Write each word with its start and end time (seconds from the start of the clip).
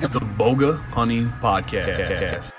the, 0.00 0.08
the 0.08 0.20
Bowga 0.20 0.78
Hunting 0.90 1.28
Podcast. 1.40 2.52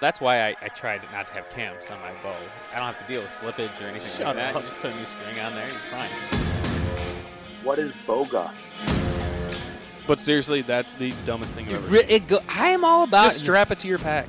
That's 0.00 0.20
why 0.20 0.48
I, 0.48 0.56
I 0.60 0.68
tried 0.68 1.00
not 1.10 1.26
to 1.28 1.34
have 1.34 1.48
cams 1.48 1.90
on 1.90 1.98
my 2.00 2.12
bow. 2.22 2.36
I 2.72 2.76
don't 2.76 2.84
have 2.84 2.98
to 2.98 3.12
deal 3.12 3.22
with 3.22 3.30
slippage 3.30 3.80
or 3.80 3.86
anything 3.88 4.24
Shut 4.24 4.36
like 4.36 4.44
that. 4.44 4.56
up. 4.56 4.62
You 4.62 4.68
just 4.68 4.80
put 4.82 4.92
a 4.92 4.96
new 4.96 5.04
string 5.06 5.40
on 5.40 5.54
there, 5.54 5.66
you're 5.66 5.76
fine. 5.78 6.10
What 7.64 7.78
is 7.78 7.92
boga? 8.06 8.52
But 10.06 10.20
seriously, 10.20 10.62
that's 10.62 10.94
the 10.94 11.12
dumbest 11.24 11.54
thing 11.54 11.68
You 11.68 11.76
ever. 11.76 11.88
re- 11.88 12.04
it 12.08 12.28
go- 12.28 12.42
I 12.48 12.68
am 12.68 12.84
all 12.84 13.02
about 13.04 13.24
Just 13.24 13.40
strap 13.40 13.70
it 13.72 13.80
to 13.80 13.88
your 13.88 13.98
pack. 13.98 14.26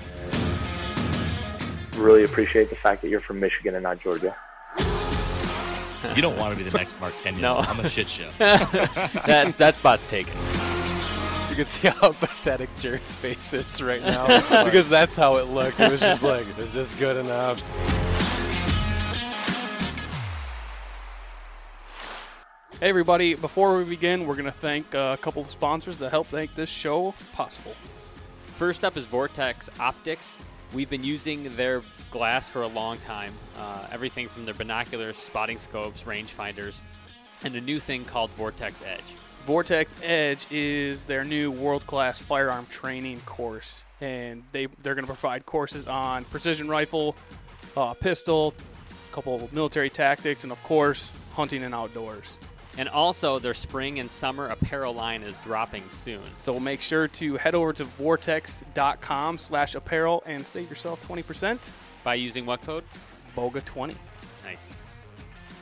Really 1.95 2.23
appreciate 2.23 2.69
the 2.69 2.75
fact 2.75 3.01
that 3.01 3.09
you're 3.09 3.21
from 3.21 3.39
Michigan 3.39 3.75
and 3.75 3.83
not 3.83 3.99
Georgia. 4.01 4.35
You 6.15 6.21
don't 6.21 6.37
want 6.37 6.57
to 6.57 6.63
be 6.63 6.67
the 6.67 6.75
next 6.75 6.99
Mark 6.99 7.13
Kenyon. 7.21 7.41
No. 7.41 7.57
I'm 7.57 7.79
a 7.79 7.89
shit 7.89 8.07
show. 8.07 8.29
that's 8.37 9.57
that 9.57 9.75
spot's 9.75 10.09
taken. 10.09 10.33
You 11.57 11.63
can 11.63 11.71
see 11.71 11.87
how 11.87 12.11
pathetic 12.19 12.69
Jared's 12.77 13.15
face 13.15 13.51
is 13.51 13.81
right 13.81 14.03
now 14.03 14.27
because 14.63 14.87
that's 14.87 15.15
how 15.15 15.37
it 15.37 15.47
looked. 15.47 15.79
It 15.79 15.91
was 15.91 15.99
just 15.99 16.21
like, 16.21 16.45
is 16.59 16.71
this 16.71 16.93
good 16.93 17.17
enough? 17.17 17.59
Hey 22.79 22.89
everybody! 22.89 23.33
Before 23.33 23.75
we 23.75 23.85
begin, 23.85 24.27
we're 24.27 24.35
gonna 24.35 24.51
thank 24.51 24.93
uh, 24.93 25.15
a 25.17 25.19
couple 25.19 25.41
of 25.41 25.49
sponsors 25.49 25.97
that 25.97 26.11
help 26.11 26.31
make 26.31 26.53
this 26.53 26.69
show 26.69 27.15
possible. 27.33 27.73
First 28.43 28.85
up 28.85 28.95
is 28.95 29.05
Vortex 29.05 29.67
Optics. 29.79 30.37
We've 30.75 30.91
been 30.91 31.03
using 31.03 31.55
their 31.55 31.81
glass 32.11 32.47
for 32.47 32.61
a 32.61 32.67
long 32.67 32.99
time. 32.99 33.33
Uh, 33.57 33.87
everything 33.91 34.27
from 34.27 34.45
their 34.45 34.53
binoculars, 34.53 35.17
spotting 35.17 35.57
scopes, 35.57 36.03
rangefinders, 36.03 36.81
and 37.43 37.55
a 37.55 37.61
new 37.61 37.79
thing 37.79 38.05
called 38.05 38.29
Vortex 38.29 38.83
Edge. 38.83 39.15
Vortex 39.47 39.95
Edge 40.03 40.45
is 40.51 41.01
their 41.03 41.23
new 41.23 41.49
world-class 41.51 42.19
firearm 42.19 42.65
training 42.65 43.21
course, 43.21 43.85
and 44.01 44.43
they 44.51 44.67
they're 44.83 44.93
going 44.93 45.07
to 45.07 45.13
provide 45.13 45.45
courses 45.45 45.87
on 45.87 46.25
precision 46.25 46.67
rifle, 46.67 47.15
uh, 47.77 47.93
pistol, 47.93 48.53
a 49.09 49.15
couple 49.15 49.35
of 49.35 49.53
military 49.53 49.89
tactics, 49.89 50.43
and 50.43 50.51
of 50.51 50.61
course 50.63 51.13
hunting 51.31 51.63
and 51.63 51.73
outdoors. 51.73 52.39
And 52.77 52.89
also, 52.89 53.39
their 53.39 53.53
spring 53.53 54.01
and 54.01 54.11
summer 54.11 54.47
apparel 54.47 54.93
line 54.93 55.23
is 55.23 55.33
dropping 55.45 55.89
soon. 55.91 56.19
So 56.37 56.59
make 56.59 56.81
sure 56.81 57.07
to 57.07 57.37
head 57.37 57.55
over 57.55 57.71
to 57.71 57.85
vortex.com/apparel 57.85 60.23
and 60.25 60.45
save 60.45 60.69
yourself 60.69 61.07
20%. 61.07 61.71
By 62.03 62.15
using 62.15 62.45
what 62.45 62.63
code? 62.63 62.83
Bowga 63.33 63.63
20. 63.63 63.95
Nice. 64.43 64.81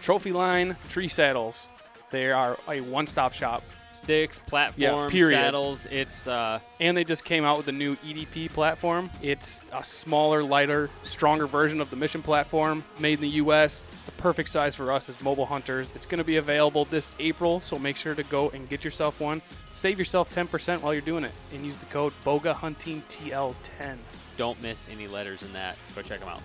Trophy 0.01 0.31
line 0.31 0.75
tree 0.89 1.07
saddles. 1.07 1.69
They 2.11 2.31
are 2.31 2.57
a 2.67 2.81
one-stop 2.81 3.33
shop, 3.33 3.63
Sticks, 3.89 4.39
platforms, 4.39 5.11
period. 5.11 5.37
saddles. 5.37 5.85
It's 5.85 6.27
uh, 6.27 6.59
and 6.79 6.95
they 6.97 7.03
just 7.03 7.23
came 7.23 7.45
out 7.45 7.57
with 7.57 7.67
a 7.69 7.71
new 7.71 7.95
EDP 7.97 8.51
platform. 8.51 9.09
It's 9.21 9.63
a 9.71 9.83
smaller, 9.83 10.43
lighter, 10.43 10.89
stronger 11.03 11.47
version 11.47 11.79
of 11.79 11.89
the 11.89 11.95
Mission 11.95 12.21
platform, 12.21 12.83
made 12.99 13.13
in 13.15 13.21
the 13.21 13.29
U.S. 13.29 13.89
It's 13.93 14.03
the 14.03 14.11
perfect 14.13 14.49
size 14.49 14.75
for 14.75 14.91
us 14.91 15.07
as 15.09 15.21
mobile 15.21 15.45
hunters. 15.45 15.89
It's 15.95 16.05
going 16.05 16.17
to 16.19 16.25
be 16.25 16.35
available 16.35 16.85
this 16.85 17.11
April, 17.19 17.61
so 17.61 17.79
make 17.79 17.95
sure 17.95 18.15
to 18.15 18.23
go 18.23 18.49
and 18.49 18.67
get 18.69 18.83
yourself 18.83 19.19
one. 19.21 19.41
Save 19.71 19.97
yourself 19.99 20.33
10% 20.33 20.81
while 20.81 20.93
you're 20.93 21.01
doing 21.01 21.23
it, 21.23 21.31
and 21.53 21.65
use 21.65 21.75
the 21.77 21.85
code 21.85 22.13
BOWGAHuntingTL10. 22.25 23.97
don't 24.37 24.61
miss 24.61 24.89
any 24.89 25.07
letters 25.07 25.43
in 25.43 25.51
that. 25.53 25.77
Go 25.95 26.01
check 26.01 26.19
them 26.19 26.29
out. 26.29 26.41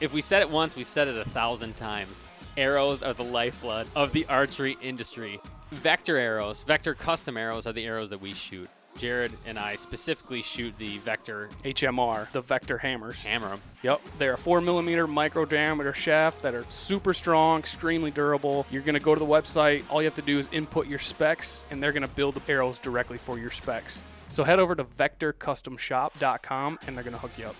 If 0.00 0.12
we 0.12 0.20
said 0.20 0.42
it 0.42 0.50
once, 0.50 0.76
we 0.76 0.84
said 0.84 1.08
it 1.08 1.16
a 1.16 1.24
thousand 1.30 1.76
times. 1.76 2.24
Arrows 2.56 3.02
are 3.02 3.14
the 3.14 3.24
lifeblood 3.24 3.88
of 3.96 4.12
the 4.12 4.26
archery 4.26 4.76
industry. 4.80 5.40
Vector 5.72 6.16
arrows, 6.16 6.62
Vector 6.62 6.94
custom 6.94 7.36
arrows 7.36 7.66
are 7.66 7.72
the 7.72 7.84
arrows 7.84 8.10
that 8.10 8.20
we 8.20 8.32
shoot. 8.32 8.68
Jared 8.96 9.32
and 9.44 9.58
I 9.58 9.74
specifically 9.74 10.40
shoot 10.40 10.72
the 10.78 10.98
Vector 10.98 11.48
HMR, 11.64 12.30
the 12.30 12.42
Vector 12.42 12.78
hammers. 12.78 13.24
hammer 13.24 13.54
'em. 13.54 13.60
Yep, 13.82 14.00
they're 14.18 14.34
a 14.34 14.38
four 14.38 14.60
millimeter 14.60 15.08
micro 15.08 15.44
diameter 15.44 15.92
shaft 15.92 16.42
that 16.42 16.54
are 16.54 16.64
super 16.68 17.12
strong, 17.12 17.58
extremely 17.58 18.12
durable. 18.12 18.66
You're 18.70 18.82
gonna 18.82 19.00
go 19.00 19.12
to 19.12 19.18
the 19.18 19.26
website. 19.26 19.82
All 19.90 20.00
you 20.00 20.06
have 20.06 20.14
to 20.14 20.22
do 20.22 20.38
is 20.38 20.48
input 20.52 20.86
your 20.86 21.00
specs, 21.00 21.58
and 21.72 21.82
they're 21.82 21.90
gonna 21.90 22.06
build 22.06 22.36
the 22.36 22.52
arrows 22.52 22.78
directly 22.78 23.18
for 23.18 23.36
your 23.36 23.50
specs. 23.50 24.00
So 24.30 24.44
head 24.44 24.60
over 24.60 24.76
to 24.76 24.84
VectorCustomShop.com, 24.84 26.78
and 26.86 26.96
they're 26.96 27.04
gonna 27.04 27.18
hook 27.18 27.32
you 27.36 27.46
up. 27.46 27.56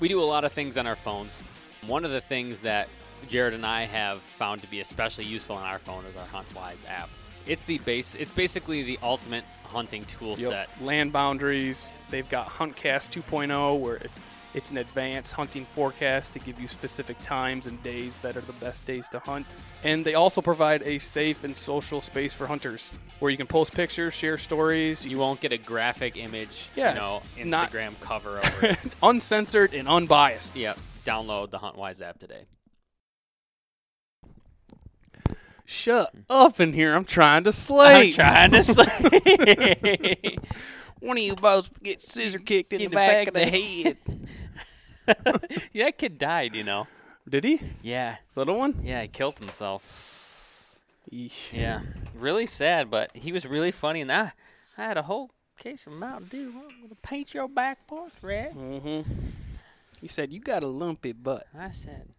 We 0.00 0.08
do 0.08 0.22
a 0.22 0.24
lot 0.24 0.44
of 0.44 0.52
things 0.54 0.78
on 0.78 0.86
our 0.86 0.96
phones. 0.96 1.42
One 1.86 2.06
of 2.06 2.10
the 2.10 2.22
things 2.22 2.60
that 2.62 2.88
Jared 3.28 3.54
and 3.54 3.64
I 3.64 3.84
have 3.84 4.20
found 4.20 4.62
to 4.62 4.66
be 4.68 4.80
especially 4.80 5.24
useful 5.24 5.56
on 5.56 5.62
our 5.64 5.78
phone 5.78 6.04
is 6.06 6.16
our 6.16 6.26
HuntWise 6.26 6.88
app. 6.88 7.08
It's 7.46 7.64
the 7.64 7.78
base. 7.78 8.14
It's 8.14 8.32
basically 8.32 8.82
the 8.82 8.98
ultimate 9.02 9.44
hunting 9.64 10.04
tool 10.04 10.36
set. 10.36 10.68
Land 10.80 11.12
boundaries. 11.12 11.90
They've 12.10 12.28
got 12.28 12.46
HuntCast 12.46 13.10
2.0, 13.22 13.80
where 13.80 13.96
it, 13.96 14.10
it's 14.54 14.70
an 14.70 14.76
advanced 14.76 15.32
hunting 15.32 15.64
forecast 15.64 16.34
to 16.34 16.38
give 16.38 16.60
you 16.60 16.68
specific 16.68 17.20
times 17.22 17.66
and 17.66 17.82
days 17.82 18.20
that 18.20 18.36
are 18.36 18.42
the 18.42 18.52
best 18.54 18.84
days 18.84 19.08
to 19.08 19.18
hunt. 19.18 19.46
And 19.82 20.04
they 20.04 20.14
also 20.14 20.40
provide 20.40 20.82
a 20.82 20.98
safe 20.98 21.42
and 21.42 21.56
social 21.56 22.00
space 22.00 22.32
for 22.34 22.46
hunters, 22.46 22.90
where 23.18 23.30
you 23.30 23.36
can 23.36 23.46
post 23.46 23.74
pictures, 23.74 24.14
share 24.14 24.38
stories. 24.38 25.04
You 25.04 25.18
won't 25.18 25.40
get 25.40 25.50
a 25.52 25.58
graphic 25.58 26.16
image, 26.16 26.68
Yeah, 26.76 26.90
you 26.92 27.00
know, 27.00 27.22
Instagram 27.38 27.98
cover 28.00 28.38
over 28.38 28.66
it. 28.66 28.94
uncensored 29.02 29.74
and 29.74 29.88
unbiased. 29.88 30.54
Yep. 30.54 30.78
Download 31.04 31.50
the 31.50 31.58
HuntWise 31.58 32.00
app 32.00 32.20
today. 32.20 32.44
Shut 35.72 36.14
up 36.28 36.60
in 36.60 36.74
here. 36.74 36.92
I'm 36.94 37.06
trying 37.06 37.44
to 37.44 37.52
slay. 37.52 38.10
trying 38.10 38.50
to 38.50 38.62
say. 38.62 40.36
One 41.00 41.16
of 41.16 41.22
you 41.22 41.34
both 41.34 41.70
get 41.82 42.02
scissor 42.02 42.38
kicked 42.38 42.74
in, 42.74 42.82
the, 42.82 42.88
back, 42.88 43.28
of 43.28 43.34
the 43.34 43.46
head. 43.46 43.96
yeah, 45.72 45.86
that 45.86 45.96
kid 45.96 46.18
died, 46.18 46.54
you 46.54 46.62
know. 46.62 46.86
Did 47.26 47.44
he? 47.44 47.60
Yeah. 47.80 48.16
Little 48.36 48.58
one? 48.58 48.82
Yeah, 48.84 49.00
he 49.00 49.08
killed 49.08 49.38
himself. 49.38 50.78
Yeesh. 51.10 51.54
Yeah. 51.54 51.80
Really 52.14 52.44
sad, 52.44 52.90
but 52.90 53.10
he 53.16 53.32
was 53.32 53.46
really 53.46 53.72
funny. 53.72 54.02
And 54.02 54.12
I, 54.12 54.32
I 54.76 54.82
had 54.82 54.98
a 54.98 55.02
whole 55.02 55.30
case 55.56 55.86
of 55.86 55.94
Mountain 55.94 56.28
Dew. 56.28 56.48
I'm 56.48 56.68
going 56.68 56.88
to 56.90 56.96
paint 56.96 57.32
your 57.32 57.48
back 57.48 57.86
porch 57.86 58.12
red. 58.20 58.54
Mm-hmm. 58.54 59.10
He 60.02 60.06
said, 60.06 60.32
You 60.34 60.40
got 60.40 60.62
a 60.62 60.68
lumpy 60.68 61.12
butt. 61.12 61.46
I 61.58 61.70
said. 61.70 62.10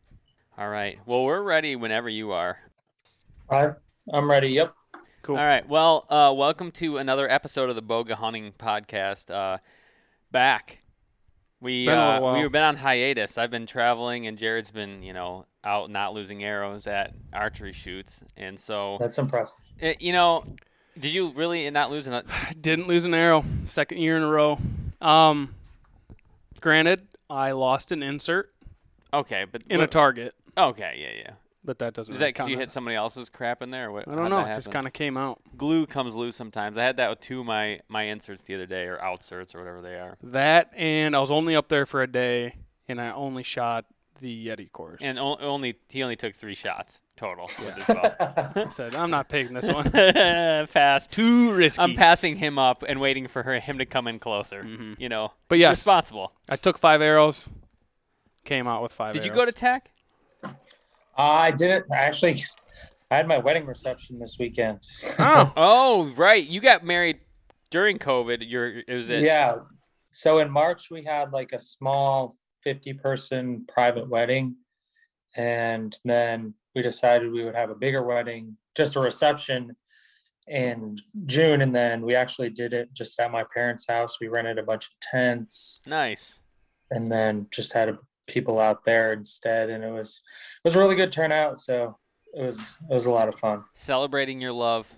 All 0.58 0.70
right. 0.70 0.98
Well, 1.06 1.24
we're 1.24 1.44
ready 1.44 1.76
whenever 1.76 2.10
you 2.10 2.32
are. 2.32 2.58
I, 3.50 3.72
I'm 4.12 4.30
ready. 4.30 4.50
Yep. 4.50 4.74
Cool. 5.22 5.38
All 5.38 5.46
right. 5.46 5.68
Well, 5.68 6.06
uh, 6.10 6.34
welcome 6.36 6.72
to 6.72 6.98
another 6.98 7.30
episode 7.30 7.70
of 7.70 7.76
the 7.76 7.82
Bowga 7.82 8.14
Hunting 8.14 8.54
Podcast. 8.58 9.34
Uh, 9.34 9.58
back. 10.32 10.80
We 11.62 11.88
uh, 11.88 12.34
we've 12.34 12.52
been 12.52 12.64
on 12.64 12.76
hiatus. 12.76 13.38
I've 13.38 13.52
been 13.52 13.66
traveling, 13.66 14.28
and 14.28 14.38
Jared's 14.38 14.72
been, 14.72 15.02
you 15.02 15.14
know, 15.14 15.46
out 15.64 15.90
not 15.90 16.14
losing 16.14 16.44
arrows 16.44 16.88
at 16.88 17.14
archery 17.32 17.72
shoots, 17.72 18.24
and 18.36 18.60
so 18.60 18.98
That's 19.00 19.18
impressive. 19.18 19.60
uh, 19.82 19.94
you 20.00 20.12
know, 20.12 20.44
did 21.00 21.14
you 21.14 21.30
really 21.32 21.70
not 21.70 21.90
lose 21.90 22.06
an? 22.08 22.24
Didn't 22.60 22.88
lose 22.88 23.06
an 23.06 23.14
arrow. 23.14 23.46
Second 23.68 24.00
year 24.00 24.18
in 24.18 24.24
a 24.24 24.28
row. 24.28 24.60
Um, 25.00 25.56
granted, 26.60 27.08
I 27.30 27.52
lost 27.52 27.92
an 27.94 28.04
insert 28.04 28.54
Okay, 29.14 29.46
but 29.50 29.64
in 29.70 29.80
a 29.80 29.88
target, 29.88 30.34
Okay, 30.58 30.98
yeah, 30.98 31.24
yeah. 31.24 31.34
But 31.66 31.80
that 31.80 31.94
doesn't. 31.94 32.14
Is 32.14 32.20
really 32.20 32.32
that 32.32 32.34
because 32.36 32.50
you 32.50 32.58
hit 32.58 32.72
somebody 32.72 32.96
else's 32.96 33.30
crap 33.30 33.62
in 33.62 33.72
there? 33.72 33.92
What, 33.92 34.08
I 34.08 34.16
don't 34.16 34.30
know. 34.30 34.40
It 34.46 34.56
just 34.56 34.72
kind 34.72 34.86
of 34.86 34.94
came 34.94 35.18
out. 35.18 35.40
glue 35.58 35.86
comes 35.86 36.16
loose 36.16 36.36
sometimes. 36.36 36.78
I 36.78 36.84
had 36.84 36.98
that 36.98 37.10
with 37.10 37.20
two 37.22 37.42
of 37.42 37.46
my 37.46 37.80
my 37.88 38.04
inserts 38.04 38.44
the 38.44 38.56
other 38.56 38.66
day, 38.66 38.84
or 38.86 38.98
outserts, 38.98 39.56
or 39.56 39.60
whatever 39.60 39.82
they 39.82 39.96
are. 39.96 40.18
That 40.24 40.72
and 40.76 41.16
I 41.16 41.20
was 41.20 41.32
only 41.32 41.56
up 41.56 41.68
there 41.70 41.86
for 41.86 42.02
a 42.02 42.08
day, 42.08 42.56
and 42.88 43.00
I 43.02 43.12
only 43.12 43.44
shot 43.44 43.86
the 44.20 44.48
Yeti 44.48 44.72
course. 44.72 45.02
And 45.04 45.20
o- 45.20 45.38
only 45.40 45.76
he 45.90 46.02
only 46.04 46.16
took 46.16 46.34
three 46.36 46.56
shots 46.56 47.02
total 47.18 47.50
with 47.60 47.76
his 47.76 47.86
bow. 47.88 48.14
I 48.56 48.68
said, 48.68 48.96
I'm 48.96 49.10
not 49.12 49.28
picking 49.28 49.54
this 49.54 49.68
one. 49.68 49.90
Fast. 50.68 51.12
Too 51.12 51.54
risky. 51.54 51.82
I'm 51.82 51.94
passing 51.96 52.38
him 52.38 52.58
up 52.58 52.84
and 52.88 53.00
waiting 53.02 53.28
for 53.28 53.44
her, 53.44 53.60
him 53.60 53.80
to 53.80 53.86
come 53.86 54.08
in 54.08 54.20
closer. 54.20 54.64
Mhm. 54.64 55.00
You 55.00 55.10
know, 55.10 55.34
But 55.50 55.56
He's 55.56 55.62
yes. 55.64 55.72
responsible. 55.80 56.32
I 56.50 56.56
took 56.56 56.78
five 56.78 57.02
arrows, 57.02 57.50
came 58.46 58.68
out 58.68 58.82
with 58.82 58.94
five. 58.94 59.14
Did 59.14 59.26
you 59.26 59.32
go 59.32 59.46
to 59.46 59.52
TAC? 59.52 59.90
I 61.18 61.52
didn't 61.52 61.86
actually. 61.94 62.44
I 63.12 63.18
had 63.18 63.28
my 63.28 63.38
wedding 63.38 63.66
reception 63.68 64.18
this 64.20 64.38
weekend. 64.40 64.80
Oh, 65.20 65.54
Oh, 65.58 66.08
right. 66.16 66.46
You 66.48 66.60
got 66.62 66.84
married 66.84 67.20
during 67.70 68.00
COVID. 68.00 68.38
You're 68.42 68.80
it 68.88 68.94
was 68.94 69.10
it? 69.10 69.22
Yeah. 69.24 69.56
So 70.12 70.40
in 70.40 70.50
March 70.50 70.90
we 70.90 71.04
had 71.04 71.32
like 71.32 71.52
a 71.54 71.60
small 71.60 72.38
50 72.64 72.94
person 72.94 73.66
private 73.68 74.10
wedding. 74.10 74.56
And 75.36 75.98
then 76.06 76.54
we 76.76 76.82
decided 76.82 77.32
we 77.32 77.44
would 77.44 77.56
have 77.56 77.70
a 77.72 77.76
bigger 77.76 78.04
wedding, 78.04 78.58
just 78.76 78.96
a 78.96 79.00
reception 79.00 79.76
in 80.48 80.98
June. 81.26 81.62
And 81.62 81.76
then 81.76 82.02
we 82.04 82.16
actually 82.16 82.50
did 82.50 82.74
it 82.74 82.94
just 82.94 83.20
at 83.20 83.32
my 83.32 83.44
parents' 83.54 83.86
house. 83.88 84.20
We 84.20 84.28
rented 84.28 84.60
a 84.60 84.64
bunch 84.64 84.86
of 84.88 84.92
tents 85.02 85.82
Nice. 85.88 86.40
and 86.92 87.12
then 87.12 87.48
just 87.52 87.74
had 87.74 87.96
people 88.28 88.60
out 88.60 88.84
there 88.84 89.14
instead. 89.14 89.70
And 89.70 89.84
it 89.84 89.92
was 89.92 90.22
it 90.64 90.68
was 90.68 90.76
a 90.76 90.80
really 90.80 90.96
good 90.96 91.12
turnout. 91.12 91.60
So 91.60 91.98
it 92.34 92.44
was 92.44 92.76
it 92.90 92.94
was 92.94 93.06
a 93.06 93.12
lot 93.12 93.28
of 93.28 93.36
fun. 93.36 93.64
Celebrating 93.76 94.42
your 94.42 94.54
love. 94.54 94.94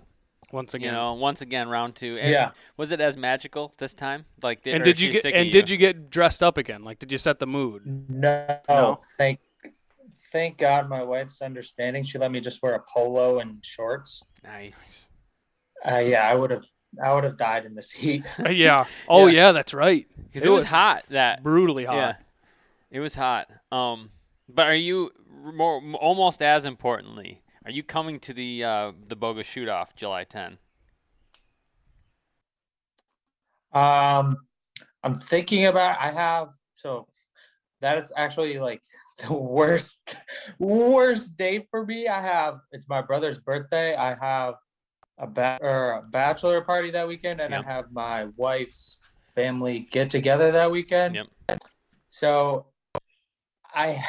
Once 0.52 0.74
You 0.74 0.78
again. 0.78 0.94
know, 0.94 1.14
once 1.14 1.40
again, 1.40 1.68
round 1.68 1.96
two. 1.96 2.18
And 2.18 2.30
Yeah. 2.30 2.52
Was 2.76 2.92
it 2.92 3.00
as 3.00 3.16
magical 3.16 3.74
this 3.78 3.94
time? 3.94 4.26
Like, 4.44 4.62
did, 4.62 4.76
and 4.76 4.84
did 4.84 5.00
you 5.00 5.10
get 5.10 5.22
sick 5.22 5.34
of 5.34 5.40
and 5.40 5.50
did 5.50 5.68
you 5.68 5.76
get 5.76 6.08
dressed 6.08 6.40
up 6.42 6.56
again? 6.56 6.84
Like 6.84 6.98
did 7.00 7.10
you 7.10 7.18
set 7.18 7.40
the 7.40 7.46
mood? 7.48 7.82
No, 8.08 8.60
No? 8.68 9.00
thank 9.18 9.40
thank 10.32 10.58
God 10.58 10.88
my 10.88 11.02
wife's 11.02 11.42
understanding. 11.42 12.04
She 12.04 12.18
let 12.18 12.30
me 12.30 12.40
just 12.40 12.62
wear 12.62 12.74
a 12.74 12.80
polo 12.80 13.40
and 13.40 13.64
shorts. 13.64 14.22
Nice. 14.44 15.08
Uh, 15.84 15.98
yeah, 15.98 16.28
I 16.28 16.34
would 16.34 16.50
have 16.52 16.64
I 17.04 17.12
would 17.12 17.24
have 17.24 17.36
died 17.36 17.66
in 17.66 17.74
this 17.74 17.90
heat. 17.90 18.24
Uh, 18.38 18.48
yeah. 18.50 18.84
Oh 19.08 19.26
Yeah. 19.26 19.46
yeah, 19.46 19.52
that's 19.52 19.74
right. 19.74 20.06
Because 20.26 20.46
it, 20.46 20.50
was 20.50 20.64
hot. 20.64 21.04
That 21.10 21.42
brutally 21.42 21.84
hot. 21.84 21.96
Yeah, 21.96 22.14
it 22.90 23.00
was 23.00 23.14
hot. 23.14 23.48
Um, 23.72 24.10
but 24.48 24.66
are 24.66 24.74
you 24.74 25.10
more 25.28 25.82
almost 25.96 26.42
as 26.42 26.64
importantly? 26.64 27.42
Are 27.64 27.70
you 27.70 27.82
coming 27.82 28.18
to 28.20 28.32
the 28.32 28.62
uh, 28.62 28.92
the 29.08 29.16
Bowga 29.16 29.44
shoot 29.44 29.68
off 29.68 29.94
July 29.96 30.24
10? 30.24 30.58
Um, 33.72 34.36
I'm 35.02 35.20
thinking 35.20 35.66
about. 35.66 36.00
I 36.00 36.12
have 36.12 36.48
so 36.72 37.08
that 37.80 37.98
is 37.98 38.12
actually 38.16 38.58
like 38.58 38.82
the 39.26 39.32
worst 39.32 40.00
worst 40.58 41.36
date 41.36 41.66
for 41.70 41.84
me. 41.84 42.06
I 42.08 42.20
have 42.22 42.60
it's 42.72 42.88
my 42.88 43.02
brother's 43.02 43.38
birthday. 43.38 43.96
I 43.96 44.14
have 44.14 44.54
a 45.18 45.26
ba- 45.26 45.58
or 45.60 45.92
a 45.92 46.02
bachelor 46.02 46.60
party 46.60 46.90
that 46.92 47.08
weekend, 47.08 47.40
and 47.40 47.50
Yep. 47.50 47.64
I 47.64 47.72
have 47.72 47.92
my 47.92 48.26
wife's 48.36 48.98
family 49.34 49.88
get 49.90 50.08
together 50.08 50.52
that 50.52 50.70
weekend. 50.70 51.16
Yep. 51.16 51.58
So 52.08 52.66
I 53.76 54.02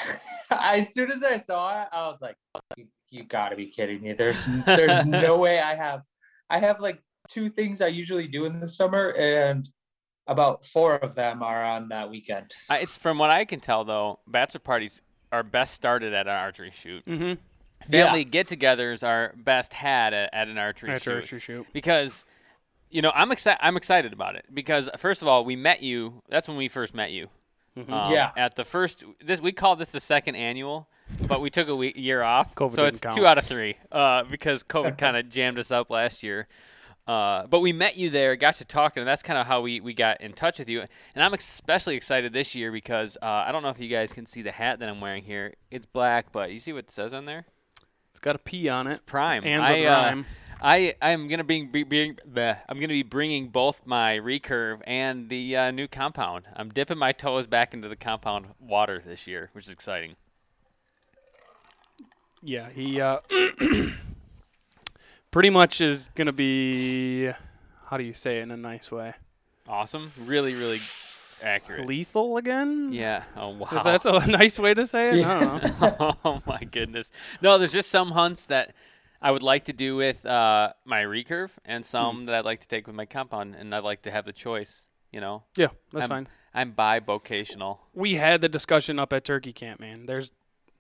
as 0.51 0.93
soon 0.93 1.11
as 1.11 1.21
I 1.21 1.37
saw 1.37 1.83
it, 1.83 1.87
I 1.91 2.07
was 2.07 2.21
like, 2.21 2.35
you, 2.77 2.85
you 3.11 3.23
got 3.23 3.49
to 3.49 3.55
be 3.55 3.67
kidding 3.67 4.01
me. 4.01 4.13
There's 4.13 4.45
there's 4.65 5.05
no 5.05 5.37
way 5.37 5.59
I 5.59 5.75
have 5.75 6.01
I 6.49 6.59
have 6.59 6.79
like 6.79 7.01
two 7.27 7.49
things 7.49 7.81
I 7.81 7.87
usually 7.87 8.27
do 8.27 8.45
in 8.45 8.59
the 8.59 8.67
summer, 8.67 9.13
and 9.17 9.67
about 10.25 10.65
four 10.65 10.95
of 10.95 11.13
them 11.13 11.43
are 11.43 11.63
on 11.63 11.89
that 11.89 12.09
weekend. 12.09 12.53
I, 12.69 12.79
it's 12.79 12.97
from 12.97 13.17
what 13.17 13.29
I 13.29 13.45
can 13.45 13.59
tell 13.59 13.83
though, 13.83 14.19
bachelor 14.25 14.61
parties 14.61 15.01
are 15.31 15.43
best 15.43 15.73
started 15.73 16.13
at 16.13 16.27
an 16.27 16.33
archery 16.33 16.71
shoot. 16.71 17.05
Mm-hmm. 17.05 17.33
Family 17.91 18.23
get-togethers 18.23 19.05
are 19.05 19.35
best 19.37 19.73
had 19.73 20.13
at, 20.13 20.33
at 20.33 20.47
an 20.47 20.57
archery 20.57 20.91
At 20.91 21.03
shoot 21.03 21.15
archery 21.15 21.39
shoot. 21.39 21.67
because 21.73 22.25
you 22.89 23.01
know 23.01 23.11
I'm 23.13 23.31
excited. 23.33 23.59
I'm 23.61 23.75
excited 23.75 24.13
about 24.13 24.37
it 24.37 24.45
because 24.53 24.89
first 24.97 25.21
of 25.21 25.27
all, 25.27 25.43
we 25.43 25.57
met 25.57 25.83
you. 25.83 26.23
That's 26.29 26.47
when 26.47 26.57
we 26.57 26.69
first 26.69 26.95
met 26.95 27.11
you. 27.11 27.29
Mm-hmm. 27.77 27.94
Um, 27.94 28.12
Yeah. 28.12 28.31
At 28.35 28.56
the 28.56 28.63
first, 28.63 29.03
this 29.24 29.39
we 29.41 29.51
call 29.51 29.75
this 29.75 29.89
the 29.91 30.00
second 30.00 30.35
annual, 30.35 30.88
but 31.27 31.41
we 31.41 31.50
took 31.50 31.68
a 31.68 31.75
week, 31.75 31.95
year 31.95 32.24
off, 32.24 32.56
COVID 32.56 32.74
so 32.74 32.85
it's 32.85 33.00
count. 33.00 33.15
two 33.15 33.25
out 33.25 33.38
of 33.38 33.45
three 33.45 33.77
uh, 33.91 34.24
because 34.24 34.63
COVID 34.63 34.97
kind 34.97 35.15
of 35.15 35.29
jammed 35.29 35.59
us 35.59 35.71
up 35.71 35.89
last 35.89 36.24
year. 36.24 36.47
Uh, 37.07 37.47
but 37.47 37.62
we 37.62 37.71
met 37.71 37.95
you 37.95 38.09
there, 38.09 38.35
got 38.35 38.56
to 38.56 38.65
talking, 38.65 39.00
and 39.00 39.07
that's 39.07 39.24
kind 39.24 39.39
of 39.39 39.47
how 39.47 39.62
we, 39.62 39.79
we 39.79 39.94
got 39.94 40.19
in 40.19 40.33
touch 40.33 40.59
with 40.59 40.68
you. 40.68 40.81
And 41.15 41.24
I'm 41.24 41.33
especially 41.33 41.95
excited 41.95 42.33
this 42.33 42.53
year 42.53 42.69
because 42.69 43.18
uh, 43.21 43.25
I 43.25 43.53
don't 43.53 43.63
know 43.63 43.69
if 43.69 43.79
you 43.79 43.88
guys 43.88 44.12
can 44.12 44.25
see 44.25 44.41
the 44.41 44.51
hat 44.51 44.79
that 44.79 44.89
I'm 44.89 45.00
wearing 45.00 45.24
here. 45.24 45.53
It's 45.71 45.85
black, 45.85 46.33
but 46.33 46.51
you 46.51 46.59
see 46.59 46.74
what 46.74 46.79
it 46.79 46.91
says 46.91 47.13
on 47.13 47.24
there? 47.24 47.45
It's 48.12 48.19
got 48.19 48.35
a 48.35 48.39
P 48.39 48.68
on 48.68 48.88
it. 48.88 49.06
Prime. 49.06 49.44
And 49.45 49.63
I, 49.63 49.71
with 49.74 49.85
uh, 49.85 49.89
rhyme. 49.89 50.25
I 50.62 50.95
I'm 51.01 51.27
gonna 51.27 51.44
be, 51.44 51.63
be, 51.63 51.83
be 51.83 52.13
bleh. 52.13 52.57
I'm 52.68 52.80
gonna 52.80 52.88
be 52.94 53.04
bringing 53.04 53.50
both 53.50 53.86
my 53.86 54.18
recurve 54.18 54.81
and 54.88 55.30
the 55.30 55.56
uh, 55.56 55.71
new 55.71 55.88
compound. 55.88 56.45
I'm 56.56 56.69
dipping 56.69 56.98
my 56.98 57.12
toes 57.12 57.48
back 57.48 57.74
into 57.74 57.88
the 57.88 57.95
compound 57.95 58.48
water 58.59 59.01
this 59.06 59.27
year, 59.27 59.50
which 59.54 59.65
is 59.65 59.71
exciting. 59.71 60.15
Yeah, 62.42 62.69
he 62.69 63.01
uh, 63.01 63.19
pretty 65.31 65.50
much 65.50 65.81
is 65.81 66.09
gonna 66.15 66.33
be. 66.33 67.31
How 67.88 67.98
do 67.98 68.03
you 68.03 68.13
say 68.13 68.39
it 68.39 68.44
in 68.44 68.51
a 68.51 68.57
nice 68.57 68.92
way? 68.92 69.13
Awesome, 69.68 70.12
really, 70.25 70.56
really 70.56 70.80
accurate. 71.44 71.88
Lethal 71.88 72.38
again? 72.38 72.92
Yeah. 72.92 73.24
Oh 73.36 73.50
wow. 73.50 73.81
That's 73.83 74.06
a 74.06 74.25
nice 74.27 74.57
way 74.57 74.74
to 74.74 74.88
say 74.88 75.19
it. 75.19 75.25
I 75.25 75.39
don't 75.39 75.81
know. 75.81 76.15
oh 76.25 76.42
my 76.45 76.60
goodness. 76.60 77.12
No, 77.42 77.57
there's 77.57 77.74
just 77.74 77.89
some 77.89 78.12
hunts 78.12 78.48
that 78.48 78.74
I 79.21 79.31
would 79.31 79.43
like 79.43 79.65
to 79.65 79.73
do 79.73 79.95
with 79.95 80.25
uh, 80.25 80.73
my 80.85 81.03
recurve, 81.03 81.51
and 81.65 81.85
some 81.85 82.19
Hmm. 82.19 82.23
that 82.25 82.35
I'd 82.35 82.45
like 82.45 82.61
to 82.61 82.67
take 82.67 82.85
with 82.87 82.95
my 82.95 83.05
compound, 83.05 83.55
and 83.55 83.73
I'd 83.73 83.83
like 83.83 84.03
to 84.03 84.11
have 84.11 84.25
the 84.25 84.33
choice. 84.33 84.87
You 85.11 85.21
know, 85.21 85.43
Yeah, 85.55 85.67
that's 85.91 86.03
I'm, 86.03 86.09
fine. 86.09 86.27
I'm 86.53 86.73
bivocational. 86.73 87.79
We 87.93 88.15
had 88.15 88.41
the 88.41 88.49
discussion 88.49 88.99
up 88.99 89.13
at 89.13 89.23
Turkey 89.23 89.53
Camp, 89.53 89.79
man. 89.79 90.05
There's 90.05 90.31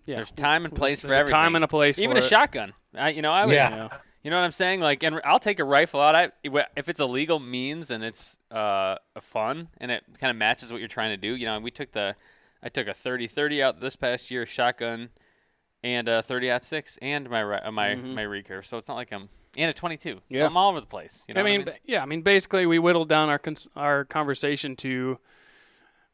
yeah, 0.05 0.15
There's 0.17 0.31
time 0.31 0.63
and 0.65 0.73
place 0.73 1.01
for 1.01 1.07
there's 1.07 1.15
a 1.17 1.19
everything. 1.19 1.33
time 1.35 1.55
and 1.55 1.63
a 1.65 1.67
place. 1.67 1.99
Even 1.99 2.15
for 2.17 2.21
a 2.21 2.25
it. 2.25 2.29
shotgun. 2.29 2.73
I, 2.95 3.09
you 3.09 3.21
know, 3.21 3.31
I 3.33 3.45
would, 3.45 3.53
Yeah. 3.53 3.89
You 4.23 4.31
know 4.31 4.37
what 4.37 4.45
I'm 4.45 4.51
saying? 4.53 4.79
Like, 4.81 5.03
and 5.03 5.19
I'll 5.25 5.39
take 5.39 5.59
a 5.59 5.63
rifle 5.65 5.99
out. 6.01 6.15
I 6.15 6.31
if 6.43 6.87
it's 6.89 6.99
a 6.99 7.05
legal 7.05 7.39
means 7.39 7.91
and 7.91 8.03
it's 8.03 8.37
uh 8.51 8.95
fun 9.21 9.67
and 9.79 9.91
it 9.91 10.03
kind 10.19 10.31
of 10.31 10.37
matches 10.37 10.71
what 10.71 10.79
you're 10.79 10.87
trying 10.89 11.11
to 11.11 11.17
do. 11.17 11.35
You 11.35 11.45
know, 11.45 11.59
we 11.59 11.71
took 11.71 11.91
the, 11.93 12.15
I 12.63 12.69
took 12.69 12.87
a 12.87 12.91
30-30 12.93 13.61
out 13.61 13.79
this 13.81 13.95
past 13.95 14.29
year, 14.31 14.45
shotgun, 14.45 15.09
and 15.87 16.07
a 16.09 16.21
30 16.21 16.49
at 16.49 16.65
six, 16.65 16.97
and 17.01 17.29
my 17.29 17.41
uh, 17.43 17.71
my 17.71 17.89
Mhm. 17.95 18.13
my 18.13 18.23
recurve. 18.23 18.65
So 18.65 18.77
it's 18.77 18.87
not 18.87 18.95
like 18.95 19.11
I'm 19.11 19.29
and 19.55 19.71
a 19.71 19.73
22. 19.73 20.21
Yeah. 20.29 20.41
So 20.41 20.45
I'm 20.47 20.57
all 20.57 20.69
over 20.69 20.79
the 20.79 20.85
place. 20.85 21.23
You 21.27 21.33
know 21.33 21.39
I 21.41 21.43
what 21.43 21.49
mean, 21.67 21.77
yeah, 21.85 22.03
I 22.03 22.05
mean, 22.05 22.21
basically, 22.21 22.65
we 22.65 22.77
whittled 22.79 23.09
down 23.09 23.29
our 23.29 23.39
cons- 23.39 23.69
our 23.75 24.05
conversation 24.05 24.75
to 24.77 25.19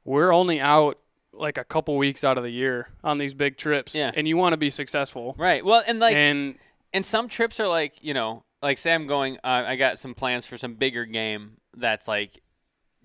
we're 0.05 0.31
only 0.33 0.59
out 0.59 0.99
like 1.31 1.57
a 1.57 1.63
couple 1.63 1.97
weeks 1.97 2.23
out 2.23 2.37
of 2.37 2.43
the 2.43 2.51
year 2.51 2.89
on 3.03 3.17
these 3.17 3.33
big 3.33 3.57
trips, 3.57 3.95
Yeah. 3.95 4.11
and 4.13 4.27
you 4.27 4.37
want 4.37 4.53
to 4.53 4.57
be 4.57 4.69
successful. 4.69 5.35
right. 5.37 5.65
Well, 5.65 5.83
and 5.87 5.99
like 5.99 6.15
and 6.15 6.57
and 6.93 7.05
some 7.05 7.27
trips 7.27 7.59
are 7.59 7.67
like 7.67 7.95
you 8.03 8.13
know 8.13 8.43
like 8.61 8.77
say 8.77 8.93
i'm 8.93 9.07
going 9.07 9.37
uh, 9.43 9.63
i 9.67 9.75
got 9.75 9.97
some 9.97 10.13
plans 10.13 10.45
for 10.45 10.57
some 10.57 10.75
bigger 10.75 11.05
game 11.05 11.57
that's 11.75 12.07
like 12.07 12.39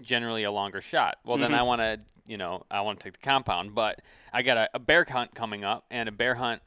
generally 0.01 0.45
a 0.45 0.51
longer 0.53 0.81
shot 0.83 1.17
well 1.25 1.37
then 1.39 1.51
Mhm. 1.53 1.59
i 1.59 1.63
want 1.63 1.81
to 1.81 1.99
you 2.29 2.37
know 2.37 2.63
i 2.71 2.81
want 2.81 2.99
to 3.01 3.05
take 3.05 3.15
the 3.15 3.25
compound 3.27 3.75
but 3.75 4.01
i 4.33 4.43
got 4.43 4.57
a, 4.57 4.69
a 4.75 4.79
bear 4.79 5.05
hunt 5.09 5.35
coming 5.35 5.65
up 5.65 5.85
and 5.91 6.09
a 6.09 6.13
bear 6.13 6.35
hunt 6.37 6.63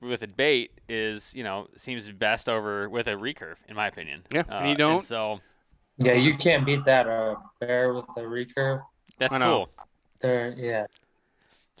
with 0.00 0.22
a 0.22 0.26
bait 0.26 0.72
is 0.88 1.34
you 1.34 1.44
know 1.44 1.68
seems 1.76 2.10
best 2.10 2.48
over 2.48 2.88
with 2.88 3.06
a 3.06 3.12
recurve 3.12 3.56
in 3.68 3.76
my 3.76 3.86
opinion 3.86 4.22
Yeah, 4.32 4.44
uh, 4.50 4.54
and 4.54 4.70
you 4.70 4.74
don't- 4.76 5.02
so 5.04 5.40
Yeah, 5.98 6.14
you 6.14 6.34
can't 6.34 6.64
beat 6.64 6.84
that. 6.86 7.06
A 7.06 7.36
bear 7.60 7.92
with 7.92 8.06
a 8.16 8.22
recurve. 8.22 8.80
that's 9.18 9.34
I 9.34 9.38
know. 9.38 9.66
cool 9.66 9.86
There, 10.22 10.54
yeah. 10.56 10.86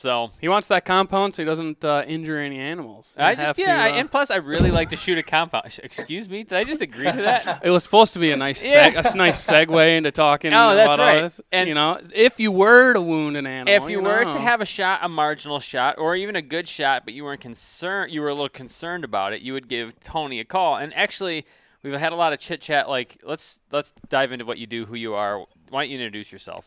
So 0.00 0.30
he 0.40 0.48
wants 0.48 0.68
that 0.68 0.84
compound 0.84 1.34
so 1.34 1.42
he 1.42 1.46
doesn't 1.46 1.84
uh, 1.84 2.04
injure 2.06 2.38
any 2.38 2.58
animals. 2.58 3.14
I 3.18 3.34
just 3.34 3.58
yeah, 3.58 3.66
to, 3.66 3.72
I, 3.72 3.90
uh, 3.90 3.94
and 3.94 4.10
plus 4.10 4.30
I 4.30 4.36
really 4.36 4.70
like 4.70 4.90
to 4.90 4.96
shoot 4.96 5.18
a 5.18 5.22
compound. 5.22 5.78
Excuse 5.82 6.28
me, 6.30 6.42
did 6.42 6.56
I 6.56 6.64
just 6.64 6.80
agree 6.80 7.04
to 7.04 7.16
that? 7.22 7.60
it 7.64 7.70
was 7.70 7.82
supposed 7.82 8.14
to 8.14 8.18
be 8.18 8.32
a 8.32 8.36
nice, 8.36 8.66
Yeah. 8.66 8.88
seg- 8.90 8.94
a 8.94 8.98
s- 8.98 9.14
nice 9.14 9.46
segue 9.46 9.96
into 9.96 10.10
talking 10.10 10.52
Oh, 10.54 10.74
that's 10.74 10.94
about 10.94 11.00
all 11.00 11.14
right. 11.14 11.20
this. 11.22 11.40
And- 11.52 11.68
you 11.68 11.74
know, 11.74 12.00
if 12.14 12.40
you 12.40 12.50
were 12.50 12.94
to 12.94 13.00
wound 13.02 13.36
an 13.36 13.46
animal, 13.46 13.74
if 13.84 13.90
you, 13.90 14.00
were 14.00 14.24
know. 14.24 14.30
to 14.30 14.38
have 14.38 14.60
a 14.60 14.66
shot, 14.66 15.00
a 15.02 15.08
marginal 15.08 15.60
shot, 15.60 15.98
or 15.98 16.16
even 16.16 16.34
a 16.34 16.42
good 16.42 16.66
shot, 16.66 17.04
but 17.04 17.12
you 17.12 17.24
weren't 17.24 17.40
concerned, 17.42 18.10
you 18.10 18.22
were 18.22 18.28
a 18.28 18.34
little 18.34 18.48
concerned 18.48 19.04
about 19.04 19.34
it, 19.34 19.42
you 19.42 19.52
would 19.52 19.68
give 19.68 20.00
Tony 20.00 20.40
a 20.40 20.44
call. 20.44 20.76
And 20.76 20.96
actually, 20.96 21.44
we've 21.82 21.92
had 21.92 22.12
a 22.12 22.16
lot 22.16 22.32
of 22.32 22.38
chit 22.38 22.60
chat. 22.60 22.88
Like, 22.88 23.22
let's 23.24 23.60
let's 23.70 23.92
dive 24.08 24.32
into 24.32 24.44
what 24.46 24.58
you 24.58 24.66
do, 24.66 24.86
who 24.86 24.94
you 24.94 25.14
are. 25.14 25.40
Why 25.68 25.82
don't 25.84 25.90
you 25.90 25.98
introduce 25.98 26.32
yourself? 26.32 26.66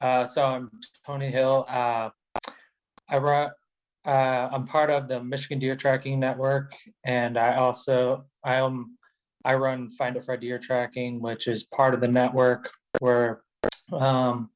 Uh, 0.00 0.26
so 0.26 0.44
I'm 0.44 0.70
Tony 1.06 1.30
Hill. 1.30 1.64
Uh, 1.68 2.10
I 3.08 3.18
run. 3.18 3.50
Uh, 4.04 4.48
I'm 4.52 4.66
part 4.66 4.90
of 4.90 5.08
the 5.08 5.22
Michigan 5.22 5.58
Deer 5.58 5.74
Tracking 5.74 6.20
Network, 6.20 6.72
and 7.04 7.38
I 7.38 7.56
also 7.56 8.24
I 8.44 8.58
um 8.58 8.96
I 9.44 9.54
run 9.54 9.90
Find 9.90 10.16
a 10.16 10.22
Fred 10.22 10.40
Deer 10.40 10.58
Tracking, 10.58 11.20
which 11.20 11.46
is 11.48 11.64
part 11.64 11.94
of 11.94 12.00
the 12.00 12.08
network. 12.08 12.70
Where 12.98 13.42
um, 13.92 14.50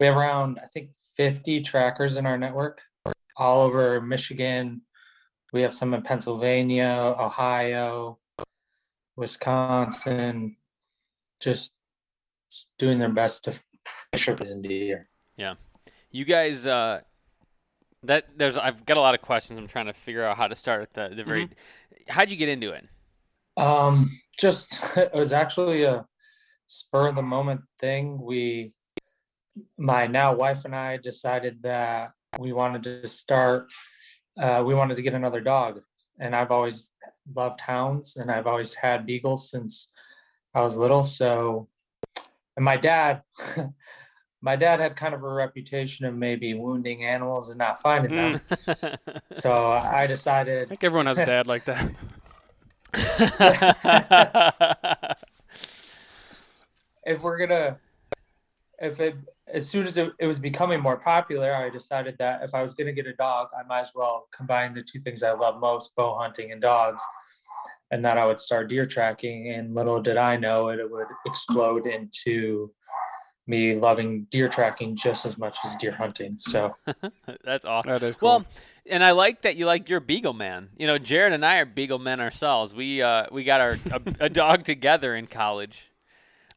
we 0.00 0.06
have 0.06 0.16
around 0.16 0.58
I 0.62 0.66
think 0.68 0.90
50 1.16 1.62
trackers 1.62 2.16
in 2.16 2.26
our 2.26 2.38
network, 2.38 2.80
all 3.36 3.62
over 3.62 4.00
Michigan. 4.00 4.82
We 5.52 5.62
have 5.62 5.74
some 5.74 5.94
in 5.94 6.02
Pennsylvania, 6.02 7.14
Ohio, 7.18 8.18
Wisconsin, 9.16 10.56
just 11.40 11.72
doing 12.78 12.98
their 12.98 13.08
best 13.08 13.44
to 13.44 13.54
fish 14.12 14.28
up 14.28 14.40
in 14.40 14.96
Yeah, 15.36 15.54
You 16.10 16.24
guys, 16.24 16.66
uh, 16.66 17.00
that 18.04 18.26
there's 18.36 18.56
I've 18.56 18.86
got 18.86 18.96
a 18.96 19.00
lot 19.00 19.14
of 19.14 19.22
questions. 19.22 19.58
I'm 19.58 19.66
trying 19.66 19.86
to 19.86 19.92
figure 19.92 20.24
out 20.24 20.36
how 20.36 20.46
to 20.46 20.54
start 20.54 20.82
at 20.82 20.92
the 20.92 21.14
the 21.14 21.24
very. 21.24 21.48
How'd 22.08 22.30
you 22.30 22.36
get 22.36 22.48
into 22.48 22.70
it? 22.70 22.86
Um, 23.56 24.20
just 24.38 24.80
it 24.96 25.12
was 25.12 25.32
actually 25.32 25.82
a 25.82 26.06
spur 26.66 27.08
of 27.08 27.16
the 27.16 27.22
moment 27.22 27.62
thing. 27.80 28.20
We, 28.20 28.74
my 29.76 30.06
now 30.06 30.34
wife 30.34 30.64
and 30.64 30.74
I 30.74 30.98
decided 30.98 31.62
that 31.62 32.12
we 32.38 32.52
wanted 32.52 32.82
to 32.84 33.08
start. 33.08 33.66
Uh, 34.40 34.62
we 34.64 34.74
wanted 34.74 34.94
to 34.94 35.02
get 35.02 35.14
another 35.14 35.40
dog, 35.40 35.80
and 36.20 36.34
I've 36.36 36.52
always 36.52 36.92
loved 37.34 37.60
hounds, 37.60 38.16
and 38.16 38.30
I've 38.30 38.46
always 38.46 38.74
had 38.74 39.06
beagles 39.06 39.50
since 39.50 39.90
I 40.54 40.62
was 40.62 40.76
little. 40.76 41.02
So, 41.02 41.68
and 42.56 42.64
my 42.64 42.76
dad. 42.76 43.22
My 44.40 44.54
dad 44.54 44.80
had 44.80 44.94
kind 44.94 45.14
of 45.14 45.24
a 45.24 45.28
reputation 45.28 46.06
of 46.06 46.14
maybe 46.14 46.54
wounding 46.54 47.04
animals 47.04 47.50
and 47.50 47.58
not 47.58 47.82
finding 47.82 48.12
them. 48.12 48.40
Mm. 48.50 48.98
So 49.32 49.66
I 49.66 50.06
decided. 50.06 50.62
I 50.62 50.68
think 50.68 50.84
everyone 50.84 51.06
has 51.06 51.18
a 51.18 51.26
dad 51.26 51.46
like 51.46 51.64
that. 51.64 51.90
if 57.04 57.22
we're 57.22 57.38
gonna 57.38 57.78
if 58.80 59.00
it 59.00 59.16
as 59.52 59.68
soon 59.68 59.86
as 59.86 59.96
it, 59.96 60.12
it 60.18 60.26
was 60.26 60.38
becoming 60.38 60.80
more 60.80 60.96
popular 60.96 61.54
i 61.54 61.68
decided 61.68 62.16
that 62.18 62.42
if 62.42 62.54
i 62.54 62.62
was 62.62 62.74
gonna 62.74 62.92
get 62.92 63.06
a 63.06 63.12
dog 63.14 63.48
i 63.58 63.66
might 63.66 63.80
as 63.80 63.92
well 63.94 64.28
combine 64.34 64.74
the 64.74 64.82
two 64.82 65.00
things 65.00 65.22
i 65.22 65.32
love 65.32 65.60
most 65.60 65.94
bow 65.96 66.16
hunting 66.18 66.52
and 66.52 66.60
dogs 66.60 67.02
and 67.90 68.04
that 68.04 68.18
i 68.18 68.26
would 68.26 68.38
start 68.38 68.68
deer 68.68 68.86
tracking 68.86 69.50
and 69.50 69.74
little 69.74 70.00
did 70.00 70.16
i 70.16 70.36
know 70.36 70.68
it, 70.68 70.78
it 70.78 70.90
would 70.90 71.06
explode 71.26 71.86
into 71.86 72.70
me 73.48 73.74
loving 73.74 74.26
deer 74.30 74.48
tracking 74.48 74.94
just 74.94 75.24
as 75.26 75.38
much 75.38 75.58
as 75.64 75.74
deer 75.76 75.92
hunting 75.92 76.36
so 76.38 76.76
That's 77.44 77.64
awesome. 77.64 77.90
That 77.90 78.02
is 78.02 78.14
cool. 78.16 78.28
Well, 78.28 78.46
and 78.90 79.02
I 79.04 79.10
like 79.12 79.42
that 79.42 79.56
you 79.56 79.66
like 79.66 79.88
your 79.88 80.00
beagle 80.00 80.32
man. 80.34 80.68
You 80.76 80.86
know, 80.86 80.98
Jared 80.98 81.32
and 81.32 81.44
I 81.44 81.56
are 81.58 81.64
beagle 81.64 81.98
men 81.98 82.20
ourselves. 82.20 82.74
We 82.74 83.02
uh, 83.02 83.26
we 83.32 83.44
got 83.44 83.60
our 83.60 83.76
a, 83.90 84.00
a 84.20 84.28
dog 84.30 84.64
together 84.64 85.14
in 85.14 85.26
college. 85.26 85.90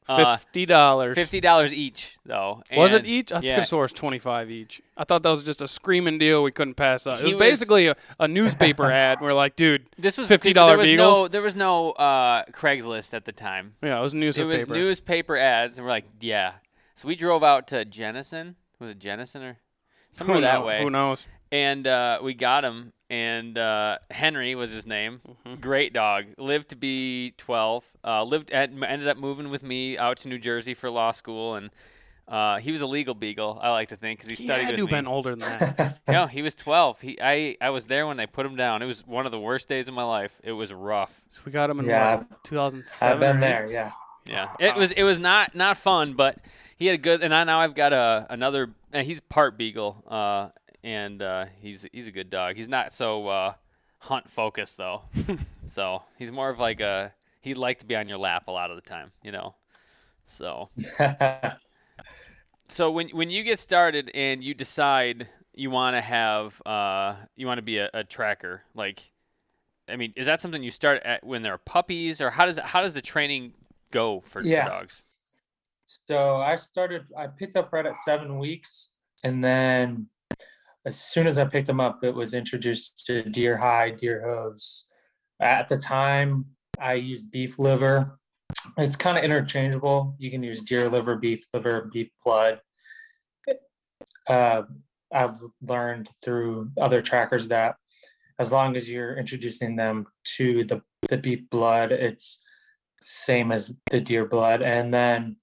Uh, 0.08 0.36
Fifty 0.36 0.66
dollars. 0.66 1.16
Fifty 1.16 1.40
dollars 1.40 1.74
each, 1.74 2.18
though. 2.26 2.64
Was 2.76 2.94
it 2.94 3.06
each? 3.06 3.32
I 3.32 3.40
think 3.40 3.54
yeah. 3.54 3.60
I 3.60 3.64
saw 3.64 3.80
it 3.80 3.82
was 3.82 3.94
twenty 3.94 4.18
five 4.18 4.50
each. 4.50 4.82
I 4.98 5.04
thought 5.04 5.24
that 5.24 5.30
was 5.30 5.44
just 5.44 5.62
a 5.62 5.68
screaming 5.68 6.18
deal 6.18 6.42
we 6.42 6.52
couldn't 6.52 6.74
pass 6.74 7.06
up. 7.06 7.20
It 7.20 7.26
was 7.26 7.34
was- 7.36 7.40
basically 7.40 7.88
a, 7.88 7.96
a 8.20 8.28
newspaper 8.28 8.90
ad. 8.92 9.20
We're 9.22 9.34
like, 9.34 9.56
dude, 9.56 9.86
This 9.98 10.18
was 10.18 10.28
$50 10.30 10.44
beagles? 10.84 10.98
No, 10.98 11.28
there 11.28 11.42
was 11.42 11.56
no 11.56 11.92
uh, 11.92 12.44
Craigslist 12.52 13.14
at 13.14 13.26
the 13.26 13.32
time. 13.32 13.76
yeah, 13.84 14.00
it 14.00 14.02
was 14.02 14.14
newspaper. 14.14 14.52
It 14.52 14.58
was 14.58 14.70
newspaper 14.70 15.38
ads, 15.38 15.78
and 15.78 15.86
we're 15.86 15.92
like, 15.92 16.06
yeah. 16.20 16.54
So 17.02 17.08
we 17.08 17.16
drove 17.16 17.44
out 17.44 17.68
to 17.70 17.84
Jenison. 17.84 18.58
Was 18.80 18.92
it 18.92 19.00
Jenison 19.00 19.42
or 19.42 19.58
somewhere 20.12 20.36
Who 20.36 20.42
that 20.42 20.60
know- 20.60 20.66
way? 20.66 20.84
Who 20.84 20.92
knows? 20.92 21.26
and 21.52 21.86
uh, 21.88 22.20
we 22.22 22.36
got 22.36 22.64
him. 22.64 22.94
And 23.10 23.58
uh, 23.58 23.98
Henry 24.12 24.54
was 24.54 24.70
his 24.72 24.86
name. 24.86 25.20
Mm-hmm. 25.28 25.60
Great 25.62 25.94
dog. 25.94 26.26
Lived 26.38 26.70
to 26.70 26.76
be 26.76 27.34
12. 27.38 27.92
Uh, 28.06 28.24
lived 28.24 28.52
at, 28.52 28.70
ended 28.72 29.08
up 29.08 29.18
moving 29.18 29.50
with 29.50 29.64
me 29.64 29.98
out 29.98 30.18
to 30.18 30.30
New 30.30 30.38
Jersey 30.38 30.76
for 30.76 30.90
law 30.92 31.10
school, 31.12 31.56
and 31.56 31.72
uh, 32.28 32.60
he 32.60 32.72
was 32.72 32.82
a 32.82 32.86
legal 32.86 33.16
beagle. 33.16 33.60
I 33.62 33.72
like 33.72 33.90
to 33.90 33.98
think 33.98 34.20
because 34.20 34.30
he 34.30 34.36
He 34.36 34.48
studied 34.48 34.66
had 34.66 34.76
to 34.78 34.84
with 34.84 34.92
have 34.92 35.04
been 35.04 35.08
older 35.12 35.32
than 35.36 35.40
that. 35.40 36.00
no, 36.08 36.28
he 36.28 36.42
was 36.44 36.54
12. 36.54 37.02
He 37.02 37.18
I 37.20 37.58
I 37.60 37.72
was 37.72 37.88
there 37.88 38.06
when 38.06 38.16
they 38.18 38.28
put 38.28 38.46
him 38.46 38.56
down. 38.56 38.82
It 38.84 38.86
was 38.86 39.06
one 39.08 39.26
of 39.26 39.32
the 39.34 39.40
worst 39.40 39.68
days 39.68 39.88
of 39.88 39.94
my 39.96 40.04
life. 40.04 40.40
It 40.44 40.52
was 40.54 40.72
rough. 40.72 41.22
so 41.32 41.42
we 41.46 41.52
got 41.52 41.70
him 41.72 41.80
in 41.82 41.88
Yeah. 41.88 42.24
2007. 42.44 43.12
i've 43.12 43.20
been 43.20 43.40
there 43.42 43.68
yeah 43.70 43.92
Yeah, 44.26 44.50
it 44.60 44.76
was 44.76 44.92
it 44.92 45.04
was 45.04 45.20
not 45.20 45.56
not 45.56 45.78
fun, 45.78 46.14
but 46.14 46.38
he 46.78 46.88
had 46.88 46.96
a 46.96 46.98
good. 46.98 47.22
And 47.22 47.34
I, 47.34 47.44
now 47.44 47.60
I've 47.60 47.76
got 47.76 47.94
a 47.94 48.28
another. 48.30 48.70
And 48.94 49.06
he's 49.06 49.22
part 49.22 49.58
beagle, 49.58 50.04
uh, 50.08 50.50
and 50.84 51.22
uh, 51.22 51.46
he's 51.62 51.86
he's 51.92 52.08
a 52.08 52.12
good 52.12 52.30
dog. 52.30 52.56
He's 52.58 52.70
not 52.70 52.94
so 52.94 53.28
uh, 53.28 53.54
hunt 54.00 54.30
focused 54.30 54.78
though. 54.78 55.04
so 55.66 56.04
he's 56.18 56.32
more 56.32 56.50
of 56.50 56.60
like 56.60 56.82
a. 56.82 57.14
He'd 57.40 57.58
like 57.58 57.80
to 57.80 57.86
be 57.86 57.96
on 57.96 58.08
your 58.08 58.18
lap 58.20 58.48
a 58.48 58.52
lot 58.52 58.70
of 58.70 58.76
the 58.76 58.88
time, 58.88 59.12
you 59.24 59.32
know. 59.32 59.56
So 60.26 60.70
so 62.68 62.90
when 62.90 63.10
when 63.10 63.30
you 63.30 63.44
get 63.44 63.60
started 63.60 64.10
and 64.14 64.44
you 64.44 64.54
decide 64.54 65.28
you 65.54 65.70
want 65.70 65.96
to 65.96 66.02
have 66.02 66.62
uh 66.66 67.16
you 67.36 67.46
want 67.46 67.58
to 67.58 67.62
be 67.62 67.78
a, 67.78 67.90
a 67.94 68.04
tracker 68.04 68.64
like 68.74 69.12
I 69.90 69.98
mean 69.98 70.14
is 70.16 70.26
that 70.28 70.40
something 70.40 70.64
you 70.64 70.72
start 70.72 71.02
at 71.04 71.24
when 71.26 71.42
they're 71.42 71.58
puppies 71.58 72.22
or 72.22 72.30
how 72.30 72.46
does 72.46 72.58
how 72.58 72.82
does 72.82 72.94
the 72.94 73.02
training 73.02 73.54
go 73.92 74.22
for, 74.22 74.42
for 74.42 74.48
Yeah. 74.48 74.68
dogs? 74.68 75.04
So 75.86 76.38
I 76.38 76.56
started, 76.56 77.06
I 77.18 77.28
picked 77.28 77.56
up 77.56 77.70
Fred 77.70 77.86
at 77.86 77.98
seven 77.98 78.40
weeks. 78.40 78.92
And 79.24 79.44
then 79.44 80.08
as 80.86 81.00
soon 81.00 81.28
as 81.28 81.38
I 81.38 81.46
picked 81.46 81.70
him 81.70 81.80
up, 81.80 82.04
it 82.04 82.16
was 82.16 82.34
introduced 82.34 83.06
to 83.08 83.24
deer 83.24 83.58
hide, 83.58 83.98
deer 83.98 84.24
hooves. 84.26 84.88
At 85.40 85.68
the 85.68 85.78
time, 85.78 86.46
I 86.80 86.94
used 86.94 87.32
beef 87.32 87.60
liver. 87.60 88.18
It's 88.78 88.96
kind 88.96 89.18
of 89.18 89.24
interchangeable. 89.24 90.16
You 90.18 90.32
can 90.32 90.44
use 90.44 90.62
deer 90.62 90.90
liver, 90.90 91.16
beef 91.16 91.46
liver, 91.54 91.90
beef 91.92 92.10
blood. 92.24 92.62
Uh, 94.28 94.64
I've 95.14 95.40
learned 95.62 96.10
through 96.24 96.72
other 96.80 97.02
trackers 97.02 97.48
that 97.50 97.76
as 98.40 98.52
long 98.52 98.76
as 98.76 98.90
you're 98.90 99.18
introducing 99.18 99.76
them 99.76 100.08
to 100.38 100.64
the, 100.64 100.82
the 101.10 101.18
beef 101.18 101.50
blood, 101.50 101.92
it's 101.92 102.42
same 103.02 103.52
as 103.52 103.76
the 103.90 104.02
deer 104.02 104.26
blood. 104.26 104.62
And 104.62 104.94
then 104.94 105.38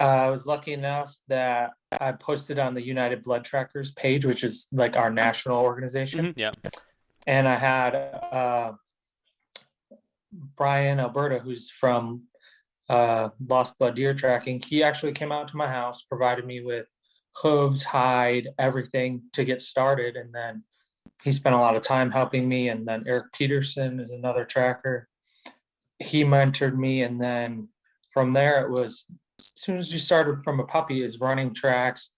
uh, 0.00 0.04
I 0.04 0.30
was 0.30 0.46
lucky 0.46 0.72
enough 0.72 1.14
that 1.28 1.72
I 2.00 2.12
posted 2.12 2.58
on 2.58 2.74
the 2.74 2.82
United 2.82 3.24
Blood 3.24 3.44
Trackers 3.44 3.92
page, 3.92 4.24
which 4.24 4.44
is 4.44 4.68
like 4.72 4.96
our 4.96 5.10
national 5.10 5.58
organization. 5.58 6.34
Yeah. 6.36 6.52
And 7.26 7.48
I 7.48 7.56
had 7.56 7.94
uh, 7.94 8.72
Brian 10.56 11.00
Alberta, 11.00 11.40
who's 11.40 11.70
from 11.70 12.22
uh, 12.88 13.30
Lost 13.46 13.78
Blood 13.78 13.96
Deer 13.96 14.14
Tracking. 14.14 14.62
He 14.64 14.82
actually 14.82 15.12
came 15.12 15.32
out 15.32 15.48
to 15.48 15.56
my 15.56 15.68
house, 15.68 16.02
provided 16.02 16.46
me 16.46 16.60
with 16.60 16.86
hooves, 17.34 17.84
hide, 17.84 18.48
everything 18.58 19.22
to 19.32 19.44
get 19.44 19.62
started. 19.62 20.16
And 20.16 20.32
then 20.32 20.62
he 21.22 21.32
spent 21.32 21.54
a 21.54 21.58
lot 21.58 21.76
of 21.76 21.82
time 21.82 22.10
helping 22.10 22.48
me. 22.48 22.68
And 22.68 22.86
then 22.86 23.04
Eric 23.06 23.32
Peterson 23.32 24.00
is 24.00 24.12
another 24.12 24.44
tracker. 24.44 25.08
He 25.98 26.24
mentored 26.24 26.76
me. 26.76 27.02
And 27.02 27.20
then 27.20 27.68
from 28.10 28.32
there, 28.32 28.64
it 28.64 28.70
was 28.70 29.06
as 29.38 29.62
soon 29.62 29.78
as 29.78 29.92
you 29.92 29.98
started 29.98 30.42
from 30.44 30.60
a 30.60 30.64
puppy, 30.64 31.02
is 31.02 31.20
running 31.20 31.54
tracks 31.54 32.10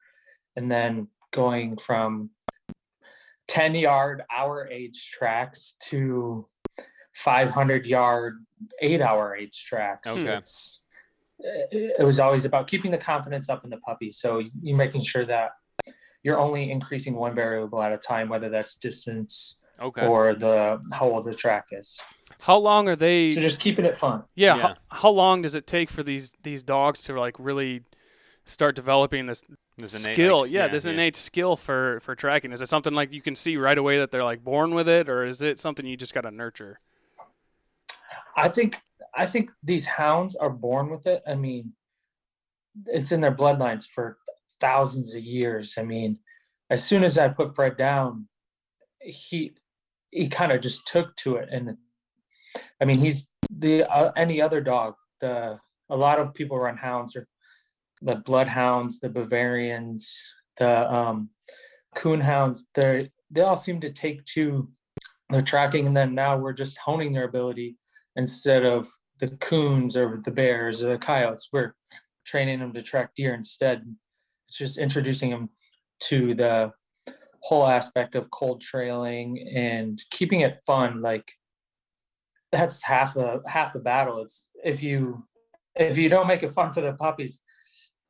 and 0.57 0.71
then 0.71 1.09
going 1.33 1.77
from 1.77 2.31
10 3.49 3.75
yard 3.75 4.23
hour 4.31 4.69
age 4.71 5.11
tracks 5.11 5.77
to 5.89 6.47
500 7.15 7.87
yard 7.87 8.45
eight 8.81 9.01
hour 9.01 9.35
age 9.35 9.65
tracks. 9.65 10.09
Okay. 10.09 10.37
It's, 10.37 10.81
it 11.39 11.97
it 11.99 12.05
was 12.05 12.21
always 12.21 12.45
about 12.45 12.69
keeping 12.69 12.91
the 12.91 12.99
confidence 12.99 13.49
up 13.49 13.65
in 13.65 13.71
the 13.71 13.79
puppy. 13.79 14.13
So 14.13 14.43
you're 14.63 14.77
making 14.77 15.03
sure 15.03 15.25
that 15.25 15.53
you're 16.23 16.39
only 16.39 16.71
increasing 16.71 17.15
one 17.15 17.35
variable 17.35 17.83
at 17.83 17.93
a 17.93 17.99
time, 17.99 18.29
whether 18.29 18.49
that's 18.51 18.77
distance 18.77 19.60
Okay. 19.81 20.07
or 20.07 20.35
the 20.35 20.81
how 20.93 21.07
old 21.09 21.25
the 21.25 21.35
track 21.35 21.67
is. 21.73 21.99
How 22.41 22.57
long 22.57 22.89
are 22.89 22.97
they? 22.97 23.35
So 23.35 23.41
just 23.41 23.61
keeping 23.61 23.85
it 23.85 23.97
fun. 23.97 24.25
yeah. 24.35 24.57
Yeah. 24.57 24.63
How, 24.63 24.75
how 24.91 25.11
long 25.11 25.43
does 25.43 25.55
it 25.55 25.67
take 25.67 25.91
for 25.91 26.03
these 26.03 26.35
these 26.43 26.63
dogs 26.63 27.01
to 27.03 27.19
like 27.19 27.37
really 27.39 27.83
start 28.45 28.75
developing 28.77 29.27
this 29.27 29.43
This 29.79 30.05
innate, 30.05 30.17
skill? 30.17 30.41
like, 30.43 30.51
yeah, 30.51 30.69
this 30.69 30.85
yeah. 30.87 30.93
innate 30.93 31.17
skill 31.17 31.57
for 31.57 32.01
for 32.01 32.15
tracking. 32.15 32.53
Is 32.53 32.63
it 32.63 32.69
something 32.69 32.95
like 32.95 33.13
you 33.13 33.23
can 33.23 33.35
see 33.35 33.57
right 33.57 33.77
away 33.79 33.99
that 33.99 34.11
they're 34.11 34.25
like 34.25 34.45
born 34.45 34.75
with 34.75 34.89
it, 34.89 35.09
or 35.09 35.25
is 35.25 35.41
it 35.43 35.59
something 35.59 35.87
you 35.87 35.97
just 35.97 36.15
got 36.15 36.23
to 36.23 36.31
nurture? 36.31 36.81
I 38.37 38.49
think 38.49 38.81
I 39.15 39.27
think 39.27 39.51
these 39.63 39.87
hounds 39.87 40.37
are 40.37 40.51
born 40.51 40.91
with 40.91 41.07
it. 41.07 41.23
I 41.27 41.35
mean, 41.35 41.73
it's 42.87 43.13
in 43.13 43.21
their 43.21 43.35
bloodlines 43.35 43.87
for 43.89 44.19
thousands 44.61 45.15
of 45.15 45.23
years. 45.23 45.75
I 45.79 45.83
mean, 45.83 46.19
as 46.71 46.85
soon 46.85 47.03
as 47.03 47.19
I 47.19 47.29
put 47.29 47.55
Fred 47.57 47.77
down, 47.77 48.29
he 49.01 49.55
he 50.11 50.29
kind 50.29 50.53
of 50.53 50.61
just 50.61 50.87
took 50.87 51.15
to 51.17 51.37
it, 51.37 51.49
and 51.51 51.77
I 52.81 52.85
mean, 52.85 52.99
he's 52.99 53.33
the 53.51 53.85
uh, 53.91 54.13
any 54.17 54.41
other 54.41 54.61
dog. 54.61 54.95
The 55.21 55.59
a 55.89 55.97
lot 55.97 56.19
of 56.19 56.35
people 56.35 56.59
run 56.59 56.77
hounds 56.77 57.17
or 57.17 57.27
the 58.03 58.17
bloodhounds, 58.17 59.01
the 59.01 59.09
Bavarians, 59.09 60.33
the 60.59 60.93
um, 60.93 61.31
coon 61.95 62.21
hounds. 62.21 62.67
They 62.75 63.11
they 63.31 63.43
all 63.43 63.57
seem 63.57 63.81
to 63.81 63.91
take 63.91 64.25
to 64.27 64.69
their 65.31 65.43
tracking, 65.43 65.87
and 65.87 65.97
then 65.97 66.15
now 66.15 66.37
we're 66.37 66.53
just 66.53 66.79
honing 66.79 67.13
their 67.13 67.25
ability 67.25 67.77
instead 68.17 68.65
of 68.65 68.89
the 69.19 69.29
coons 69.37 69.97
or 69.97 70.21
the 70.25 70.31
bears 70.31 70.83
or 70.83 70.91
the 70.91 70.99
coyotes. 70.99 71.49
We're 71.53 71.75
training 72.25 72.61
them 72.61 72.73
to 72.73 72.83
track 72.83 73.15
deer 73.15 73.35
instead. 73.35 73.83
It's 74.49 74.59
just 74.59 74.79
introducing 74.79 75.31
them 75.31 75.51
to 76.05 76.35
the 76.35 76.73
whole 77.43 77.67
aspect 77.67 78.15
of 78.15 78.31
cold 78.31 78.61
trailing 78.61 79.49
and 79.55 80.03
keeping 80.11 80.41
it 80.41 80.61
fun. 80.67 81.01
Like 81.03 81.31
that's 82.53 82.83
half 82.83 83.15
the 83.15 83.43
half 83.47 83.73
the 83.73 83.79
battle. 83.79 84.23
It's 84.23 84.51
if 84.65 84.83
you 84.83 85.25
if 85.75 85.97
you 85.97 86.09
don't 86.09 86.27
make 86.27 86.43
it 86.43 86.53
fun 86.53 86.73
for 86.73 86.81
the 86.81 86.93
puppies, 86.93 87.43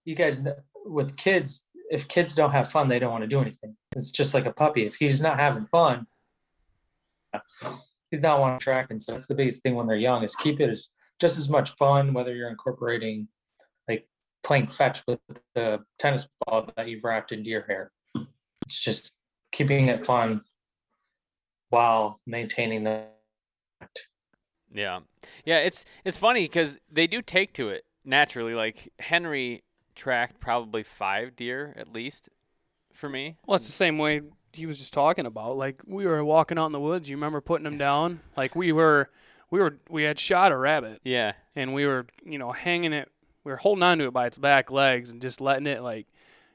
you 0.04 0.14
guys 0.14 0.42
with 0.84 1.16
kids, 1.16 1.66
if 1.90 2.08
kids 2.08 2.34
don't 2.34 2.52
have 2.52 2.70
fun, 2.70 2.88
they 2.88 2.98
don't 2.98 3.12
want 3.12 3.22
to 3.22 3.28
do 3.28 3.40
anything. 3.40 3.76
It's 3.92 4.10
just 4.10 4.34
like 4.34 4.46
a 4.46 4.52
puppy. 4.52 4.86
If 4.86 4.96
he's 4.96 5.20
not 5.20 5.38
having 5.38 5.64
fun, 5.64 6.06
he's 8.10 8.22
not 8.22 8.58
to 8.58 8.64
track. 8.64 8.88
And 8.90 9.02
so 9.02 9.12
that's 9.12 9.26
the 9.26 9.34
biggest 9.34 9.62
thing 9.62 9.74
when 9.74 9.86
they're 9.86 9.96
young 9.96 10.22
is 10.22 10.34
keep 10.36 10.60
it 10.60 10.70
as 10.70 10.90
just 11.20 11.38
as 11.38 11.48
much 11.48 11.70
fun, 11.76 12.14
whether 12.14 12.34
you're 12.34 12.48
incorporating 12.48 13.28
like 13.88 14.08
playing 14.42 14.66
fetch 14.68 15.02
with 15.06 15.20
the 15.54 15.80
tennis 15.98 16.28
ball 16.46 16.70
that 16.76 16.88
you've 16.88 17.04
wrapped 17.04 17.32
into 17.32 17.50
your 17.50 17.62
hair. 17.62 17.92
It's 18.66 18.82
just 18.82 19.18
keeping 19.60 19.88
it 19.88 20.06
fun 20.06 20.42
while 21.68 22.18
maintaining 22.26 22.82
the 22.82 23.04
Yeah, 24.72 25.00
yeah. 25.44 25.58
It's 25.58 25.84
it's 26.02 26.16
funny 26.16 26.44
because 26.44 26.78
they 26.90 27.06
do 27.06 27.20
take 27.20 27.52
to 27.54 27.68
it 27.68 27.84
naturally. 28.02 28.54
Like 28.54 28.90
Henry 28.98 29.62
tracked 29.94 30.40
probably 30.40 30.82
five 30.82 31.36
deer 31.36 31.74
at 31.76 31.92
least 31.92 32.30
for 32.94 33.10
me. 33.10 33.36
Well, 33.46 33.56
it's 33.56 33.66
the 33.66 33.72
same 33.72 33.98
way 33.98 34.22
he 34.54 34.64
was 34.64 34.78
just 34.78 34.94
talking 34.94 35.26
about. 35.26 35.58
Like 35.58 35.82
we 35.86 36.06
were 36.06 36.24
walking 36.24 36.56
out 36.56 36.66
in 36.66 36.72
the 36.72 36.80
woods. 36.80 37.10
You 37.10 37.16
remember 37.16 37.42
putting 37.42 37.66
him 37.66 37.76
down? 37.76 38.20
Like 38.38 38.56
we 38.56 38.72
were, 38.72 39.10
we 39.50 39.60
were, 39.60 39.76
we 39.90 40.04
had 40.04 40.18
shot 40.18 40.52
a 40.52 40.56
rabbit, 40.56 41.00
Yeah. 41.04 41.32
and 41.54 41.74
we 41.74 41.84
were, 41.84 42.06
you 42.24 42.38
know, 42.38 42.52
hanging 42.52 42.94
it. 42.94 43.10
We 43.44 43.52
were 43.52 43.58
holding 43.58 43.82
on 43.82 43.98
to 43.98 44.06
it 44.06 44.12
by 44.12 44.26
its 44.26 44.38
back 44.38 44.70
legs 44.70 45.10
and 45.10 45.20
just 45.20 45.40
letting 45.42 45.66
it 45.66 45.82
like 45.82 46.06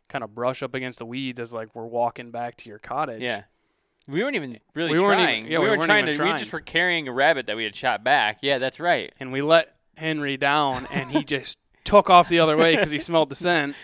kind 0.09 0.23
of 0.23 0.33
brush 0.35 0.61
up 0.63 0.73
against 0.73 0.99
the 0.99 1.05
weeds 1.05 1.39
as 1.39 1.53
like 1.53 1.73
we're 1.75 1.85
walking 1.85 2.31
back 2.31 2.57
to 2.57 2.69
your 2.69 2.79
cottage. 2.79 3.21
Yeah. 3.21 3.43
We 4.07 4.21
weren't 4.23 4.35
even 4.35 4.59
really 4.75 4.93
We 4.93 4.99
weren't 4.99 5.19
even- 5.19 5.25
trying. 5.25 5.45
yeah, 5.47 5.57
we, 5.57 5.63
we 5.63 5.69
weren't 5.69 5.79
weren't 5.79 5.87
trying 5.89 6.05
to. 6.05 6.11
We 6.11 6.17
trying. 6.17 6.37
just 6.37 6.53
were 6.53 6.59
carrying 6.61 7.07
a 7.07 7.11
rabbit 7.11 7.47
that 7.47 7.55
we 7.57 7.63
had 7.63 7.75
shot 7.75 8.03
back. 8.03 8.37
Yeah, 8.41 8.59
that's 8.59 8.79
right. 8.79 9.11
and 9.19 9.31
we 9.31 9.41
let 9.41 9.75
Henry 9.97 10.37
down, 10.37 10.85
and 10.91 11.09
he 11.11 11.23
just 11.35 11.57
took 11.83 12.09
off 12.09 12.29
the 12.29 12.39
other 12.39 12.55
way 12.57 12.75
because 12.75 12.91
he 12.91 12.99
smelled 12.99 13.29
the 13.29 13.35
scent, 13.35 13.75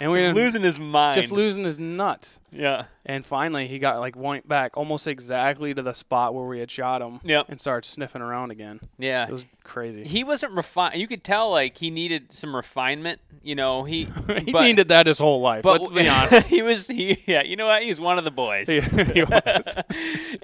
and 0.00 0.10
we 0.12 0.18
didn't, 0.18 0.36
Losing 0.36 0.62
his 0.62 0.78
mind. 0.78 1.14
just 1.14 1.32
losing 1.32 1.64
his 1.64 1.78
nuts. 1.80 2.40
Yeah. 2.52 2.84
And 3.04 3.24
finally, 3.24 3.66
he 3.66 3.78
got 3.78 3.98
like 4.00 4.16
went 4.16 4.46
back 4.48 4.76
almost 4.76 5.06
exactly 5.06 5.74
to 5.74 5.82
the 5.82 5.92
spot 5.92 6.34
where 6.34 6.44
we 6.46 6.60
had 6.60 6.70
shot 6.70 7.02
him. 7.02 7.20
Yep. 7.24 7.46
And 7.48 7.60
started 7.60 7.86
sniffing 7.88 8.22
around 8.22 8.50
again. 8.50 8.80
Yeah. 8.98 9.26
It 9.26 9.32
was 9.32 9.44
crazy. 9.64 10.04
he 10.04 10.24
wasn't 10.24 10.52
refined. 10.54 11.00
You 11.00 11.06
could 11.08 11.24
tell 11.24 11.50
like 11.50 11.76
he 11.78 11.90
needed 11.90 12.32
some 12.32 12.54
refinement. 12.54 13.20
You 13.42 13.54
know, 13.54 13.84
he 13.84 14.04
he 14.44 14.52
but- 14.52 14.62
needed 14.62 14.88
that 14.88 15.06
his 15.06 15.18
whole 15.18 15.40
life. 15.40 15.62
But 15.62 15.80
let's 15.80 15.90
be 15.90 16.08
honest. 16.08 16.46
he 16.48 16.62
was 16.62 16.86
he 16.86 17.18
yeah. 17.26 17.42
You 17.42 17.56
know 17.56 17.66
what? 17.66 17.82
He's 17.82 18.00
one 18.00 18.18
of 18.18 18.24
the 18.24 18.30
boys. 18.30 18.68
he, 18.68 18.80
he 19.14 19.22
was. 19.24 19.76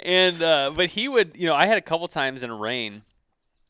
and 0.05 0.43
uh, 0.43 0.73
but 0.75 0.91
he 0.91 1.09
would 1.09 1.33
you 1.37 1.47
know 1.47 1.55
I 1.55 1.67
had 1.67 1.79
a 1.79 1.83
couple 1.83 2.09
times 2.09 2.43
in 2.43 2.53
rain 2.53 3.03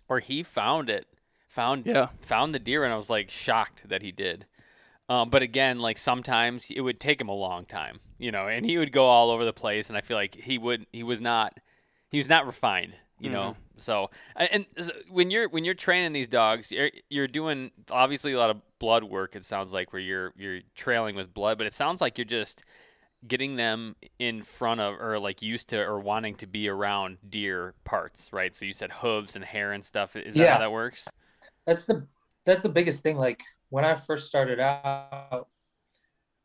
where 0.06 0.20
he 0.20 0.42
found 0.42 0.90
it, 0.90 1.06
found 1.48 1.86
Yeah. 1.86 2.08
found 2.20 2.54
the 2.54 2.58
deer, 2.58 2.84
and 2.84 2.92
I 2.92 2.96
was 2.96 3.10
like 3.10 3.30
shocked 3.30 3.88
that 3.88 4.02
he 4.02 4.12
did. 4.12 4.46
Um, 5.08 5.28
but 5.28 5.42
again, 5.42 5.80
like 5.80 5.99
sometimes 5.99 6.70
it 6.70 6.80
would 6.80 6.99
take 6.99 7.20
him 7.20 7.28
a 7.28 7.34
long 7.34 7.66
time, 7.66 8.00
you 8.18 8.32
know, 8.32 8.49
and 8.49 8.64
he 8.64 8.78
would 8.78 8.90
go 8.92 9.04
all 9.06 9.30
over 9.30 9.44
the 9.44 9.52
place, 9.52 9.88
and 9.88 9.99
I 9.99 10.00
feel 10.00 10.16
like 10.16 10.34
he 10.34 10.56
would 10.58 10.87
he 10.92 11.02
was 11.02 11.20
not 11.20 11.58
he 12.11 12.18
was 12.18 12.28
not 12.28 12.46
refined, 12.46 12.96
you 13.18 13.28
know. 13.28 13.56
So 13.76 14.11
and 14.34 14.49
and 14.52 14.66
s- 14.78 14.90
when 15.11 15.30
you're 15.30 15.49
when 15.49 15.64
you're 15.64 15.75
training 15.75 16.12
these 16.14 16.28
dogs, 16.28 16.73
you're 16.73 16.90
you're 17.11 17.28
doing 17.28 17.70
obviously 17.90 18.32
a 18.32 18.38
lot 18.38 18.49
of 18.50 18.62
blood 18.78 19.04
work. 19.04 19.37
It 19.37 19.44
sounds 19.44 19.75
like 19.75 19.92
where 19.92 20.00
you're 20.00 20.32
you're 20.37 20.61
trailing 20.75 21.16
with 21.16 21.34
blood, 21.34 21.58
but 21.58 21.66
it 21.66 21.75
sounds 21.75 22.00
like 22.00 22.16
you're 22.16 22.25
just 22.25 22.64
getting 23.26 23.56
them 23.56 23.96
in 24.18 24.42
front 24.42 24.80
of 24.80 25.00
or 25.00 25.18
like 25.18 25.42
used 25.42 25.68
to 25.70 25.80
or 25.80 26.00
wanting 26.00 26.34
to 26.37 26.46
be 26.46 26.68
around 26.68 27.18
deer 27.28 27.75
parts, 27.84 28.32
right? 28.32 28.56
So 28.56 28.64
you 28.64 28.73
said 28.73 28.92
hooves 28.92 29.37
and 29.37 29.44
hair 29.44 29.73
and 29.73 29.84
stuff. 29.84 30.16
Is 30.16 30.37
that 30.37 30.46
Yeah. 30.46 30.50
how 30.50 30.58
that 30.58 30.73
works? 30.73 31.12
that's 31.66 31.87
the 31.87 32.06
that's 32.46 32.62
the 32.62 32.68
biggest 32.68 33.02
thing 33.02 33.16
like 33.16 33.40
when 33.74 33.84
i 33.84 33.94
first 33.94 34.28
started 34.28 34.60
out 34.60 35.48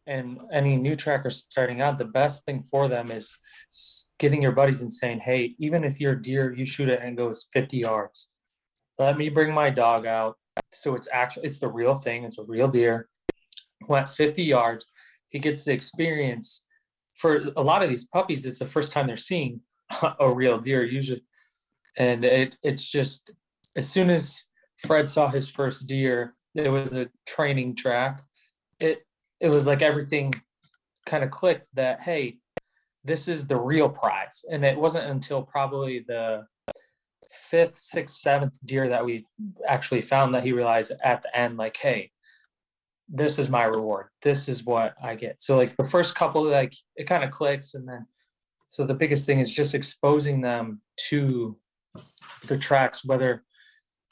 and 0.07 0.39
any 0.51 0.75
new 0.75 0.95
trackers 0.95 1.37
starting 1.37 1.79
out 1.79 1.99
the 1.99 2.05
best 2.05 2.43
thing 2.43 2.63
for 2.71 2.87
them 2.87 3.11
is 3.11 3.37
getting 4.17 4.41
your 4.41 4.51
buddies 4.51 4.81
and 4.81 4.91
saying 4.91 5.19
hey 5.19 5.55
even 5.59 5.83
if 5.83 5.99
you're 5.99 6.13
a 6.13 6.21
deer 6.21 6.51
you 6.51 6.65
shoot 6.65 6.89
it 6.89 6.99
and 7.03 7.15
goes 7.15 7.47
50 7.53 7.77
yards. 7.77 8.29
Let 8.97 9.17
me 9.17 9.29
bring 9.29 9.53
my 9.53 9.69
dog 9.69 10.05
out. 10.05 10.37
So 10.73 10.95
it's 10.95 11.07
actually 11.13 11.45
it's 11.45 11.59
the 11.59 11.71
real 11.71 11.99
thing 11.99 12.23
it's 12.23 12.39
a 12.39 12.43
real 12.43 12.67
deer. 12.67 13.07
Went 13.87 14.09
50 14.09 14.43
yards. 14.43 14.87
He 15.29 15.37
gets 15.37 15.63
the 15.63 15.71
experience 15.71 16.65
for 17.15 17.51
a 17.55 17.61
lot 17.61 17.83
of 17.83 17.89
these 17.89 18.07
puppies 18.07 18.45
it's 18.45 18.59
the 18.59 18.65
first 18.65 18.91
time 18.91 19.05
they're 19.05 19.17
seeing 19.17 19.61
a 20.19 20.33
real 20.33 20.57
deer 20.59 20.83
usually. 20.83 21.23
And 21.95 22.25
it 22.25 22.57
it's 22.63 22.85
just 22.89 23.29
as 23.75 23.87
soon 23.87 24.09
as 24.09 24.45
Fred 24.87 25.07
saw 25.07 25.29
his 25.29 25.49
first 25.51 25.85
deer. 25.85 26.33
It 26.55 26.69
was 26.69 26.95
a 26.95 27.09
training 27.25 27.75
track. 27.75 28.21
It 28.79 29.05
it 29.39 29.49
was 29.49 29.67
like 29.67 29.81
everything 29.81 30.33
kind 31.05 31.23
of 31.23 31.31
clicked 31.31 31.67
that 31.73 32.01
hey, 32.01 32.37
this 33.03 33.27
is 33.27 33.47
the 33.47 33.59
real 33.59 33.89
prize. 33.89 34.45
And 34.51 34.65
it 34.65 34.77
wasn't 34.77 35.09
until 35.09 35.41
probably 35.41 36.05
the 36.07 36.45
fifth, 37.49 37.77
sixth, 37.77 38.17
seventh 38.17 38.53
deer 38.65 38.89
that 38.89 39.05
we 39.05 39.25
actually 39.67 40.01
found 40.01 40.33
that 40.33 40.43
he 40.43 40.51
realized 40.51 40.91
at 41.03 41.21
the 41.21 41.37
end, 41.37 41.57
like, 41.57 41.77
hey, 41.77 42.11
this 43.07 43.39
is 43.39 43.49
my 43.49 43.63
reward. 43.63 44.07
This 44.21 44.47
is 44.47 44.65
what 44.65 44.93
I 45.01 45.15
get. 45.15 45.41
So 45.41 45.57
like 45.57 45.75
the 45.77 45.83
first 45.83 46.15
couple, 46.15 46.43
like 46.43 46.73
it 46.95 47.05
kind 47.05 47.23
of 47.23 47.31
clicks, 47.31 47.73
and 47.73 47.87
then 47.87 48.05
so 48.67 48.85
the 48.85 48.93
biggest 48.93 49.25
thing 49.25 49.39
is 49.39 49.53
just 49.53 49.73
exposing 49.73 50.41
them 50.41 50.81
to 51.09 51.57
the 52.47 52.57
tracks, 52.57 53.03
whether 53.03 53.43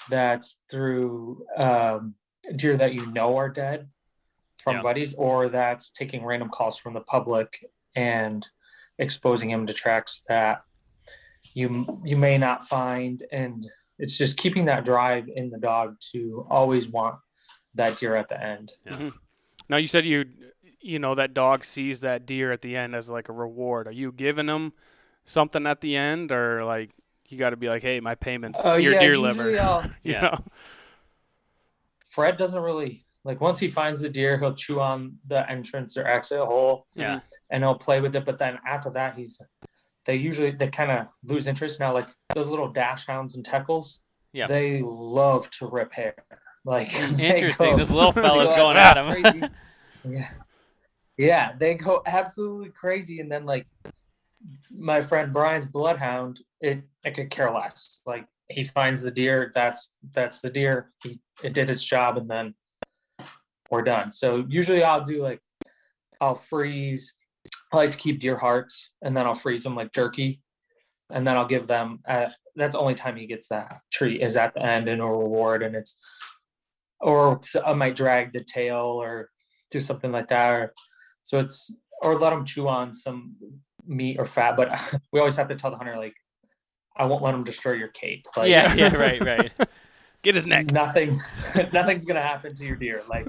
that's 0.10 0.60
through 0.72 1.46
um, 1.58 2.16
deer 2.56 2.78
that 2.78 2.94
you 2.94 3.06
know 3.12 3.36
are 3.38 3.50
dead 3.50 3.90
from 4.64 4.78
Yeah. 4.78 4.82
buddies, 4.84 5.14
or 5.16 5.50
that's 5.50 5.92
taking 5.92 6.24
random 6.26 6.50
calls 6.50 6.78
from 6.78 6.94
the 6.94 7.02
public 7.02 7.66
and 7.96 8.46
exposing 9.00 9.50
him 9.50 9.66
to 9.68 9.74
tracks 9.74 10.24
that 10.28 10.64
you 11.54 12.02
you 12.04 12.18
may 12.18 12.38
not 12.38 12.68
find, 12.68 13.24
and 13.32 13.66
it's 14.00 14.18
just 14.18 14.38
keeping 14.38 14.66
that 14.66 14.86
drive 14.86 15.28
in 15.34 15.50
the 15.50 15.58
dog 15.58 15.96
to 16.12 16.46
always 16.50 16.88
want 16.88 17.16
that 17.76 17.98
deer 17.98 18.16
at 18.16 18.30
the 18.30 18.42
end. 18.42 18.72
Now 19.70 19.78
you 19.78 19.88
said 19.88 20.06
you, 20.06 20.26
you 20.80 21.00
know, 21.00 21.16
that 21.16 21.34
dog 21.34 21.64
sees 21.64 22.00
that 22.02 22.26
deer 22.26 22.52
at 22.52 22.62
the 22.62 22.76
end 22.78 22.96
as 22.96 23.10
like 23.10 23.28
a 23.30 23.34
reward. 23.34 23.88
Are 23.88 23.92
you 23.92 24.12
giving 24.12 24.48
him 24.48 24.74
something 25.26 25.66
at 25.68 25.82
the 25.82 25.96
end, 25.96 26.32
or 26.32 26.64
like 26.64 26.92
you 27.28 27.38
got 27.38 27.50
to 27.50 27.58
be 27.58 27.68
like, 27.70 27.82
hey, 27.82 28.00
my 28.00 28.16
payments, 28.16 28.62
Oh, 28.64 28.76
your 28.76 28.94
yeah, 28.94 29.00
deer 29.00 29.18
liver? 29.18 29.60
I'll- 29.60 29.84
You 30.04 30.14
Yeah. 30.14 30.38
Fred 32.18 32.36
doesn't 32.38 32.64
really 32.64 33.06
like 33.24 33.40
once 33.42 33.60
he 33.60 33.70
finds 33.70 34.00
the 34.02 34.10
deer, 34.10 34.40
he'll 34.40 34.56
chew 34.56 34.80
on 34.82 35.18
the 35.28 35.48
entrance 35.52 35.96
or 35.98 36.08
exit 36.08 36.40
hole. 36.40 36.88
Yeah. 36.96 37.20
and 37.52 37.64
he'll 37.64 37.78
play 37.78 38.02
with 38.02 38.16
it. 38.16 38.26
But 38.26 38.40
then 38.40 38.58
after 38.66 38.90
that, 38.92 39.16
he's 39.16 39.40
they 40.06 40.16
usually 40.16 40.50
they 40.52 40.68
kind 40.70 40.90
of 40.90 41.08
lose 41.24 41.46
interest 41.46 41.80
now. 41.80 41.94
Like 41.94 42.08
those 42.34 42.50
little 42.50 42.74
dachshunds 42.74 43.36
and 43.36 43.46
teckels, 43.46 44.02
Yeah. 44.34 44.48
they 44.48 44.82
love 44.84 45.50
to 45.60 45.68
rip 45.68 45.94
hair. 45.94 46.16
Like 46.66 46.92
Interesting. 47.20 47.72
go- 47.72 47.78
This 47.78 47.92
little 47.92 48.12
fella's 48.24 48.50
go 48.50 48.56
going 48.56 48.78
at 48.78 48.98
him. 48.98 49.22
crazy. 49.22 49.54
yeah, 50.06 50.30
yeah, 51.18 51.52
they 51.60 51.76
go 51.76 52.02
absolutely 52.08 52.70
crazy. 52.72 53.20
And 53.20 53.32
then 53.32 53.46
like 53.46 53.68
my 54.76 55.02
friend 55.02 55.32
Brian's 55.34 55.68
bloodhound, 55.68 56.42
it 56.62 56.82
I 57.06 57.10
could 57.12 57.30
care 57.30 57.52
less. 57.52 58.02
Like 58.08 58.26
he 58.50 58.64
finds 58.64 59.02
the 59.02 59.12
deer, 59.12 59.52
that's 59.54 59.94
that's 60.14 60.42
the 60.42 60.50
deer. 60.50 60.92
He 61.04 61.20
it 61.44 61.54
did 61.54 61.70
its 61.70 61.84
job, 61.84 62.18
and 62.18 62.30
then 62.30 62.54
we're 63.70 63.82
done. 63.82 64.12
So 64.12 64.46
usually 64.48 64.84
I'll 64.84 65.04
do 65.04 65.22
like 65.22 65.42
I'll 66.22 66.36
freeze. 66.36 67.14
I 67.74 67.78
like 67.78 67.92
to 67.92 67.98
keep 67.98 68.20
deer 68.20 68.38
hearts, 68.38 68.92
and 69.02 69.16
then 69.16 69.26
I'll 69.26 69.36
freeze 69.36 69.64
them 69.64 69.76
like 69.76 69.94
jerky, 69.94 70.42
and 71.12 71.26
then 71.26 71.36
I'll 71.36 71.48
give 71.48 71.68
them. 71.68 72.00
Uh, 72.08 72.30
that's 72.56 72.76
the 72.76 72.80
only 72.82 72.96
time 72.96 73.16
he 73.16 73.28
gets 73.28 73.50
that 73.50 73.82
treat 73.92 74.22
is 74.22 74.36
at 74.36 74.54
the 74.54 74.64
end 74.64 74.90
in 74.90 75.00
a 75.00 75.08
reward, 75.08 75.64
and 75.64 75.76
it's 75.76 75.98
or 77.00 77.40
I 77.66 77.74
might 77.74 77.96
drag 77.96 78.34
the 78.34 78.44
tail 78.44 78.78
or 78.78 79.30
do 79.72 79.80
something 79.80 80.12
like 80.12 80.30
that. 80.30 80.52
Or, 80.52 80.74
so 81.24 81.40
it's 81.40 81.76
or 82.02 82.18
let 82.18 82.32
them 82.32 82.46
chew 82.46 82.68
on 82.68 82.94
some 82.94 83.36
meat 83.86 84.18
or 84.20 84.26
fat. 84.26 84.58
But 84.58 84.72
we 85.12 85.20
always 85.20 85.36
have 85.36 85.50
to 85.50 85.56
tell 85.56 85.72
the 85.72 85.78
hunter 85.78 85.98
like, 85.98 86.16
I 86.98 87.06
won't 87.06 87.22
let 87.24 87.34
him 87.34 87.44
destroy 87.44 87.74
your 87.74 87.88
cape. 87.90 88.28
Like, 88.36 88.50
yeah, 88.50 88.74
yeah, 88.74 88.96
right, 88.98 89.24
right. 89.24 89.52
Get 90.24 90.36
his 90.36 90.46
neck. 90.48 90.72
nothing 90.72 91.20
nothing's 91.74 92.04
gonna 92.06 92.22
happen 92.22 92.54
to 92.56 92.66
your 92.66 92.76
deer 92.76 93.02
like 93.08 93.28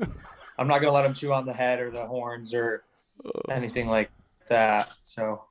i'm 0.58 0.66
not 0.66 0.80
gonna 0.80 0.92
let 0.92 1.04
him 1.04 1.14
chew 1.14 1.32
on 1.32 1.44
the 1.46 1.52
head 1.52 1.78
or 1.78 1.90
the 1.90 2.04
horns 2.04 2.52
or 2.54 2.82
anything 3.50 3.88
like 3.88 4.10
that 4.48 4.90
so 5.02 5.44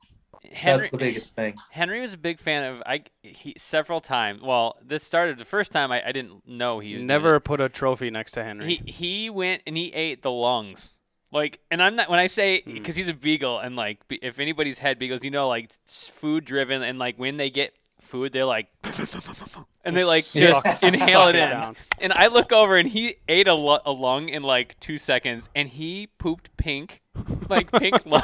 Henry, 0.52 0.80
that's 0.80 0.90
the 0.90 0.98
biggest 0.98 1.34
thing 1.34 1.54
Henry 1.70 2.00
was 2.00 2.12
a 2.12 2.18
big 2.18 2.38
fan 2.38 2.64
of 2.64 2.82
I 2.86 3.04
he 3.22 3.54
several 3.56 4.00
times. 4.00 4.40
Well, 4.42 4.76
this 4.84 5.02
started 5.04 5.38
the 5.38 5.44
first 5.44 5.72
time 5.72 5.90
I, 5.92 6.06
I 6.06 6.12
didn't 6.12 6.46
know 6.46 6.78
he 6.80 6.94
was 6.94 7.00
doing 7.00 7.06
Never 7.06 7.40
put 7.40 7.60
a 7.60 7.68
trophy 7.68 8.10
next 8.10 8.32
to 8.32 8.44
Henry. 8.44 8.76
He 8.86 8.90
he 8.92 9.30
went 9.30 9.62
and 9.66 9.76
he 9.76 9.92
ate 9.92 10.22
the 10.22 10.30
lungs. 10.30 10.96
Like, 11.32 11.60
and 11.70 11.82
I'm 11.82 11.96
not 11.96 12.08
when 12.08 12.18
I 12.18 12.28
say 12.28 12.62
Hmm. 12.62 12.74
because 12.74 12.94
he's 12.96 13.08
a 13.08 13.14
beagle 13.14 13.58
and 13.58 13.74
like 13.76 14.00
if 14.10 14.38
anybody's 14.38 14.78
had 14.78 14.98
beagles, 14.98 15.24
you 15.24 15.30
know, 15.30 15.48
like 15.48 15.72
food 15.86 16.44
driven 16.44 16.82
and 16.82 16.98
like 16.98 17.18
when 17.18 17.36
they 17.36 17.50
get 17.50 17.74
food, 18.08 18.32
they're 18.32 18.44
like, 18.44 18.68
and 19.84 19.96
they 19.96 20.04
like 20.04 20.24
just 20.24 20.62
suck 20.62 20.82
inhale 20.82 21.28
it 21.28 21.36
it 21.36 21.42
in. 21.42 21.50
down. 21.50 21.76
And 22.00 22.12
I 22.12 22.26
look 22.28 22.52
over 22.52 22.76
and 22.76 22.88
he 22.88 23.16
ate 23.28 23.46
a, 23.48 23.54
lu- 23.54 23.78
a 23.84 23.92
lung 23.92 24.28
in 24.28 24.42
like 24.42 24.78
two 24.80 24.98
seconds, 24.98 25.48
and 25.54 25.68
he 25.68 26.08
pooped 26.18 26.56
pink, 26.56 27.02
like 27.48 27.70
pink 27.72 27.94
lung, 28.06 28.22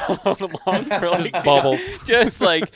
lung 0.65 0.83
for 0.85 1.09
like 1.09 1.31
Just 1.31 1.45
bubbles. 1.45 1.87
just 2.05 2.41
like 2.41 2.71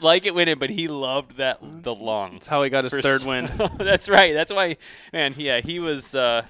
like 0.00 0.24
it 0.26 0.34
went 0.34 0.48
in, 0.50 0.58
but 0.58 0.70
he 0.70 0.88
loved 0.88 1.36
that 1.36 1.58
the 1.62 1.94
lung. 1.94 2.32
That's 2.34 2.46
how 2.46 2.62
he 2.62 2.70
got 2.70 2.84
his 2.84 2.94
For 2.94 3.02
third 3.02 3.20
s- 3.20 3.26
win. 3.26 3.50
That's 3.78 4.08
right. 4.08 4.32
That's 4.34 4.52
why, 4.52 4.76
man. 5.12 5.34
Yeah, 5.36 5.60
he 5.60 5.78
was. 5.80 6.14
Uh, 6.14 6.42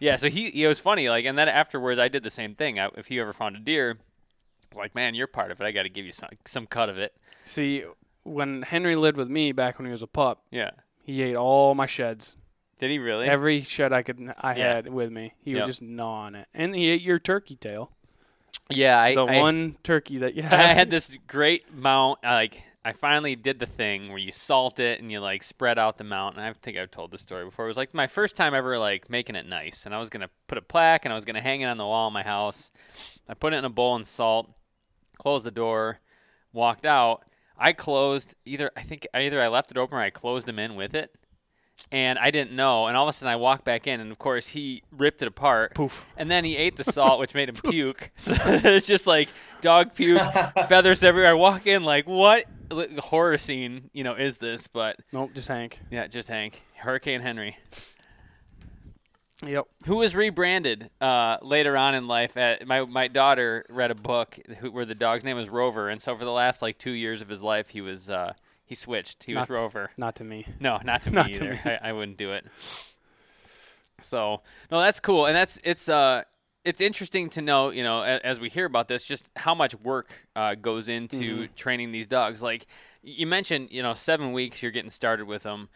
yeah, 0.00 0.16
so 0.16 0.28
he 0.28 0.62
it 0.62 0.68
was 0.68 0.78
funny. 0.78 1.08
Like, 1.08 1.24
and 1.24 1.36
then 1.36 1.48
afterwards, 1.48 1.98
I 1.98 2.08
did 2.08 2.22
the 2.22 2.30
same 2.30 2.54
thing. 2.54 2.78
I, 2.78 2.88
if 2.96 3.06
he 3.08 3.18
ever 3.18 3.32
found 3.32 3.56
a 3.56 3.58
deer, 3.60 3.96
I 3.98 4.66
was 4.70 4.78
like, 4.78 4.94
man, 4.94 5.14
you're 5.14 5.26
part 5.26 5.50
of 5.50 5.60
it. 5.60 5.64
I 5.64 5.72
got 5.72 5.82
to 5.84 5.88
give 5.88 6.06
you 6.06 6.12
some 6.12 6.30
some 6.44 6.66
cut 6.66 6.88
of 6.88 6.98
it. 6.98 7.14
See, 7.44 7.84
when 8.28 8.62
Henry 8.62 8.96
lived 8.96 9.16
with 9.16 9.28
me 9.28 9.52
back 9.52 9.78
when 9.78 9.86
he 9.86 9.92
was 9.92 10.02
a 10.02 10.06
pup, 10.06 10.44
Yeah. 10.50 10.70
he 11.02 11.22
ate 11.22 11.36
all 11.36 11.74
my 11.74 11.86
sheds. 11.86 12.36
Did 12.78 12.90
he 12.90 12.98
really? 12.98 13.26
Every 13.28 13.62
shed 13.62 13.92
I 13.92 14.02
could 14.02 14.32
I 14.38 14.54
Yeah. 14.56 14.74
had 14.74 14.88
with 14.92 15.10
me, 15.10 15.34
he 15.40 15.52
Yep. 15.52 15.60
would 15.60 15.66
just 15.66 15.82
gnaw 15.82 16.26
on 16.26 16.34
it, 16.34 16.46
and 16.54 16.74
he 16.74 16.88
ate 16.90 17.02
your 17.02 17.18
turkey 17.18 17.56
tail. 17.56 17.90
Yeah, 18.70 19.00
I, 19.00 19.14
the 19.14 19.24
I- 19.24 19.38
one 19.40 19.78
turkey 19.82 20.18
that 20.18 20.34
you 20.34 20.42
I 20.44 20.46
had. 20.46 20.76
had 20.76 20.90
this 20.90 21.16
great 21.26 21.72
mount. 21.74 22.18
I, 22.22 22.34
Like 22.34 22.62
I 22.84 22.92
finally 22.92 23.34
did 23.36 23.58
the 23.58 23.66
thing 23.66 24.08
where 24.08 24.18
you 24.18 24.30
salt 24.32 24.78
it 24.78 25.00
and 25.00 25.10
you 25.10 25.20
like 25.20 25.42
spread 25.42 25.78
out 25.78 25.98
the 25.98 26.04
mount. 26.04 26.36
And 26.36 26.44
I 26.44 26.52
think 26.52 26.76
I've 26.78 26.90
told 26.90 27.10
this 27.10 27.20
story 27.22 27.44
before. 27.44 27.64
It 27.64 27.68
was 27.68 27.76
like 27.76 27.92
my 27.94 28.06
first 28.06 28.36
time 28.36 28.54
ever 28.54 28.78
like 28.78 29.10
making 29.10 29.36
it 29.36 29.46
nice. 29.46 29.84
And 29.84 29.94
I 29.94 29.98
was 29.98 30.08
gonna 30.10 30.30
put 30.46 30.56
a 30.58 30.62
plaque 30.62 31.04
and 31.04 31.12
I 31.12 31.14
was 31.14 31.24
gonna 31.24 31.40
hang 31.42 31.60
it 31.62 31.66
on 31.66 31.76
the 31.78 31.84
wall 31.86 32.06
of 32.06 32.12
my 32.12 32.22
house. 32.22 32.70
I 33.28 33.34
put 33.34 33.52
it 33.52 33.56
in 33.56 33.64
a 33.64 33.70
bowl 33.70 33.96
and 33.96 34.06
salt. 34.06 34.50
Closed 35.18 35.44
the 35.44 35.50
door. 35.50 35.98
Walked 36.52 36.86
out. 36.86 37.24
I 37.58 37.72
closed 37.72 38.34
either. 38.44 38.70
I 38.76 38.82
think 38.82 39.06
either 39.14 39.40
I 39.42 39.48
left 39.48 39.70
it 39.70 39.76
open 39.76 39.98
or 39.98 40.00
I 40.00 40.10
closed 40.10 40.48
him 40.48 40.58
in 40.58 40.74
with 40.76 40.94
it. 40.94 41.14
And 41.92 42.18
I 42.18 42.32
didn't 42.32 42.52
know. 42.52 42.86
And 42.88 42.96
all 42.96 43.04
of 43.04 43.08
a 43.08 43.12
sudden 43.12 43.32
I 43.32 43.36
walked 43.36 43.64
back 43.64 43.86
in, 43.86 44.00
and 44.00 44.10
of 44.10 44.18
course 44.18 44.48
he 44.48 44.82
ripped 44.90 45.22
it 45.22 45.28
apart. 45.28 45.74
Poof. 45.76 46.06
And 46.16 46.28
then 46.28 46.44
he 46.44 46.56
ate 46.56 46.76
the 46.76 46.82
salt, 46.84 47.20
which 47.20 47.34
made 47.34 47.48
him 47.48 47.54
puke. 47.70 48.10
So 48.16 48.34
it's 48.36 48.86
just 48.86 49.06
like 49.06 49.28
dog 49.60 49.94
puke, 49.94 50.20
feathers 50.68 51.04
everywhere. 51.04 51.30
I 51.30 51.34
walk 51.34 51.66
in 51.68 51.84
like, 51.84 52.06
what 52.08 52.46
horror 52.98 53.38
scene, 53.38 53.90
you 53.92 54.02
know, 54.02 54.14
is 54.14 54.38
this? 54.38 54.66
But 54.66 54.96
Nope, 55.12 55.30
just 55.34 55.46
Hank. 55.48 55.78
yeah, 55.90 56.08
just 56.08 56.28
Hank, 56.28 56.60
Hurricane 56.74 57.20
Henry, 57.20 57.56
Yep. 59.46 59.66
who 59.86 59.96
was 59.98 60.16
rebranded 60.16 60.90
uh, 61.00 61.36
later 61.42 61.76
on 61.76 61.94
in 61.94 62.08
life. 62.08 62.36
At, 62.36 62.66
my 62.66 62.84
my 62.84 63.06
daughter 63.08 63.64
read 63.68 63.90
a 63.90 63.94
book 63.94 64.38
who, 64.58 64.70
where 64.70 64.84
the 64.84 64.94
dog's 64.96 65.22
name 65.24 65.36
was 65.36 65.48
Rover, 65.48 65.88
and 65.88 66.02
so 66.02 66.16
for 66.16 66.24
the 66.24 66.32
last 66.32 66.60
like 66.62 66.76
two 66.78 66.90
years 66.90 67.20
of 67.22 67.28
his 67.28 67.42
life, 67.42 67.70
he 67.70 67.80
was 67.80 68.10
uh, 68.10 68.32
he 68.64 68.74
switched. 68.74 69.24
He 69.24 69.34
was 69.34 69.48
Rover. 69.48 69.90
Not 69.96 70.16
to 70.16 70.24
me. 70.24 70.44
No, 70.58 70.78
not 70.84 71.02
to 71.02 71.10
me 71.12 71.14
Not 71.14 71.32
to 71.34 71.50
me. 71.50 71.58
I, 71.64 71.78
I 71.82 71.92
wouldn't 71.92 72.18
do 72.18 72.32
it. 72.32 72.44
So 74.00 74.42
no, 74.70 74.80
that's 74.80 75.00
cool, 75.00 75.26
and 75.26 75.34
that's 75.34 75.58
it's 75.64 75.88
uh 75.88 76.22
it's 76.64 76.80
interesting 76.80 77.30
to 77.30 77.40
know, 77.40 77.70
you 77.70 77.82
know, 77.82 78.02
as, 78.02 78.20
as 78.22 78.40
we 78.40 78.48
hear 78.50 78.66
about 78.66 78.88
this, 78.88 79.04
just 79.04 79.28
how 79.36 79.54
much 79.54 79.74
work 79.76 80.10
uh, 80.36 80.54
goes 80.54 80.88
into 80.88 81.44
Mm-hmm. 81.44 81.54
training 81.54 81.92
these 81.92 82.06
dogs. 82.06 82.42
Like 82.42 82.66
you 83.02 83.26
mentioned, 83.26 83.68
you 83.70 83.82
know, 83.82 83.94
seven 83.94 84.32
weeks 84.32 84.62
you're 84.62 84.72
getting 84.72 84.90
started 84.90 85.26
with 85.26 85.44
them. 85.44 85.68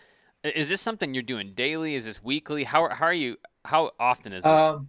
Is 0.44 0.68
this 0.68 0.81
something 0.81 1.14
you're 1.14 1.22
doing 1.22 1.52
daily? 1.55 1.94
Is 1.94 2.05
this 2.05 2.22
weekly? 2.22 2.64
How 2.64 2.88
how 2.88 3.07
are 3.07 3.14
you? 3.14 3.37
How 3.64 3.92
often 4.00 4.33
is 4.33 4.44
it? 4.44 4.50
Um, 4.50 4.88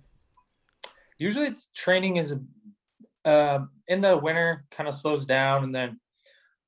usually 1.18 1.48
it's 1.48 1.70
training 1.76 2.18
is 2.18 2.36
um 3.26 3.70
in 3.88 4.02
the 4.02 4.18
winter 4.18 4.66
kind 4.72 4.89
of 4.89 4.96
slows 4.96 5.26
down, 5.26 5.63
and 5.63 5.74
then 5.74 6.00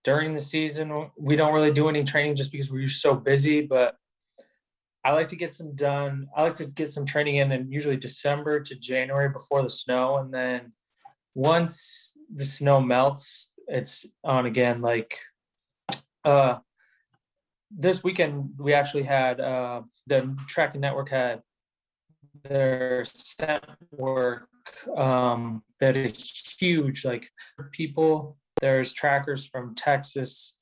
during 0.03 0.35
the 0.35 0.41
season 0.41 1.09
we 1.17 1.35
don't 1.35 1.53
really 1.53 1.71
do 1.71 1.89
any 1.89 2.03
training 2.03 2.35
just 2.35 2.51
because 2.51 2.71
we're 2.71 2.87
so 2.87 3.15
busy. 3.15 3.61
But 3.61 3.95
I 5.03 5.13
like 5.13 5.29
to 5.29 5.35
get 5.35 5.53
some 5.53 5.75
done. 5.75 6.27
I 6.35 6.43
like 6.43 6.55
to 6.55 6.65
get 6.65 6.91
some 6.91 7.05
training 7.05 7.37
in 7.37 7.51
in 7.51 7.71
usually 7.71 7.97
December 7.97 8.59
to 8.59 8.75
January 8.75 9.29
before 9.29 9.63
the 9.63 9.69
snow, 9.69 10.17
and 10.17 10.31
then 10.31 10.73
once 11.33 12.15
the 12.33 12.45
snow 12.45 12.81
melts, 12.81 13.51
it's 13.67 14.05
on 14.23 14.45
again. 14.45 14.81
Like 14.81 15.19
uh, 16.23 16.57
this 17.77 18.03
weekend, 18.03 18.51
we 18.57 18.73
actually 18.73 19.03
had 19.03 19.39
uh, 19.39 19.81
the 20.07 20.35
tracking 20.47 20.81
network 20.81 21.09
had 21.09 21.41
their 22.43 23.05
scent 23.05 23.63
work. 23.91 24.47
Um, 24.95 25.63
that 25.79 25.97
is 25.97 26.55
huge. 26.57 27.05
Like 27.05 27.27
people, 27.71 28.37
there's 28.61 28.93
trackers 28.93 29.45
from 29.45 29.75
Texas, 29.75 30.55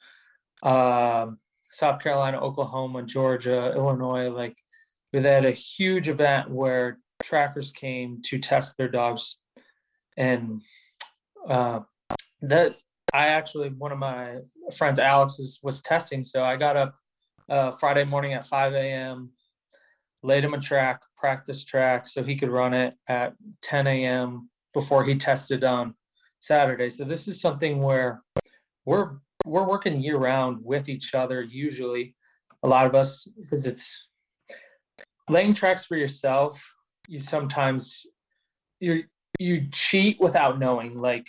um, 0.64 1.38
South 1.72 2.02
Carolina, 2.02 2.40
Oklahoma, 2.40 3.04
Georgia, 3.04 3.74
Illinois. 3.76 4.30
Like 4.30 4.56
we 5.12 5.22
had 5.22 5.46
a 5.46 5.52
huge 5.52 6.10
event 6.10 6.50
where 6.50 7.00
trackers 7.22 7.72
came 7.72 8.22
to 8.26 8.40
test 8.40 8.78
their 8.78 8.90
dogs, 8.90 9.38
and 10.18 10.62
uh, 11.48 11.82
that's 12.42 12.86
I 13.14 13.28
actually 13.28 13.70
one 13.70 13.92
of 13.92 14.00
my 14.00 14.40
friends, 14.76 14.98
Alex, 14.98 15.60
was 15.62 15.82
testing. 15.84 16.24
So 16.24 16.44
I 16.44 16.56
got 16.56 16.76
up 16.76 16.96
uh, 17.50 17.72
Friday 17.72 18.04
morning 18.04 18.34
at 18.34 18.46
5 18.46 18.74
a.m 18.74 19.32
laid 20.24 20.44
him 20.44 20.54
a 20.54 20.60
track, 20.60 21.02
practice 21.18 21.64
track, 21.64 22.08
so 22.08 22.24
he 22.24 22.36
could 22.36 22.50
run 22.50 22.74
it 22.74 22.96
at 23.08 23.34
10 23.62 23.88
a.m. 23.88 24.50
before 24.74 25.04
he 25.04 25.16
tested 25.16 25.64
on 25.64 25.94
Saturday. 26.40 26.90
So 26.90 27.04
this 27.04 27.28
is 27.28 27.40
something 27.40 27.82
where 27.82 28.24
we're 28.86 29.18
we're 29.46 29.68
working 29.68 30.02
year 30.02 30.18
round 30.18 30.60
with 30.64 30.88
each 30.88 31.14
other. 31.14 31.42
Usually, 31.42 32.16
a 32.64 32.68
lot 32.68 32.86
of 32.86 32.96
us 32.96 33.28
because 33.40 33.66
it's 33.66 34.08
laying 35.30 35.54
tracks 35.54 35.86
for 35.86 35.98
yourself. 35.98 36.64
You 37.08 37.20
sometimes 37.20 38.06
you 38.80 39.04
you 39.40 39.68
cheat 39.72 40.20
without 40.22 40.60
knowing. 40.60 40.98
Like 40.98 41.28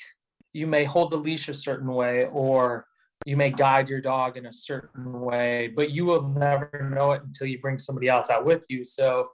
you 0.53 0.69
may 0.69 0.85
hold 0.85 1.11
the 1.11 1.17
leash 1.17 1.49
a 1.49 1.55
certain 1.55 1.93
way 1.93 2.27
or 2.27 2.87
you 3.25 3.37
may 3.37 3.51
guide 3.51 3.89
your 3.89 4.01
dog 4.01 4.37
in 4.37 4.47
a 4.47 4.53
certain 4.53 5.21
way, 5.21 5.73
but 5.75 5.91
you 5.91 6.05
will 6.05 6.29
never 6.29 6.91
know 6.95 7.13
it 7.13 7.23
until 7.23 7.47
you 7.47 7.59
bring 7.59 7.79
somebody 7.79 8.09
else 8.09 8.29
out 8.29 8.45
with 8.45 8.65
you. 8.69 8.85
So 8.85 9.29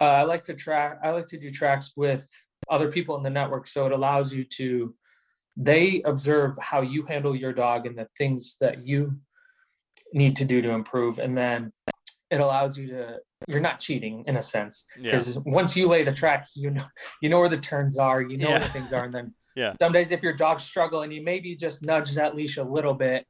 uh, 0.00 0.04
I 0.04 0.22
like 0.24 0.44
to 0.44 0.54
track. 0.54 0.98
I 1.02 1.10
like 1.10 1.26
to 1.28 1.38
do 1.38 1.50
tracks 1.50 1.94
with 1.96 2.28
other 2.68 2.90
people 2.92 3.16
in 3.16 3.22
the 3.22 3.30
network, 3.30 3.68
so 3.68 3.86
it 3.86 3.92
allows 3.92 4.32
you 4.32 4.44
to. 4.56 4.94
They 5.56 6.02
observe 6.04 6.58
how 6.60 6.82
you 6.82 7.06
handle 7.06 7.34
your 7.34 7.54
dog 7.54 7.86
and 7.86 7.96
the 7.96 8.08
things 8.18 8.58
that 8.60 8.86
you 8.86 9.16
need 10.12 10.36
to 10.36 10.44
do 10.44 10.60
to 10.60 10.70
improve, 10.70 11.18
and 11.18 11.36
then 11.36 11.72
it 12.30 12.40
allows 12.40 12.76
you 12.76 12.88
to. 12.88 13.18
You're 13.48 13.60
not 13.60 13.80
cheating 13.80 14.24
in 14.26 14.36
a 14.36 14.42
sense 14.42 14.86
yeah. 14.98 15.12
because 15.12 15.38
once 15.40 15.76
you 15.76 15.88
lay 15.88 16.02
the 16.02 16.12
track, 16.12 16.46
you 16.54 16.70
know 16.70 16.84
you 17.22 17.30
know 17.30 17.40
where 17.40 17.48
the 17.48 17.56
turns 17.56 17.96
are, 17.96 18.20
you 18.20 18.36
know 18.36 18.48
where 18.48 18.58
Yeah. 18.58 18.66
the 18.66 18.72
things 18.72 18.92
are, 18.92 19.04
and 19.04 19.14
then 19.14 19.34
Yeah. 19.56 19.72
some 19.80 19.90
days 19.90 20.12
if 20.12 20.22
your 20.22 20.34
dog's 20.34 20.64
struggling, 20.64 21.10
you 21.10 21.22
maybe 21.22 21.56
just 21.56 21.82
nudge 21.82 22.14
that 22.14 22.36
leash 22.36 22.58
a 22.58 22.62
little 22.62 22.92
bit, 22.94 23.26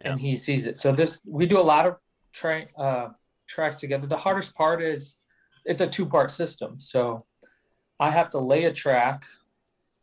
and 0.00 0.18
he 0.20 0.36
sees 0.36 0.66
it. 0.66 0.78
So 0.78 0.92
this 0.92 1.20
we 1.26 1.46
do 1.46 1.58
a 1.58 1.68
lot 1.74 1.84
of 1.86 1.96
train 2.32 2.68
uh, 2.78 3.08
tracks 3.48 3.80
together. 3.80 4.06
The 4.06 4.16
hardest 4.16 4.54
part 4.54 4.80
is 4.80 5.16
it's 5.64 5.80
a 5.80 5.86
two 5.86 6.06
part 6.06 6.30
system. 6.30 6.78
So 6.78 7.26
I 7.98 8.10
have 8.10 8.30
to 8.30 8.38
lay 8.38 8.64
a 8.64 8.72
track 8.72 9.24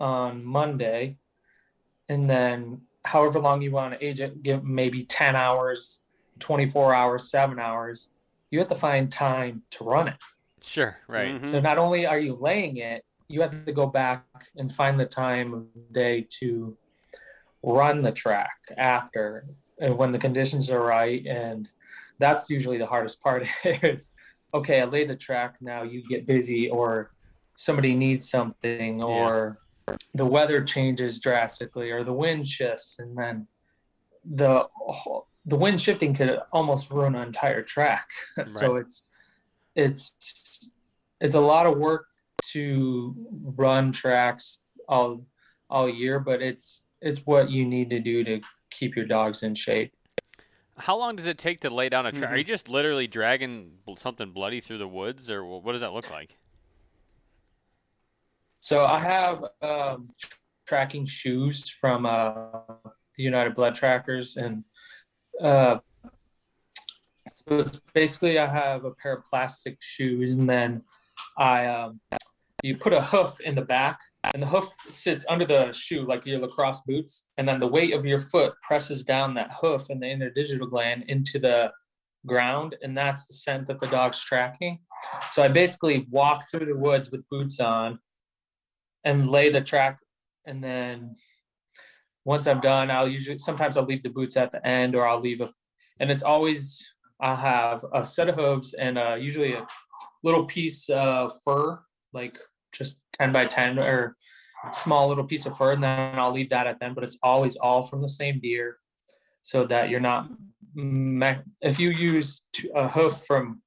on 0.02 0.44
Monday, 0.44 1.16
and 2.10 2.30
then 2.30 2.82
however 3.06 3.40
long 3.40 3.62
you 3.62 3.72
want 3.72 3.98
to 3.98 4.06
age 4.06 4.20
it, 4.20 4.44
give 4.44 4.66
maybe 4.66 5.04
ten 5.04 5.38
hours, 5.38 6.02
twenty 6.40 6.70
four 6.70 6.94
hours, 6.94 7.32
seven 7.32 7.60
hours. 7.60 8.10
You 8.52 8.60
have 8.60 8.68
to 8.68 8.76
find 8.76 9.10
time 9.10 9.64
to 9.72 9.86
run 9.86 10.10
it. 10.10 10.18
Sure, 10.62 10.98
right. 11.08 11.36
Mhm. 11.36 11.46
So 11.46 11.62
not 11.62 11.78
only 11.78 12.06
are 12.06 12.20
you 12.20 12.36
laying 12.36 12.78
it, 12.78 13.06
you 13.28 13.42
have 13.42 13.66
to 13.66 13.72
go 13.72 13.88
back 13.88 14.26
and 14.58 14.74
find 14.74 15.00
the 15.00 15.06
time 15.06 15.54
of 15.54 15.94
day 15.94 16.28
to 16.40 16.78
run 17.64 18.02
the 18.02 18.12
track 18.12 18.58
after 18.78 19.46
and 19.80 19.98
when 19.98 20.12
the 20.12 20.20
conditions 20.20 20.70
are 20.70 20.84
right. 20.84 21.26
And 21.26 21.68
that's 22.20 22.50
usually 22.50 22.78
the 22.78 22.86
hardest 22.86 23.22
part 23.22 23.48
is 23.64 24.14
okay, 24.54 24.82
I 24.82 24.86
laid 24.86 25.10
the 25.10 25.16
track, 25.16 25.56
now 25.60 25.84
you 25.84 26.02
get 26.04 26.26
busy 26.26 26.70
or 26.70 27.12
somebody 27.56 27.94
needs 27.94 28.30
something 28.30 29.04
or 29.04 29.60
the 30.14 30.26
weather 30.26 30.64
changes 30.64 31.20
drastically 31.20 31.92
or 31.92 32.04
the 32.04 32.14
wind 32.14 32.48
shifts 32.48 33.00
and 33.00 33.18
then 33.18 33.48
the 34.24 34.68
the 35.46 35.56
wind 35.56 35.80
shifting 35.80 36.14
could 36.14 36.40
almost 36.52 36.90
ruin 36.90 37.16
an 37.16 37.28
entire 37.28 37.62
track. 37.62 38.10
so 38.48 38.78
it's 38.78 39.06
it's 39.76 40.72
it's 41.20 41.36
a 41.36 41.40
lot 41.40 41.66
of 41.66 41.78
work 41.78 42.08
to 42.52 43.16
run 43.56 43.92
tracks 43.92 44.60
all 44.88 45.26
all 45.70 45.90
year, 45.90 46.20
but 46.20 46.42
it's 46.42 46.88
it's 47.02 47.26
what 47.26 47.50
you 47.50 47.66
need 47.66 47.90
to 47.90 48.00
do 48.00 48.24
to 48.24 48.42
keep 48.70 48.96
your 48.96 49.06
dogs 49.06 49.44
in 49.44 49.56
shape. 49.56 49.94
How 50.78 50.98
long 50.98 51.16
does 51.16 51.28
it 51.28 51.38
take 51.38 51.62
to 51.62 51.70
lay 51.70 51.90
down 51.90 52.06
a 52.06 52.12
track? 52.12 52.32
Are 52.32 52.34
Mhm. 52.36 52.40
you 52.40 52.44
just 52.44 52.68
literally 52.70 53.08
dragging 53.08 53.80
something 53.98 54.32
bloody 54.32 54.60
through 54.60 54.80
the 54.80 54.88
woods, 54.88 55.30
or 55.30 55.44
what 55.46 55.72
does 55.72 55.82
that 55.82 55.94
look 55.94 56.10
like? 56.10 56.38
So 58.60 58.84
I 58.86 59.00
have 59.00 59.46
um, 59.62 60.10
tracking 60.66 61.06
shoes 61.06 61.70
from 61.70 62.06
uh, 62.06 62.50
the 63.16 63.24
United 63.24 63.56
Blood 63.56 63.76
Trackers, 63.76 64.38
and 64.38 64.64
uh, 65.40 65.80
so 67.28 67.60
it's 67.60 67.80
basically 67.94 68.40
I 68.40 68.48
have 68.48 68.86
a 68.86 68.92
pair 68.92 69.14
of 69.14 69.26
plastic 69.26 69.78
shoes, 69.82 70.34
and 70.34 70.50
then 70.50 70.84
I 71.38 71.68
um, 71.68 72.02
you 72.66 72.76
put 72.76 72.94
a 72.94 73.02
hoof 73.02 73.40
in 73.42 73.54
the 73.54 73.62
back, 73.62 74.00
and 74.34 74.42
the 74.42 74.48
hoof 74.48 74.68
sits 74.90 75.26
under 75.30 75.46
the 75.46 75.72
shoe 75.72 76.02
like 76.02 76.26
your 76.26 76.40
lacrosse 76.40 76.82
boots, 76.82 77.26
and 77.38 77.48
then 77.48 77.60
the 77.60 77.68
weight 77.68 77.94
of 77.94 78.06
your 78.06 78.20
foot 78.20 78.54
presses 78.64 79.04
down 79.04 79.36
that 79.36 79.52
hoof 79.62 79.86
and 79.90 80.02
the 80.02 80.08
interdigital 80.08 80.70
gland 80.70 81.04
into 81.08 81.38
the 81.38 81.72
ground, 82.26 82.76
and 82.82 82.98
that's 82.98 83.28
the 83.28 83.36
scent 83.36 83.68
that 83.68 83.80
the 83.80 83.88
dog's 83.88 84.24
tracking. 84.24 84.80
So 85.30 85.44
I 85.44 85.48
basically 85.48 86.08
walk 86.10 86.46
through 86.50 86.66
the 86.66 86.76
woods 86.76 87.12
with 87.12 87.28
boots 87.30 87.60
on 87.60 88.00
and 89.04 89.30
lay 89.30 89.50
the 89.50 89.62
track 89.62 90.00
and 90.46 90.64
then 90.64 91.16
once 92.26 92.48
i'm 92.48 92.60
done 92.60 92.90
i'll 92.90 93.08
usually 93.08 93.38
sometimes 93.40 93.78
i'll 93.78 93.86
leave 93.86 94.04
the 94.04 94.10
boots 94.10 94.36
at 94.36 94.52
the 94.52 94.66
end 94.68 94.96
or 94.96 95.08
i'll 95.08 95.22
leave 95.22 95.42
a 95.42 95.50
and 96.00 96.12
it's 96.12 96.24
always 96.24 96.94
i'll 97.22 97.36
have 97.36 97.86
a 97.94 98.04
set 98.04 98.28
of 98.28 98.36
hooves 98.36 98.74
and 98.74 98.98
uh, 98.98 99.16
usually 99.18 99.54
a 99.54 99.66
little 100.24 100.46
piece 100.46 100.90
of 100.90 101.32
fur 101.44 101.80
like 102.14 102.38
just 102.78 102.98
10 103.14 103.32
by 103.32 103.46
10 103.46 103.80
or 103.80 104.16
small 104.74 105.08
little 105.10 105.24
piece 105.24 105.46
of 105.46 105.58
fur, 105.58 105.74
and 105.74 105.84
then 105.84 106.18
I'll 106.20 106.32
leave 106.32 106.50
that 106.50 106.68
at 106.68 106.80
them. 106.80 106.94
But 106.94 107.04
it's 107.04 107.18
always 107.24 107.56
all 107.56 107.84
from 107.84 108.02
the 108.02 108.10
same 108.10 108.40
deer, 108.40 108.78
so 109.42 109.66
that 109.68 109.90
you're 109.90 110.00
not. 110.00 110.30
Me- 110.74 111.38
if 111.62 111.80
you 111.80 111.90
use 111.92 112.42
two, 112.52 112.70
a 112.76 112.88
hoof 112.88 113.24
from 113.28 113.62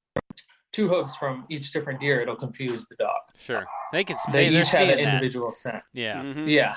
two 0.73 0.89
hoofs 0.89 1.17
from 1.17 1.47
each 1.49 1.73
different 1.73 2.01
deer, 2.01 2.21
it'll 2.21 2.37
confuse 2.37 2.87
the 2.89 2.97
dog. 2.97 3.21
Sure. 3.39 3.67
They 3.93 4.05
can. 4.05 4.17
They 4.31 4.51
they're 4.51 4.61
each 4.63 4.69
have 4.71 4.81
seeing 4.81 4.91
an 4.91 5.05
that. 5.05 5.15
individual 5.15 5.51
scent. 5.51 5.83
Yeah. 5.95 6.23
Mhm. 6.23 6.49
Yeah. 6.49 6.77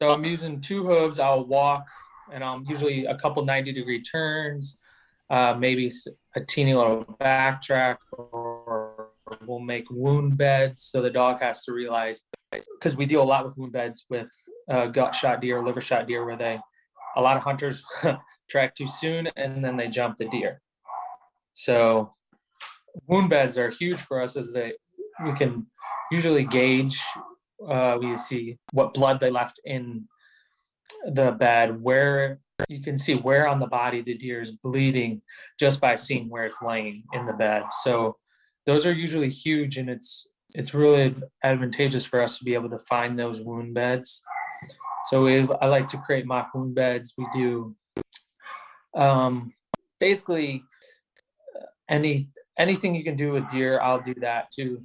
So 0.00 0.12
I'm 0.12 0.24
using 0.24 0.60
two 0.62 0.86
hooves. 0.86 1.18
I'll 1.20 1.44
walk, 1.44 1.86
and 2.32 2.42
I'm 2.42 2.64
usually 2.66 3.04
a 3.04 3.16
couple 3.16 3.44
90 3.44 3.72
degree 3.72 4.02
turns, 4.02 4.78
uh, 5.28 5.54
maybe 5.58 5.92
a 6.36 6.40
teeny 6.40 6.72
little 6.74 7.04
backtrack, 7.20 7.98
or 8.12 8.49
we'll 9.46 9.58
make 9.58 9.86
wound 9.90 10.36
beds. 10.36 10.82
So 10.82 11.00
the 11.00 11.10
dog 11.10 11.40
has 11.40 11.64
to 11.64 11.72
realize, 11.72 12.24
because 12.50 12.96
we 12.96 13.06
deal 13.06 13.22
a 13.22 13.24
lot 13.24 13.44
with 13.44 13.56
wound 13.56 13.72
beds 13.72 14.06
with 14.08 14.28
uh, 14.70 14.86
gut 14.86 15.14
shot 15.14 15.40
deer, 15.40 15.62
liver 15.62 15.80
shot 15.80 16.06
deer, 16.06 16.24
where 16.24 16.36
they, 16.36 16.58
a 17.16 17.22
lot 17.22 17.36
of 17.36 17.42
hunters 17.42 17.84
track 18.50 18.74
too 18.74 18.86
soon 18.86 19.28
and 19.36 19.64
then 19.64 19.76
they 19.76 19.88
jump 19.88 20.16
the 20.16 20.28
deer. 20.28 20.60
So 21.52 22.14
wound 23.06 23.30
beds 23.30 23.58
are 23.58 23.70
huge 23.70 23.96
for 23.96 24.22
us 24.22 24.36
as 24.36 24.50
they, 24.50 24.72
we 25.24 25.32
can 25.34 25.66
usually 26.10 26.44
gauge 26.44 27.00
uh, 27.68 27.98
we 28.00 28.16
see 28.16 28.58
what 28.72 28.94
blood 28.94 29.20
they 29.20 29.30
left 29.30 29.60
in 29.64 30.06
the 31.12 31.32
bed, 31.32 31.80
where 31.82 32.40
you 32.68 32.82
can 32.82 32.96
see 32.96 33.14
where 33.14 33.48
on 33.48 33.58
the 33.58 33.66
body 33.66 34.02
the 34.02 34.16
deer 34.16 34.40
is 34.40 34.52
bleeding 34.52 35.22
just 35.58 35.80
by 35.80 35.96
seeing 35.96 36.28
where 36.28 36.44
it's 36.44 36.62
laying 36.62 37.02
in 37.12 37.26
the 37.26 37.32
bed. 37.32 37.64
So 37.82 38.16
those 38.66 38.86
are 38.86 38.92
usually 38.92 39.30
huge, 39.30 39.76
and 39.76 39.88
it's 39.88 40.28
it's 40.54 40.74
really 40.74 41.14
advantageous 41.44 42.04
for 42.04 42.20
us 42.20 42.38
to 42.38 42.44
be 42.44 42.54
able 42.54 42.70
to 42.70 42.78
find 42.80 43.18
those 43.18 43.40
wound 43.40 43.74
beds. 43.74 44.22
So 45.04 45.24
we, 45.24 45.48
I 45.60 45.66
like 45.66 45.88
to 45.88 45.98
create 45.98 46.26
mock 46.26 46.50
wound 46.54 46.74
beds. 46.74 47.14
We 47.16 47.26
do 47.32 47.74
um, 48.94 49.52
basically 49.98 50.62
uh, 51.56 51.66
any 51.88 52.28
anything 52.58 52.94
you 52.94 53.04
can 53.04 53.16
do 53.16 53.32
with 53.32 53.48
deer, 53.48 53.80
I'll 53.80 54.02
do 54.02 54.14
that 54.20 54.50
too. 54.50 54.82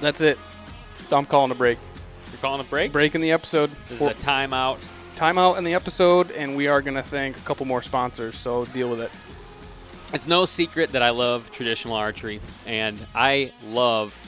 That's 0.00 0.20
it. 0.20 0.38
I'm 1.10 1.26
calling 1.26 1.50
a 1.50 1.54
break. 1.54 1.78
You're 2.30 2.40
calling 2.40 2.60
a 2.60 2.64
break. 2.64 2.92
Break 2.92 3.14
in 3.14 3.20
the 3.20 3.32
episode. 3.32 3.70
This 3.88 4.00
is 4.00 4.06
a 4.06 4.14
timeout. 4.14 4.78
timeout 5.16 5.58
in 5.58 5.64
the 5.64 5.74
episode, 5.74 6.30
and 6.32 6.56
we 6.56 6.68
are 6.68 6.80
going 6.82 6.94
to 6.94 7.02
thank 7.02 7.36
a 7.36 7.40
couple 7.40 7.66
more 7.66 7.82
sponsors. 7.82 8.36
So 8.36 8.64
deal 8.66 8.90
with 8.90 9.00
it. 9.00 9.10
It's 10.12 10.26
no 10.26 10.46
secret 10.46 10.92
that 10.92 11.02
I 11.02 11.10
love 11.10 11.50
traditional 11.50 11.94
archery, 11.94 12.40
and 12.66 12.98
I 13.14 13.52
love 13.66 14.18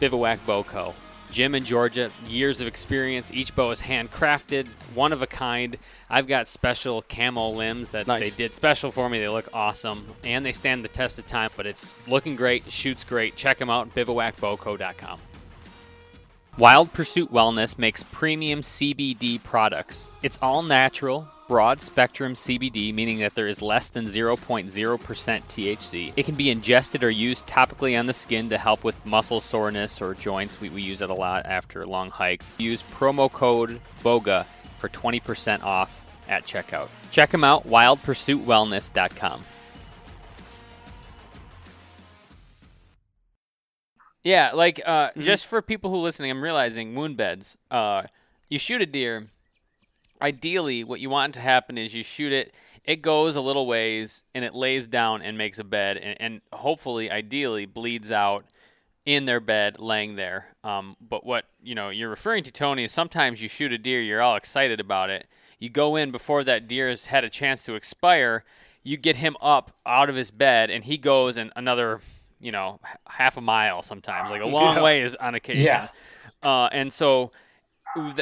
Bivouac 0.00 0.44
Bow 0.44 0.64
Co. 0.64 0.94
Jim 1.30 1.54
in 1.54 1.64
Georgia, 1.64 2.10
years 2.26 2.60
of 2.60 2.66
experience. 2.66 3.30
Each 3.32 3.54
bow 3.54 3.70
is 3.70 3.82
handcrafted, 3.82 4.66
one 4.94 5.12
of 5.12 5.20
a 5.22 5.26
kind. 5.26 5.76
I've 6.08 6.26
got 6.26 6.48
special 6.48 7.02
camo 7.02 7.50
limbs 7.50 7.90
that 7.90 8.06
Nice. 8.06 8.30
they 8.30 8.44
did 8.44 8.54
special 8.54 8.90
for 8.90 9.08
me. 9.10 9.18
They 9.20 9.28
look 9.28 9.48
awesome, 9.52 10.08
and 10.24 10.44
they 10.44 10.52
stand 10.52 10.82
the 10.84 10.88
test 10.88 11.18
of 11.18 11.26
time. 11.26 11.50
But 11.56 11.66
it's 11.66 11.94
looking 12.08 12.34
great, 12.34 12.70
shoots 12.72 13.04
great. 13.04 13.36
Check 13.36 13.58
them 13.58 13.68
out, 13.70 13.94
bivouacbowco.com. 13.94 15.20
Wild 16.56 16.92
Pursuit 16.92 17.30
Wellness 17.32 17.78
makes 17.78 18.02
premium 18.02 18.62
CBD 18.62 19.40
products. 19.44 20.10
It's 20.22 20.38
all 20.42 20.62
natural, 20.62 21.28
broad 21.48 21.80
spectrum 21.80 22.34
CBD, 22.34 22.94
meaning 22.94 23.18
that 23.18 23.34
there 23.34 23.48
is 23.48 23.62
less 23.62 23.88
than 23.88 24.04
0.0% 24.04 24.68
THC. 24.68 26.12
It 26.14 26.26
can 26.26 26.34
be 26.34 26.50
ingested 26.50 27.02
or 27.02 27.10
used 27.10 27.46
topically 27.46 27.98
on 27.98 28.06
the 28.06 28.12
skin 28.12 28.50
to 28.50 28.58
help 28.58 28.84
with 28.84 29.04
muscle 29.04 29.40
soreness 29.40 30.00
or 30.02 30.14
joints. 30.14 30.60
We, 30.60 30.68
we 30.68 30.82
use 30.82 31.00
it 31.00 31.10
a 31.10 31.14
lot 31.14 31.46
after 31.46 31.82
a 31.82 31.86
long 31.86 32.10
hike. 32.10 32.42
Use 32.58 32.82
promo 32.82 33.32
code 33.32 33.80
BOWGA 34.04 34.44
for 34.76 34.88
20% 34.90 35.62
off 35.64 36.04
at 36.28 36.44
checkout. 36.44 36.88
Check 37.10 37.30
them 37.30 37.42
out, 37.42 37.66
wildpursuitwellness.com. 37.66 39.44
Yeah, 44.24 44.50
like 44.52 44.82
uh, 44.84 45.10
just 45.16 45.46
for 45.46 45.62
people 45.62 45.90
who 45.90 45.96
are 45.96 46.02
listening, 46.02 46.30
I'm 46.30 46.44
realizing 46.44 46.94
wound 46.94 47.16
beds. 47.16 47.56
Uh, 47.70 48.02
you 48.50 48.58
shoot 48.58 48.82
a 48.82 48.86
deer. 48.86 49.28
Ideally, 50.20 50.84
what 50.84 51.00
you 51.00 51.10
want 51.10 51.34
to 51.34 51.40
happen 51.40 51.78
is 51.78 51.94
you 51.94 52.02
shoot 52.02 52.32
it. 52.32 52.54
It 52.84 53.02
goes 53.02 53.36
a 53.36 53.40
little 53.40 53.66
ways 53.66 54.24
and 54.34 54.44
it 54.44 54.54
lays 54.54 54.86
down 54.86 55.22
and 55.22 55.36
makes 55.36 55.58
a 55.58 55.64
bed, 55.64 55.98
and, 55.98 56.16
and 56.20 56.40
hopefully, 56.52 57.10
ideally, 57.10 57.66
bleeds 57.66 58.10
out 58.10 58.44
in 59.04 59.24
their 59.26 59.40
bed, 59.40 59.78
laying 59.78 60.16
there. 60.16 60.48
Um, 60.64 60.96
but 61.00 61.24
what 61.24 61.44
you 61.62 61.74
know 61.74 61.88
you're 61.90 62.08
referring 62.10 62.42
to, 62.44 62.52
Tony, 62.52 62.84
is 62.84 62.92
sometimes 62.92 63.42
you 63.42 63.48
shoot 63.48 63.72
a 63.72 63.78
deer, 63.78 64.00
you're 64.00 64.22
all 64.22 64.36
excited 64.36 64.80
about 64.80 65.10
it. 65.10 65.26
You 65.58 65.68
go 65.68 65.96
in 65.96 66.10
before 66.10 66.44
that 66.44 66.66
deer 66.68 66.88
has 66.88 67.06
had 67.06 67.24
a 67.24 67.30
chance 67.30 67.62
to 67.64 67.74
expire. 67.74 68.44
You 68.82 68.96
get 68.96 69.16
him 69.16 69.36
up 69.42 69.72
out 69.84 70.08
of 70.08 70.14
his 70.16 70.30
bed, 70.30 70.70
and 70.70 70.84
he 70.84 70.96
goes 70.96 71.36
and 71.36 71.52
another, 71.56 72.00
you 72.40 72.52
know, 72.52 72.80
half 73.08 73.36
a 73.36 73.40
mile 73.40 73.82
sometimes, 73.82 74.30
like 74.30 74.40
a 74.40 74.46
long 74.58 74.76
Yeah. 74.76 74.82
ways 74.82 75.14
on 75.16 75.34
occasion. 75.34 75.64
Yeah. 75.64 75.88
Uh, 76.42 76.68
and 76.72 76.92
so 76.92 77.32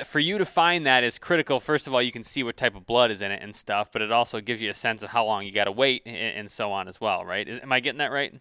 for 0.05 0.18
you 0.20 0.38
to 0.38 0.44
find 0.44 0.87
that 0.87 1.05
is 1.05 1.18
critical. 1.18 1.61
First 1.61 1.87
of 1.87 1.94
all, 1.94 2.00
you 2.02 2.12
can 2.12 2.22
see 2.22 2.42
what 2.42 2.57
type 2.57 2.76
of 2.76 2.87
blood 2.87 3.11
is 3.11 3.20
in 3.22 3.31
it 3.31 3.42
and 3.42 3.55
stuff, 3.55 3.90
but 3.92 4.02
it 4.02 4.12
also 4.12 4.40
gives 4.40 4.62
you 4.62 4.70
a 4.70 4.74
sense 4.74 5.02
of 5.02 5.11
how 5.11 5.24
long 5.24 5.44
you 5.44 5.52
got 5.52 5.64
to 5.64 5.72
wait 5.72 6.02
and, 6.07 6.16
and 6.16 6.50
so 6.50 6.72
on 6.72 6.88
as 6.88 7.00
well, 7.00 7.24
right? 7.24 7.48
Is- 7.48 7.61
Am 7.61 7.72
I 7.72 7.81
getting 7.81 7.98
that 7.98 8.12
right? 8.12 8.35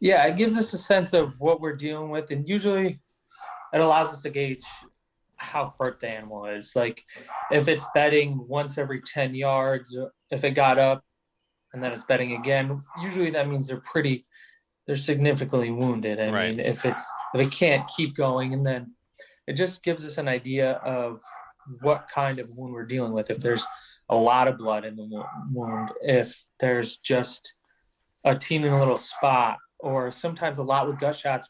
Yeah, 0.00 0.24
it 0.26 0.36
gives 0.36 0.56
us 0.56 0.72
a 0.72 0.78
sense 0.78 1.12
of 1.12 1.34
what 1.38 1.60
we're 1.60 1.74
dealing 1.74 2.10
with, 2.10 2.30
and 2.30 2.48
usually 2.48 3.00
it 3.72 3.80
allows 3.80 4.08
us 4.08 4.22
to 4.22 4.30
gauge 4.30 4.64
how 5.36 5.72
hurt 5.78 6.00
the 6.00 6.08
animal 6.08 6.46
is. 6.46 6.74
Like 6.74 7.02
if 7.52 7.68
it's 7.68 7.84
bedding 7.94 8.44
once 8.48 8.76
every 8.76 9.00
10 9.00 9.34
yards, 9.36 9.96
if 10.30 10.42
it 10.42 10.50
got 10.52 10.78
up 10.78 11.04
and 11.72 11.82
then 11.82 11.92
it's 11.92 12.04
bedding 12.04 12.32
again, 12.32 12.82
usually 13.00 13.30
that 13.30 13.46
means 13.48 13.68
they're 13.68 13.82
pretty, 13.82 14.26
they're 14.86 14.96
significantly 14.96 15.70
wounded. 15.70 16.18
I 16.18 16.30
Right. 16.30 16.56
mean, 16.56 16.60
if 16.60 16.84
it's, 16.84 17.08
if 17.34 17.40
it 17.46 17.52
can't 17.52 17.86
keep 17.94 18.16
going, 18.16 18.52
and 18.52 18.66
then 18.66 18.94
it 19.48 19.54
just 19.54 19.82
gives 19.82 20.04
us 20.04 20.18
an 20.18 20.28
idea 20.28 20.72
of 20.84 21.20
what 21.80 22.06
kind 22.14 22.38
of 22.38 22.50
wound 22.50 22.72
we're 22.74 22.84
dealing 22.84 23.12
with. 23.12 23.30
If 23.30 23.40
there's 23.40 23.64
a 24.10 24.16
lot 24.16 24.46
of 24.46 24.58
blood 24.58 24.84
in 24.84 24.94
the 24.96 25.22
wound, 25.52 25.90
if 26.02 26.44
there's 26.60 26.98
just 26.98 27.52
a 28.24 28.36
teeny 28.36 28.68
little 28.68 28.98
spot, 28.98 29.56
or 29.78 30.12
sometimes 30.12 30.58
a 30.58 30.62
lot 30.62 30.86
with 30.86 30.98
gut 31.00 31.16
shots, 31.16 31.48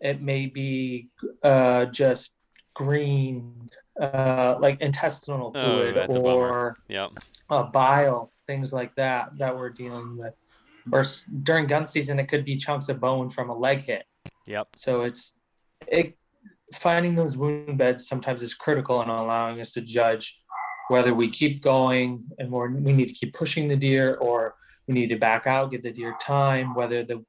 it 0.00 0.22
may 0.22 0.46
be 0.46 1.08
uh, 1.42 1.84
just 1.86 2.32
green, 2.74 3.68
uh, 4.00 4.56
like 4.58 4.80
intestinal 4.80 5.52
Oh, 5.54 5.60
fluid 5.60 5.96
that's 5.96 6.16
a 6.16 6.74
Yep. 6.88 7.10
uh, 7.50 7.62
bile, 7.64 8.32
things 8.46 8.72
like 8.72 8.94
that 8.96 9.36
that 9.38 9.54
we're 9.56 9.70
dealing 9.70 10.16
with. 10.16 10.34
Or 10.92 11.00
s- 11.00 11.24
during 11.24 11.66
gun 11.66 11.86
season, 11.86 12.18
it 12.18 12.28
could 12.28 12.44
be 12.44 12.56
chunks 12.56 12.88
of 12.88 13.00
bone 13.00 13.28
from 13.28 13.50
a 13.50 13.56
leg 13.56 13.80
hit. 13.80 14.04
Yep. 14.46 14.68
So 14.76 15.02
it's 15.02 15.32
it 15.86 16.16
finding 16.78 17.14
those 17.14 17.36
wound 17.36 17.78
beds 17.78 18.08
sometimes 18.08 18.42
is 18.42 18.54
critical 18.54 19.02
in 19.02 19.08
allowing 19.08 19.60
us 19.60 19.72
to 19.72 19.80
judge 19.80 20.40
whether 20.88 21.14
we 21.14 21.30
keep 21.30 21.62
going 21.62 22.24
and 22.38 22.50
we 22.50 22.92
need 22.92 23.08
to 23.08 23.14
keep 23.14 23.34
pushing 23.34 23.68
the 23.68 23.76
deer 23.76 24.16
or 24.16 24.54
we 24.86 24.94
need 24.94 25.08
to 25.08 25.16
back 25.16 25.46
out, 25.46 25.70
give 25.70 25.82
the 25.82 25.90
deer 25.90 26.14
time, 26.20 26.74
whether 26.74 27.04
the 27.04 27.24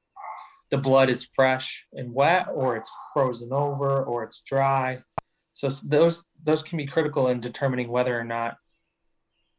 the 0.70 0.78
blood 0.78 1.08
is 1.08 1.28
fresh 1.34 1.86
and 1.92 2.12
wet 2.12 2.48
or 2.52 2.76
it's 2.76 2.90
frozen 3.12 3.52
over 3.52 4.02
or 4.02 4.24
it's 4.24 4.40
dry. 4.40 4.98
So 5.52 5.68
those 5.84 6.26
those 6.42 6.62
can 6.62 6.76
be 6.76 6.86
critical 6.86 7.28
in 7.28 7.40
determining 7.40 7.88
whether 7.88 8.18
or 8.18 8.24
not 8.24 8.56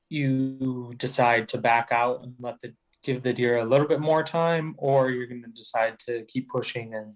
you 0.09 0.93
decide 0.97 1.49
to 1.49 1.57
back 1.57 1.89
out 1.91 2.23
and 2.23 2.33
let 2.39 2.59
the 2.61 2.73
give 3.03 3.23
the 3.23 3.33
deer 3.33 3.59
a 3.59 3.65
little 3.65 3.87
bit 3.87 3.99
more 3.99 4.23
time 4.23 4.75
or 4.77 5.09
you're 5.09 5.27
going 5.27 5.43
to 5.43 5.49
decide 5.49 5.97
to 5.99 6.25
keep 6.27 6.49
pushing 6.49 6.93
and 6.93 7.13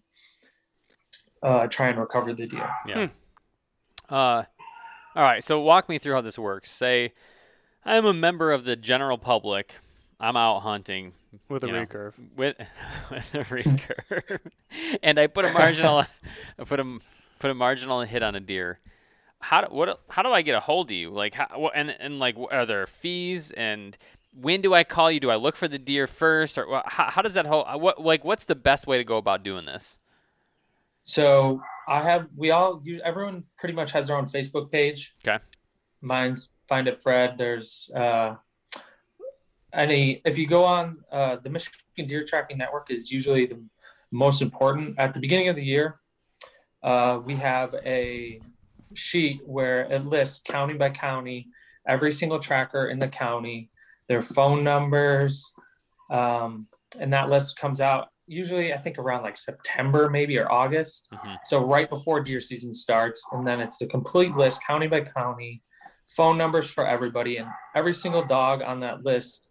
uh, 1.43 1.67
try 1.67 1.89
and 1.89 1.99
recover 1.99 2.33
the 2.33 2.47
deer. 2.47 2.69
Yeah. 2.87 3.07
Uh, 4.09 4.43
all 5.15 5.23
right. 5.23 5.43
So 5.43 5.59
walk 5.59 5.89
me 5.89 5.97
through 5.97 6.13
how 6.13 6.21
this 6.21 6.37
works. 6.37 6.69
Say, 6.69 7.13
I'm 7.85 8.05
a 8.05 8.13
member 8.13 8.51
of 8.51 8.65
the 8.65 8.75
general 8.75 9.17
public. 9.17 9.75
I'm 10.19 10.37
out 10.37 10.59
hunting 10.59 11.13
with 11.49 11.63
a 11.63 11.67
know. 11.67 11.85
recurve. 11.85 12.13
with 12.35 12.55
with 13.11 13.35
a 13.35 13.43
recurve, 13.45 14.39
and 15.03 15.19
I 15.19 15.27
put 15.27 15.45
a 15.45 15.51
marginal, 15.51 16.03
I 16.59 16.63
put 16.63 16.79
a 16.79 16.99
put 17.39 17.49
a 17.49 17.55
marginal 17.55 18.01
hit 18.01 18.21
on 18.21 18.35
a 18.35 18.39
deer. 18.39 18.79
How 19.39 19.61
do, 19.61 19.73
what 19.73 19.99
how 20.09 20.21
do 20.21 20.29
I 20.29 20.43
get 20.43 20.53
a 20.53 20.59
hold 20.59 20.91
of 20.91 20.95
you? 20.95 21.09
Like 21.09 21.33
how 21.33 21.71
and 21.73 21.95
and 21.99 22.19
like 22.19 22.35
are 22.51 22.65
there 22.67 22.85
fees 22.85 23.51
and 23.51 23.97
when 24.33 24.61
do 24.61 24.73
I 24.73 24.83
call 24.83 25.11
you? 25.11 25.19
Do 25.19 25.31
I 25.31 25.35
look 25.35 25.55
for 25.55 25.67
the 25.67 25.79
deer 25.79 26.05
first 26.05 26.57
or 26.57 26.83
how, 26.85 27.09
how 27.09 27.21
does 27.23 27.33
that 27.33 27.47
whole 27.47 27.65
what 27.79 27.99
like 27.99 28.23
what's 28.23 28.45
the 28.45 28.55
best 28.55 28.85
way 28.85 28.97
to 28.97 29.03
go 29.03 29.17
about 29.17 29.41
doing 29.41 29.65
this? 29.65 29.97
So 31.03 31.61
I 31.87 32.01
have 32.03 32.27
we 32.35 32.51
all 32.51 32.81
use 32.83 33.01
everyone 33.03 33.43
pretty 33.57 33.73
much 33.73 33.91
has 33.91 34.07
their 34.07 34.17
own 34.17 34.27
Facebook 34.29 34.71
page. 34.71 35.15
Okay. 35.27 35.43
Mine's 36.01 36.49
Find 36.67 36.87
It 36.87 37.01
Fred. 37.01 37.37
There's 37.37 37.89
uh, 37.95 38.35
any 39.73 40.21
if 40.25 40.37
you 40.37 40.47
go 40.47 40.63
on 40.63 40.97
uh, 41.11 41.37
the 41.43 41.49
Michigan 41.49 42.07
Deer 42.07 42.23
Tracking 42.23 42.57
Network 42.57 42.91
is 42.91 43.11
usually 43.11 43.45
the 43.45 43.59
most 44.11 44.41
important 44.41 44.97
at 44.99 45.13
the 45.13 45.19
beginning 45.19 45.47
of 45.49 45.55
the 45.55 45.63
year. 45.63 45.99
uh, 46.83 47.19
we 47.23 47.35
have 47.35 47.75
a 47.85 48.39
sheet 48.93 49.41
where 49.45 49.83
it 49.91 50.05
lists 50.05 50.41
county 50.43 50.73
by 50.73 50.89
county 50.89 51.47
every 51.87 52.11
single 52.11 52.39
tracker 52.39 52.87
in 52.87 52.99
the 52.99 53.07
county, 53.07 53.69
their 54.07 54.21
phone 54.21 54.63
numbers, 54.63 55.51
um, 56.09 56.67
and 56.99 57.11
that 57.11 57.29
list 57.29 57.57
comes 57.57 57.81
out 57.81 58.09
usually 58.31 58.73
I 58.73 58.77
think 58.77 58.97
around 58.97 59.23
like 59.23 59.37
September 59.37 60.09
maybe 60.09 60.37
or 60.39 60.49
August. 60.51 61.09
Mhm. 61.13 61.37
So 61.45 61.63
right 61.65 61.89
before 61.89 62.21
deer 62.21 62.39
season 62.39 62.73
starts, 62.73 63.21
and 63.33 63.45
then 63.45 63.59
it's 63.59 63.77
the 63.77 63.87
complete 63.87 64.33
list, 64.35 64.61
county 64.65 64.87
by 64.87 65.01
county, 65.01 65.61
phone 66.07 66.37
numbers 66.37 66.71
for 66.71 66.85
everybody, 66.85 67.37
and 67.37 67.49
every 67.75 67.93
single 67.93 68.23
dog 68.23 68.61
on 68.61 68.79
that 68.79 69.03
list 69.03 69.47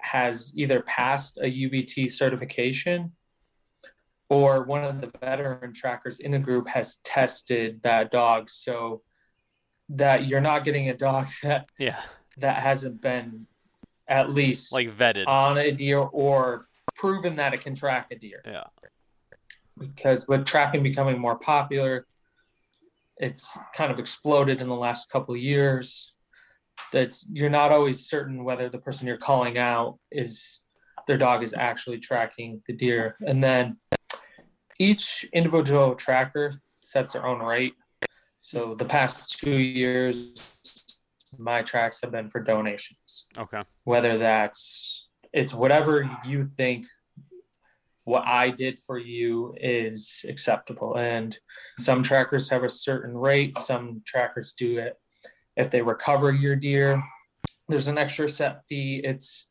has 0.00 0.52
either 0.56 0.80
passed 0.82 1.38
a 1.38 1.46
UBT 1.50 2.08
certification 2.10 3.12
or 4.30 4.64
one 4.64 4.84
of 4.84 5.00
the 5.00 5.10
veteran 5.20 5.72
trackers 5.72 6.20
in 6.20 6.32
the 6.32 6.38
group 6.38 6.68
has 6.68 6.98
tested 7.04 7.80
that 7.82 8.10
dog 8.12 8.50
so 8.50 9.02
that 9.88 10.26
you're 10.28 10.40
not 10.40 10.64
getting 10.64 10.90
a 10.90 10.94
dog 10.96 11.26
that 11.42 11.66
Yeah. 11.78 12.00
that 12.36 12.62
hasn't 12.62 13.00
been 13.00 13.46
at 14.06 14.30
least 14.30 14.72
Like 14.72 14.90
vetted. 14.90 15.26
on 15.26 15.58
a 15.58 15.70
deer 15.72 15.98
or 15.98 16.67
proven 16.94 17.36
that 17.36 17.54
it 17.54 17.60
can 17.60 17.74
track 17.74 18.08
a 18.10 18.16
deer 18.16 18.42
yeah. 18.44 18.64
because 19.78 20.28
with 20.28 20.44
tracking 20.44 20.82
becoming 20.82 21.18
more 21.18 21.38
popular, 21.38 22.06
it's 23.16 23.58
kind 23.74 23.90
of 23.90 23.98
exploded 23.98 24.60
in 24.60 24.68
the 24.68 24.74
last 24.74 25.10
couple 25.10 25.34
of 25.34 25.40
years. 25.40 26.12
That's 26.92 27.26
you're 27.32 27.50
not 27.50 27.72
always 27.72 28.08
certain 28.08 28.44
whether 28.44 28.68
the 28.68 28.78
person 28.78 29.06
you're 29.06 29.16
calling 29.16 29.58
out 29.58 29.98
is 30.12 30.60
their 31.06 31.18
dog 31.18 31.42
is 31.42 31.54
actually 31.54 31.98
tracking 31.98 32.62
the 32.66 32.72
deer. 32.72 33.16
And 33.26 33.42
then 33.42 33.78
each 34.78 35.28
individual 35.32 35.94
tracker 35.96 36.52
sets 36.80 37.12
their 37.12 37.26
own 37.26 37.40
rate. 37.40 37.74
So 38.40 38.76
the 38.76 38.84
past 38.84 39.38
two 39.38 39.58
years, 39.58 40.34
my 41.36 41.62
tracks 41.62 42.00
have 42.02 42.12
been 42.12 42.30
for 42.30 42.40
donations 42.40 43.26
Okay. 43.36 43.62
whether 43.84 44.18
that's 44.18 44.97
it's 45.32 45.54
whatever 45.54 46.08
you 46.24 46.44
think 46.44 46.86
what 48.04 48.26
I 48.26 48.48
did 48.48 48.80
for 48.80 48.98
you 48.98 49.54
is 49.60 50.24
acceptable. 50.26 50.96
And 50.96 51.38
some 51.78 52.02
trackers 52.02 52.48
have 52.48 52.64
a 52.64 52.70
certain 52.70 53.14
rate, 53.14 53.56
some 53.58 54.02
trackers 54.06 54.54
do 54.56 54.78
it 54.78 54.96
if 55.56 55.70
they 55.70 55.82
recover 55.82 56.32
your 56.32 56.56
deer. 56.56 57.02
There's 57.68 57.88
an 57.88 57.98
extra 57.98 58.28
set 58.28 58.62
fee. 58.66 59.02
It's 59.04 59.48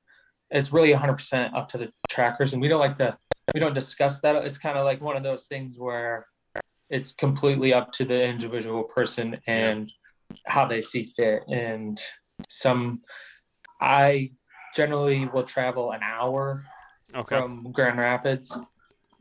it's 0.49 0.71
really 0.71 0.93
100% 0.93 1.53
up 1.53 1.67
to 1.69 1.77
the 1.77 1.91
trackers 2.09 2.53
and 2.53 2.61
we 2.61 2.69
don't 2.69 2.79
like 2.79 2.95
to 2.95 3.17
we 3.53 3.59
don't 3.59 3.75
discuss 3.75 4.21
that. 4.21 4.35
It's 4.43 4.57
kind 4.57 4.77
of 4.77 4.85
like 4.85 5.01
one 5.01 5.15
of 5.15 5.23
those 5.23 5.45
things 5.45 5.77
where 5.77 6.25
it's 6.89 7.11
completely 7.11 7.73
up 7.73 7.91
to 7.91 8.05
the 8.05 8.27
individual 8.27 8.83
person 8.83 9.37
and 9.45 9.91
how 10.45 10.65
they 10.65 10.81
see 10.81 11.13
fit 11.15 11.43
and 11.47 12.01
some 12.49 13.01
I 13.79 14.31
generally 14.75 15.25
will 15.27 15.43
travel 15.43 15.91
an 15.91 16.01
hour 16.03 16.63
Okay. 17.15 17.37
from 17.37 17.71
Grand 17.71 17.97
Rapids. 17.99 18.57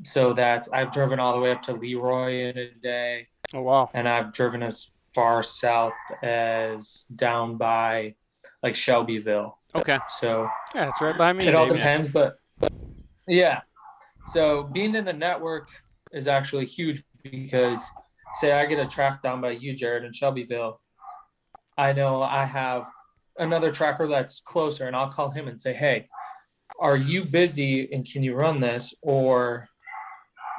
So 0.04 0.32
that's 0.32 0.68
I've 0.70 0.92
driven 0.92 1.18
all 1.18 1.32
the 1.35 1.40
way 1.40 1.52
up 1.52 1.62
to 1.64 1.72
Leroy 1.72 2.48
in 2.50 2.59
a 2.59 2.70
day, 2.82 3.28
Oh 3.54 3.62
wow. 3.62 3.90
and 3.94 4.06
I've 4.09 4.32
driven 4.32 4.62
as 4.62 4.90
far 5.14 5.42
south 5.42 5.94
as 6.22 7.06
down 7.16 7.56
by 7.56 8.14
like 8.62 8.74
Shelbyville. 8.76 9.56
Okay. 9.74 9.98
So 10.09 10.48
Yeah, 10.74 10.88
it's 10.88 11.00
right 11.00 11.16
by 11.16 11.32
me. 11.32 11.46
it 11.46 11.54
all 11.54 11.66
depends, 11.68 12.09
but 12.11 12.37
yeah. 13.26 13.61
So 14.32 14.64
being 14.64 14.94
in 14.94 15.04
the 15.04 15.12
network 15.12 15.68
is 16.12 16.26
actually 16.26 16.66
huge 16.66 17.02
because 17.22 17.88
say 18.40 18.52
I 18.52 18.66
get 18.66 18.78
a 18.78 18.87
track 18.87 19.22
down 19.22 19.40
by 19.40 19.50
you, 19.52 19.74
Jared, 19.74 20.04
in 20.04 20.12
Shelbyville. 20.12 20.80
I 21.78 21.92
know 21.92 22.22
I 22.22 22.44
have 22.44 22.87
another 23.38 23.72
tracker 23.72 24.07
that's 24.09 24.40
closer, 24.40 24.87
and 24.87 24.96
I'll 24.96 25.11
call 25.11 25.31
him 25.31 25.49
and 25.49 25.59
say, 25.59 25.72
Hey, 25.75 26.09
are 26.79 26.96
you 26.96 27.25
busy 27.25 27.92
and 27.92 28.09
can 28.11 28.22
you 28.22 28.35
run 28.35 28.61
this? 28.61 28.94
Or 29.03 29.68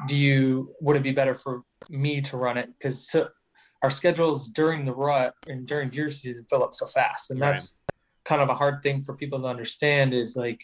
do 0.08 0.16
you 0.16 0.74
would 0.82 0.96
it 0.98 1.04
be 1.04 1.12
better 1.12 1.36
for 1.36 1.64
me 1.90 2.22
to 2.22 2.38
run 2.38 2.58
it? 2.58 2.70
Because 2.78 3.16
our 3.84 3.90
schedules 3.92 4.48
during 4.48 4.86
the 4.86 4.94
rut 4.94 5.34
and 5.46 5.68
during 5.68 5.90
deer 5.90 6.10
season 6.10 6.46
fill 6.50 6.64
up 6.64 6.74
so 6.74 6.88
fast. 6.88 7.30
And 7.32 7.40
Right. 7.40 7.50
that's 7.50 7.76
kind 8.26 8.42
of 8.42 8.50
a 8.50 8.56
hard 8.56 8.82
thing 8.84 9.04
for 9.04 9.16
people 9.16 9.40
to 9.40 9.46
understand 9.48 10.14
is 10.14 10.36
like 10.36 10.62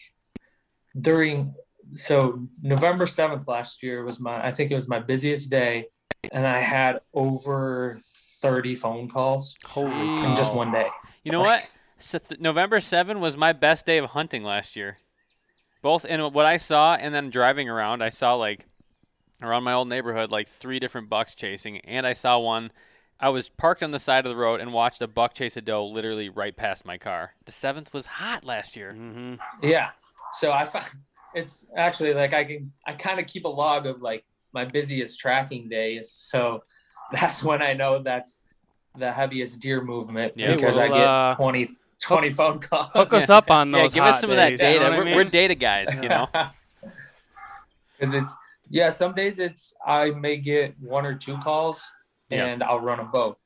during 1.00 1.54
so 1.94 2.46
November 2.62 3.06
7th 3.06 3.46
last 3.46 3.82
year 3.82 4.04
was 4.04 4.18
my 4.18 4.44
I 4.44 4.52
think 4.52 4.70
it 4.70 4.74
was 4.74 4.88
my 4.88 4.98
busiest 4.98 5.50
day 5.50 5.86
and 6.32 6.46
I 6.46 6.60
had 6.60 7.00
over 7.12 8.00
30 8.42 8.74
phone 8.74 9.08
calls 9.08 9.56
Holy 9.64 10.24
in 10.24 10.36
just 10.36 10.54
one 10.54 10.72
day. 10.72 10.88
You 11.24 11.32
know 11.32 11.40
what? 11.40 11.62
So 11.98 12.18
th- 12.18 12.40
November 12.40 12.80
7 12.80 13.20
was 13.20 13.36
my 13.36 13.52
best 13.52 13.86
day 13.86 13.98
of 13.98 14.10
hunting 14.10 14.44
last 14.44 14.76
year. 14.76 14.98
Both 15.82 16.04
in 16.04 16.20
what 16.32 16.46
I 16.46 16.56
saw 16.56 16.94
and 16.94 17.14
then 17.14 17.30
driving 17.30 17.68
around, 17.68 18.02
I 18.02 18.08
saw 18.08 18.34
like 18.34 18.66
around 19.42 19.64
my 19.64 19.72
old 19.74 19.88
neighborhood 19.88 20.30
like 20.30 20.48
three 20.48 20.78
different 20.78 21.10
bucks 21.10 21.34
chasing 21.34 21.78
and 21.80 22.06
I 22.06 22.14
saw 22.14 22.38
one 22.38 22.70
I 23.20 23.28
was 23.28 23.48
parked 23.48 23.82
on 23.82 23.90
the 23.90 23.98
side 23.98 24.26
of 24.26 24.30
the 24.30 24.36
road 24.36 24.60
and 24.60 24.72
watched 24.72 25.00
a 25.00 25.06
buck 25.06 25.34
chase 25.34 25.56
a 25.56 25.60
doe 25.60 25.86
literally 25.86 26.28
right 26.28 26.54
past 26.54 26.84
my 26.84 26.98
car. 26.98 27.34
The 27.44 27.52
7th 27.52 27.92
was 27.92 28.06
hot 28.06 28.44
last 28.44 28.76
year. 28.76 28.92
Mm-hmm. 28.92 29.34
Yeah. 29.62 29.90
So 30.32 30.52
I 30.52 30.64
found 30.64 30.86
it's 31.34 31.66
actually 31.76 32.14
like 32.14 32.32
I 32.32 32.44
can 32.44 32.72
I 32.86 32.92
kind 32.92 33.20
of 33.20 33.26
keep 33.26 33.44
a 33.44 33.48
log 33.48 33.86
of 33.86 34.02
like 34.02 34.24
my 34.52 34.64
busiest 34.64 35.18
tracking 35.20 35.68
days. 35.68 36.10
So 36.10 36.64
that's 37.12 37.42
when 37.42 37.62
I 37.62 37.72
know 37.74 38.02
that's 38.02 38.38
the 38.96 39.12
heaviest 39.12 39.60
deer 39.60 39.80
movement 39.82 40.32
Yeah, 40.36 40.54
because 40.54 40.78
I 40.78 40.88
get 40.88 40.96
uh, 41.06 41.34
20, 41.36 41.70
20 42.00 42.32
phone 42.32 42.60
calls. 42.60 42.90
Hook 42.92 43.12
us 43.14 43.28
up 43.30 43.50
on 43.50 43.72
Yeah, 43.72 43.82
those. 43.82 43.94
give 43.94 44.04
us 44.04 44.14
hot 44.16 44.20
some 44.20 44.30
of 44.30 44.36
that 44.36 44.50
days, 44.50 44.60
you 44.60 44.66
know 44.66 44.72
data. 44.72 44.84
what 44.84 44.92
I 44.92 44.98
we're, 44.98 45.04
mean? 45.04 45.14
we're 45.16 45.24
data 45.24 45.54
guys, 45.54 46.00
you 46.02 46.08
know. 46.08 46.28
Because 47.98 48.14
it's 48.14 48.36
yeah, 48.70 48.90
some 48.90 49.14
days 49.14 49.38
it's 49.38 49.74
I 49.86 50.10
may 50.10 50.36
get 50.36 50.74
one 50.80 51.06
or 51.06 51.14
two 51.14 51.36
calls 51.38 51.82
Yeah. 52.30 52.46
and 52.46 52.62
I'll 52.62 52.80
run 52.80 52.98
them 52.98 53.10
both. 53.12 53.36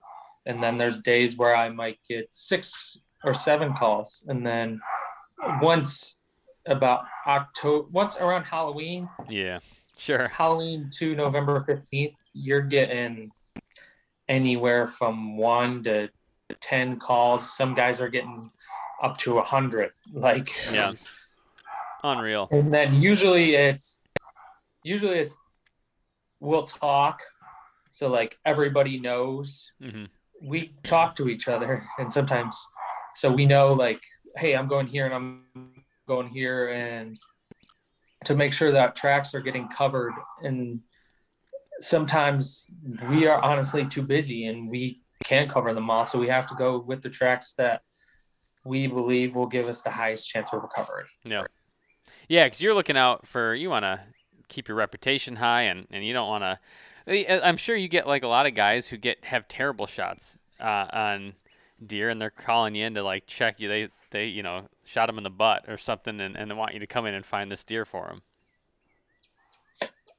And 0.47 0.63
then 0.63 0.79
there's 0.79 1.03
days 1.03 1.37
where 1.37 1.55
I 1.55 1.69
might 1.69 1.99
get 2.09 2.33
six 2.33 2.99
or 3.25 3.35
seven 3.35 3.75
calls. 3.75 4.25
And 4.29 4.47
then 4.47 4.81
once 5.61 6.23
about 6.67 7.05
October 7.27 7.89
once 7.91 8.17
around 8.17 8.45
Halloween, 8.45 9.09
yeah. 9.29 9.59
Sure. 9.99 10.29
Halloween 10.29 10.89
to 10.99 11.15
November 11.17 11.65
15th, 11.69 12.15
you're 12.33 12.63
getting 12.63 13.31
anywhere 14.29 14.87
from 14.87 15.37
one 15.37 15.83
to 15.85 16.09
10 16.61 16.99
calls. 16.99 17.57
Some 17.57 17.75
guys 17.75 18.01
are 18.01 18.09
getting 18.09 18.51
up 19.03 19.17
to 19.19 19.33
a 19.33 19.37
100. 19.37 19.91
Like, 20.13 20.51
Yeah. 20.73 20.93
Unreal. 22.05 22.49
and 22.53 22.73
then 22.73 23.01
usually 23.03 23.55
it's, 23.57 23.99
usually 24.85 25.19
it's, 25.19 25.37
we'll 26.41 26.65
talk. 26.67 27.21
So, 27.91 28.09
like, 28.09 28.39
everybody 28.45 29.01
knows 29.01 29.73
hmm 29.83 30.05
we 30.41 30.73
talk 30.85 31.17
to 31.17 31.29
each 31.29 31.49
other 31.49 31.85
and 31.99 32.13
sometimes 32.13 32.65
so 33.17 33.29
we 33.29 33.45
know 33.45 33.73
like 33.73 34.01
hey 34.37 34.55
i'm 34.55 34.69
going 34.69 34.87
here 34.87 35.05
and 35.05 35.13
i'm 35.13 35.43
going 36.07 36.29
here 36.29 36.69
and 36.69 37.19
to 38.25 38.37
make 38.37 38.53
sure 38.53 38.71
that 38.71 38.95
tracks 38.95 39.35
are 39.35 39.41
getting 39.41 39.67
covered 39.67 40.13
and 40.45 40.79
sometimes 41.81 42.75
we 43.09 43.27
are 43.27 43.43
honestly 43.43 43.87
too 43.87 44.03
busy 44.03 44.47
and 44.47 44.69
we 44.69 45.03
can't 45.25 45.51
cover 45.51 45.75
them 45.75 45.91
all 45.91 46.05
so 46.05 46.19
we 46.19 46.29
have 46.29 46.47
to 46.47 46.55
go 46.55 46.79
with 46.79 47.03
the 47.03 47.11
tracks 47.11 47.55
that 47.55 47.83
we 48.65 48.87
believe 48.87 49.35
will 49.35 49.47
give 49.47 49.67
us 49.67 49.83
the 49.83 49.91
highest 49.91 50.29
chance 50.29 50.53
of 50.53 50.63
recovery 50.63 51.05
Yeah. 51.25 51.45
Yeah, 52.29 52.45
because 52.45 52.61
you're 52.61 52.75
looking 52.75 52.97
out 52.97 53.27
for 53.27 53.55
you 53.55 53.71
want 53.71 53.85
to 53.85 54.01
keep 54.49 54.69
your 54.69 54.77
reputation 54.77 55.37
high, 55.37 55.63
and, 55.63 55.87
and 55.91 56.05
you 56.05 56.13
don't 56.13 56.29
want 56.29 56.45
to. 56.45 57.47
I'm 57.47 57.57
sure 57.57 57.77
you 57.77 57.89
get 57.89 58.07
like 58.07 58.23
a 58.23 58.29
lot 58.29 58.47
of 58.47 58.55
guys 58.55 58.89
who 58.89 58.97
get 58.97 59.25
have 59.27 59.49
terrible 59.49 59.87
shots 59.87 60.37
uh, 60.61 60.87
on 60.93 61.35
deer, 61.85 62.11
and 62.11 62.21
they're 62.21 62.31
calling 62.31 62.75
you 62.75 62.85
in 62.85 62.95
to 62.95 63.03
like 63.03 63.27
check 63.27 63.61
you. 63.61 63.69
They 63.69 63.89
they 64.11 64.27
you 64.27 64.43
know 64.43 64.69
shot 64.85 65.07
them 65.07 65.19
in 65.19 65.25
the 65.25 65.31
butt 65.31 65.65
or 65.69 65.79
something, 65.79 66.21
and, 66.21 66.37
and 66.37 66.51
they 66.51 66.55
want 66.55 66.75
you 66.75 66.81
to 66.81 66.87
come 66.87 67.07
in 67.07 67.15
and 67.15 67.25
find 67.25 67.51
this 67.51 67.65
deer 67.65 67.85
for 67.85 68.09
them. 68.09 68.23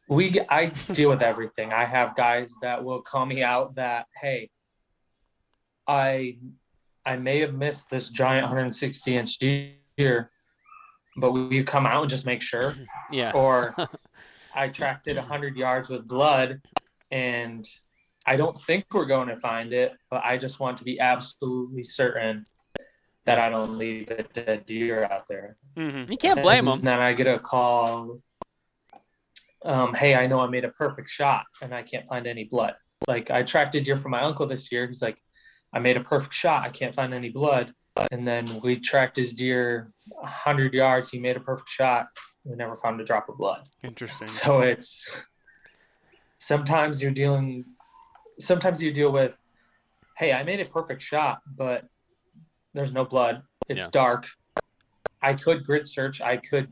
We 0.09 0.39
i 0.49 0.65
deal 0.91 1.09
with 1.09 1.21
everything 1.21 1.71
i 1.71 1.85
have 1.85 2.15
guys 2.15 2.55
that 2.61 2.83
will 2.83 3.01
call 3.01 3.25
me 3.25 3.43
out 3.43 3.75
that 3.75 4.05
hey 4.21 4.49
i 5.87 6.35
i 7.05 7.15
may 7.15 7.39
have 7.39 7.53
missed 7.53 7.89
this 7.89 8.09
giant 8.09 8.43
160 8.45 9.15
inch 9.15 9.37
deer 9.37 10.31
but 11.17 11.31
will 11.33 11.51
you 11.53 11.63
come 11.63 11.85
out 11.85 12.01
and 12.01 12.09
just 12.09 12.25
make 12.25 12.41
sure 12.41 12.75
Yeah. 13.11 13.31
or 13.33 13.75
i 14.55 14.67
tracked 14.67 15.07
it 15.07 15.15
100 15.15 15.55
yards 15.55 15.89
with 15.89 16.07
blood 16.07 16.61
and 17.11 17.67
i 18.25 18.35
don't 18.35 18.59
think 18.63 18.85
we're 18.93 19.05
going 19.05 19.27
to 19.29 19.37
find 19.39 19.73
it 19.73 19.93
but 20.09 20.21
i 20.25 20.37
just 20.37 20.59
want 20.59 20.77
to 20.79 20.83
be 20.83 20.99
absolutely 20.99 21.83
certain 21.83 22.45
that 23.25 23.37
i 23.39 23.49
don't 23.49 23.77
leave 23.77 24.09
a 24.09 24.23
dead 24.23 24.65
deer 24.65 25.07
out 25.11 25.27
there 25.29 25.55
Mm-hmm. 25.77 26.11
You 26.11 26.17
can't 26.17 26.41
blame 26.41 26.67
and 26.67 26.79
them. 26.79 26.85
then 26.85 26.99
I 26.99 27.13
get 27.13 27.27
a 27.27 27.39
call. 27.39 28.19
Um, 29.65 29.93
hey, 29.93 30.15
I 30.15 30.27
know 30.27 30.39
I 30.39 30.47
made 30.47 30.63
a 30.65 30.69
perfect 30.69 31.09
shot 31.09 31.45
and 31.61 31.73
I 31.73 31.83
can't 31.83 32.07
find 32.07 32.25
any 32.27 32.45
blood. 32.45 32.75
like 33.07 33.31
I 33.31 33.43
tracked 33.43 33.75
a 33.75 33.81
deer 33.81 33.97
for 33.97 34.09
my 34.09 34.21
uncle 34.21 34.45
this 34.45 34.71
year. 34.71 34.85
He's 34.85 35.01
like, 35.01 35.17
I 35.73 35.79
made 35.79 35.97
a 35.97 36.03
perfect 36.03 36.33
shot. 36.33 36.63
I 36.63 36.69
can't 36.69 36.93
find 36.95 37.13
any 37.13 37.29
blood. 37.29 37.73
And 38.11 38.27
then 38.27 38.59
we 38.61 38.75
tracked 38.77 39.17
his 39.17 39.33
deer 39.33 39.91
100 40.09 40.73
yards. 40.73 41.09
He 41.09 41.19
made 41.19 41.35
a 41.35 41.39
perfect 41.39 41.69
shot. 41.69 42.07
We 42.43 42.55
never 42.55 42.75
found 42.75 43.01
a 43.01 43.03
drop 43.03 43.27
of 43.29 43.37
blood. 43.37 43.63
Interesting. 43.83 44.27
So 44.27 44.61
it's 44.61 45.07
sometimes 46.37 47.01
you're 47.01 47.11
dealing, 47.11 47.65
sometimes 48.39 48.81
you 48.81 48.93
deal 48.93 49.11
with, 49.11 49.33
hey, 50.17 50.33
I 50.33 50.43
made 50.43 50.59
a 50.59 50.65
perfect 50.65 51.01
shot, 51.01 51.39
but 51.47 51.85
there's 52.73 52.91
no 52.91 53.05
blood. 53.05 53.43
It's 53.67 53.85
Yeah. 53.85 53.89
dark. 53.91 54.27
I 55.21 55.33
could 55.33 55.65
grid 55.65 55.87
search. 55.87 56.21
I 56.21 56.37
could 56.37 56.71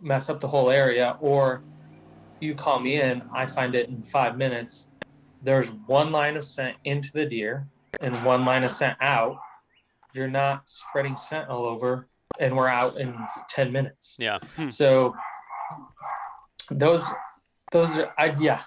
mess 0.00 0.28
up 0.28 0.40
the 0.40 0.48
whole 0.48 0.70
area. 0.70 1.16
Or 1.20 1.62
you 2.42 2.54
call 2.54 2.80
me 2.80 3.00
in, 3.00 3.22
I 3.32 3.46
find 3.46 3.74
it 3.74 3.88
in 3.88 4.02
five 4.02 4.36
minutes. 4.36 4.88
There's 5.42 5.68
one 5.86 6.12
line 6.12 6.36
of 6.36 6.44
scent 6.44 6.76
into 6.84 7.12
the 7.12 7.24
deer 7.24 7.66
and 8.00 8.14
one 8.24 8.44
line 8.44 8.64
of 8.64 8.70
scent 8.70 8.96
out. 9.00 9.36
You're 10.12 10.28
not 10.28 10.68
spreading 10.68 11.16
scent 11.16 11.48
all 11.48 11.64
over, 11.64 12.08
and 12.38 12.56
we're 12.56 12.68
out 12.68 12.96
in 12.98 13.14
10 13.48 13.72
minutes. 13.72 14.16
Yeah. 14.18 14.38
So 14.68 15.14
those 16.70 17.08
those 17.70 17.96
are 17.98 18.12
I 18.18 18.34
yeah. 18.38 18.60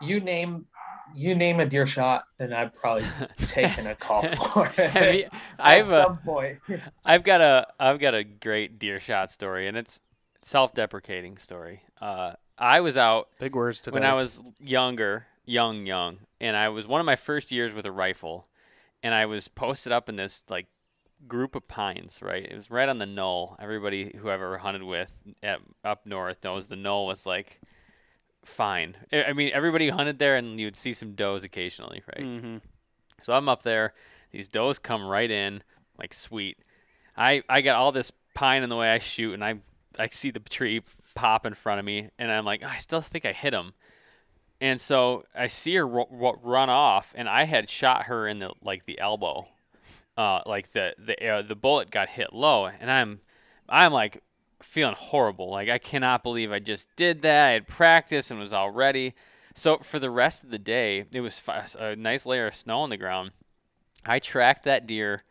You 0.00 0.20
name 0.20 0.66
you 1.14 1.34
name 1.34 1.60
a 1.60 1.66
deer 1.66 1.86
shot, 1.86 2.24
and 2.38 2.54
I've 2.54 2.74
probably 2.74 3.04
taken 3.38 3.86
a 3.86 3.94
call 3.94 4.22
for 4.52 4.66
it. 4.78 4.90
Have 4.90 5.14
you- 5.14 5.28
I've 5.58 5.90
uh, 5.90 6.06
some 6.06 6.18
point. 6.18 6.58
I've 7.04 7.22
got 7.24 7.40
a 7.40 7.66
I've 7.78 7.98
got 7.98 8.14
a 8.14 8.24
great 8.24 8.78
deer 8.78 8.98
shot 9.00 9.30
story, 9.30 9.68
and 9.68 9.76
it's 9.76 10.00
self-deprecating 10.42 11.36
story. 11.38 11.80
Uh, 12.00 12.32
I 12.58 12.80
was 12.80 12.96
out 12.96 13.28
Big 13.38 13.54
words 13.54 13.80
today. 13.80 13.94
when 13.94 14.04
I 14.04 14.14
was 14.14 14.42
younger, 14.58 15.26
young, 15.44 15.86
young, 15.86 16.18
and 16.40 16.56
I 16.56 16.68
was 16.68 16.86
one 16.86 17.00
of 17.00 17.06
my 17.06 17.16
first 17.16 17.52
years 17.52 17.74
with 17.74 17.86
a 17.86 17.92
rifle, 17.92 18.46
and 19.02 19.14
I 19.14 19.26
was 19.26 19.48
posted 19.48 19.92
up 19.92 20.08
in 20.08 20.16
this 20.16 20.44
like 20.48 20.66
group 21.28 21.54
of 21.54 21.68
pines. 21.68 22.20
Right, 22.22 22.44
it 22.44 22.54
was 22.54 22.70
right 22.70 22.88
on 22.88 22.98
the 22.98 23.06
knoll. 23.06 23.56
Everybody 23.58 24.16
who 24.18 24.28
I've 24.28 24.34
ever 24.40 24.58
hunted 24.58 24.82
with 24.82 25.12
at, 25.42 25.60
up 25.84 26.06
north 26.06 26.42
knows 26.44 26.68
the 26.68 26.76
knoll 26.76 27.06
was 27.06 27.26
like 27.26 27.60
fine. 28.44 28.96
I 29.12 29.32
mean, 29.32 29.50
everybody 29.52 29.88
hunted 29.90 30.18
there, 30.18 30.36
and 30.36 30.58
you 30.58 30.66
would 30.66 30.76
see 30.76 30.92
some 30.92 31.12
does 31.12 31.44
occasionally, 31.44 32.02
right? 32.14 32.24
hmm 32.24 32.56
So 33.22 33.32
I'm 33.32 33.48
up 33.48 33.62
there. 33.64 33.92
These 34.30 34.48
does 34.48 34.78
come 34.78 35.06
right 35.06 35.30
in, 35.30 35.62
like 35.98 36.14
sweet. 36.14 36.58
I 37.16 37.42
I 37.48 37.60
got 37.60 37.76
all 37.76 37.92
this 37.92 38.12
pine 38.34 38.62
in 38.62 38.68
the 38.68 38.76
way 38.76 38.90
I 38.92 38.98
shoot, 38.98 39.34
and 39.34 39.44
I 39.44 39.56
I 39.98 40.08
see 40.08 40.30
the 40.30 40.40
tree 40.40 40.82
pop 41.16 41.44
in 41.44 41.54
front 41.54 41.80
of 41.80 41.84
me, 41.84 42.10
and 42.18 42.30
I'm 42.30 42.44
like, 42.44 42.62
I 42.62 42.78
still 42.78 43.00
think 43.00 43.26
I 43.26 43.32
hit 43.32 43.52
him. 43.52 43.72
And 44.60 44.80
so 44.80 45.24
I 45.34 45.48
see 45.48 45.74
her 45.74 45.86
run 45.86 46.70
off, 46.70 47.12
and 47.16 47.28
I 47.28 47.44
had 47.44 47.68
shot 47.68 48.04
her 48.04 48.28
in 48.28 48.38
the 48.38 48.52
like 48.62 48.84
the 48.84 48.98
elbow, 49.00 49.48
uh, 50.16 50.42
like 50.46 50.72
the 50.72 50.94
the 50.96 51.28
uh, 51.28 51.42
the 51.42 51.56
bullet 51.56 51.90
got 51.90 52.08
hit 52.08 52.32
low, 52.32 52.66
and 52.66 52.90
I'm 52.90 53.20
I'm 53.68 53.92
like 53.92 54.22
feeling 54.62 54.94
horrible. 54.96 55.50
Like 55.50 55.68
I 55.68 55.78
cannot 55.78 56.22
believe 56.22 56.52
I 56.52 56.58
just 56.58 56.88
did 56.96 57.22
that. 57.22 57.48
I 57.48 57.50
had 57.52 57.66
practiced 57.66 58.30
and 58.30 58.40
was 58.40 58.52
all 58.52 58.70
ready. 58.70 59.14
So 59.54 59.78
for 59.78 59.98
the 59.98 60.10
rest 60.10 60.44
of 60.44 60.50
the 60.50 60.58
day, 60.58 61.04
it 61.12 61.20
was 61.20 61.42
a 61.78 61.96
nice 61.96 62.24
layer 62.26 62.46
of 62.46 62.54
snow 62.54 62.80
on 62.80 62.90
the 62.90 62.96
ground. 62.96 63.32
I 64.04 64.18
tracked 64.18 64.64
that 64.64 64.86
deer 64.86 65.22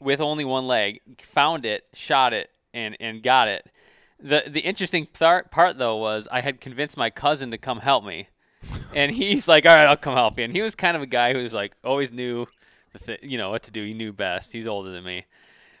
with 0.00 0.20
only 0.20 0.44
one 0.44 0.66
leg, 0.66 1.00
found 1.22 1.64
it, 1.64 1.84
shot 1.94 2.32
it, 2.34 2.50
and 2.74 2.96
and 3.00 3.22
got 3.22 3.48
it. 3.48 3.70
The 4.20 4.44
The 4.46 4.60
interesting 4.60 5.06
part, 5.06 5.50
part 5.50 5.78
though 5.78 5.96
was 5.96 6.28
I 6.30 6.40
had 6.40 6.60
convinced 6.60 6.96
my 6.96 7.10
cousin 7.10 7.50
to 7.50 7.58
come 7.58 7.80
help 7.80 8.04
me, 8.04 8.28
and 8.94 9.12
he's 9.12 9.46
like, 9.48 9.66
"All 9.66 9.74
right, 9.76 9.86
I'll 9.86 9.96
come 9.96 10.14
help 10.14 10.38
you." 10.38 10.44
And 10.44 10.52
he 10.52 10.62
was 10.62 10.74
kind 10.74 10.96
of 10.96 11.02
a 11.02 11.06
guy 11.06 11.32
who 11.32 11.42
was 11.42 11.52
like 11.54 11.72
always 11.84 12.10
knew 12.12 12.46
the 12.92 12.98
th- 12.98 13.20
you 13.22 13.38
know 13.38 13.50
what 13.50 13.62
to 13.64 13.70
do. 13.70 13.84
He 13.84 13.94
knew 13.94 14.12
best. 14.12 14.52
He's 14.52 14.66
older 14.66 14.90
than 14.90 15.04
me. 15.04 15.24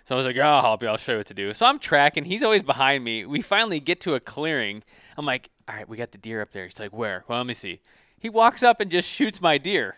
So 0.04 0.14
I 0.14 0.18
was 0.18 0.26
like, 0.26 0.36
"Yeah, 0.36 0.54
I'll 0.54 0.62
help 0.62 0.82
you. 0.82 0.88
I'll 0.88 0.96
show 0.96 1.12
you 1.12 1.18
what 1.18 1.26
to 1.28 1.34
do. 1.34 1.52
So 1.52 1.66
I'm 1.66 1.78
tracking. 1.78 2.24
He's 2.24 2.42
always 2.42 2.62
behind 2.62 3.02
me. 3.04 3.24
We 3.26 3.40
finally 3.42 3.80
get 3.80 4.00
to 4.02 4.14
a 4.14 4.20
clearing. 4.20 4.82
I'm 5.18 5.24
like, 5.26 5.50
all 5.68 5.74
right, 5.74 5.88
we 5.88 5.96
got 5.96 6.12
the 6.12 6.18
deer 6.18 6.40
up 6.42 6.52
there. 6.52 6.64
He's 6.64 6.78
like, 6.78 6.92
where? 6.92 7.24
Well, 7.26 7.38
let 7.38 7.46
me 7.46 7.54
see. 7.54 7.80
He 8.20 8.28
walks 8.28 8.62
up 8.62 8.80
and 8.80 8.90
just 8.90 9.08
shoots 9.08 9.40
my 9.40 9.58
deer. 9.58 9.96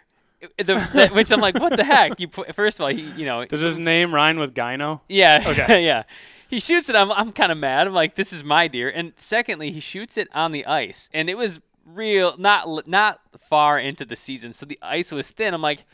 The, 0.57 0.65
the- 0.65 1.11
which 1.13 1.31
I'm 1.33 1.41
like, 1.41 1.59
what 1.61 1.77
the 1.77 1.85
heck? 1.85 2.19
You 2.21 2.29
put, 2.29 2.55
first 2.55 2.79
of 2.79 2.85
all, 2.85 2.89
he, 2.89 3.03
you 3.17 3.27
know, 3.27 3.45
Does 3.45 3.61
his 3.61 3.77
name 3.77 4.15
rhyme 4.15 4.39
with 4.39 4.55
Gyno? 4.55 5.01
yeah, 5.09 5.43
Okay. 5.47 5.85
yeah. 5.85 6.05
He 6.49 6.61
shoots 6.61 6.89
it. 6.89 6.97
I'm, 6.97 7.13
I'm 7.13 7.33
kind 7.33 7.53
of 7.53 7.59
mad. 7.59 7.87
I'm 7.87 7.93
like, 7.95 8.15
this 8.15 8.33
is 8.33 8.43
my 8.43 8.69
deer. 8.69 8.91
And 8.95 9.13
secondly, 9.17 9.71
he 9.71 9.81
shoots 9.81 10.17
it 10.17 10.29
on 10.35 10.53
the 10.53 10.65
ice, 10.67 11.09
and 11.13 11.29
it 11.29 11.37
was 11.37 11.61
real, 11.85 12.35
not 12.39 12.87
not 12.89 13.21
far 13.39 13.79
into 13.79 14.05
the 14.05 14.17
season, 14.17 14.53
so 14.53 14.67
the 14.67 14.79
ice 14.83 15.13
was 15.13 15.29
thin. 15.31 15.55
I'm 15.55 15.63
like, 15.63 15.85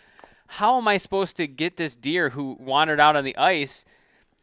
how 0.46 0.78
am 0.78 0.86
I 0.88 0.96
supposed 0.96 1.36
to 1.38 1.46
get 1.46 1.76
this 1.76 1.96
deer 1.96 2.30
who 2.30 2.57
wandered 2.61 3.00
out 3.00 3.16
on 3.16 3.24
the 3.24 3.36
ice 3.36 3.84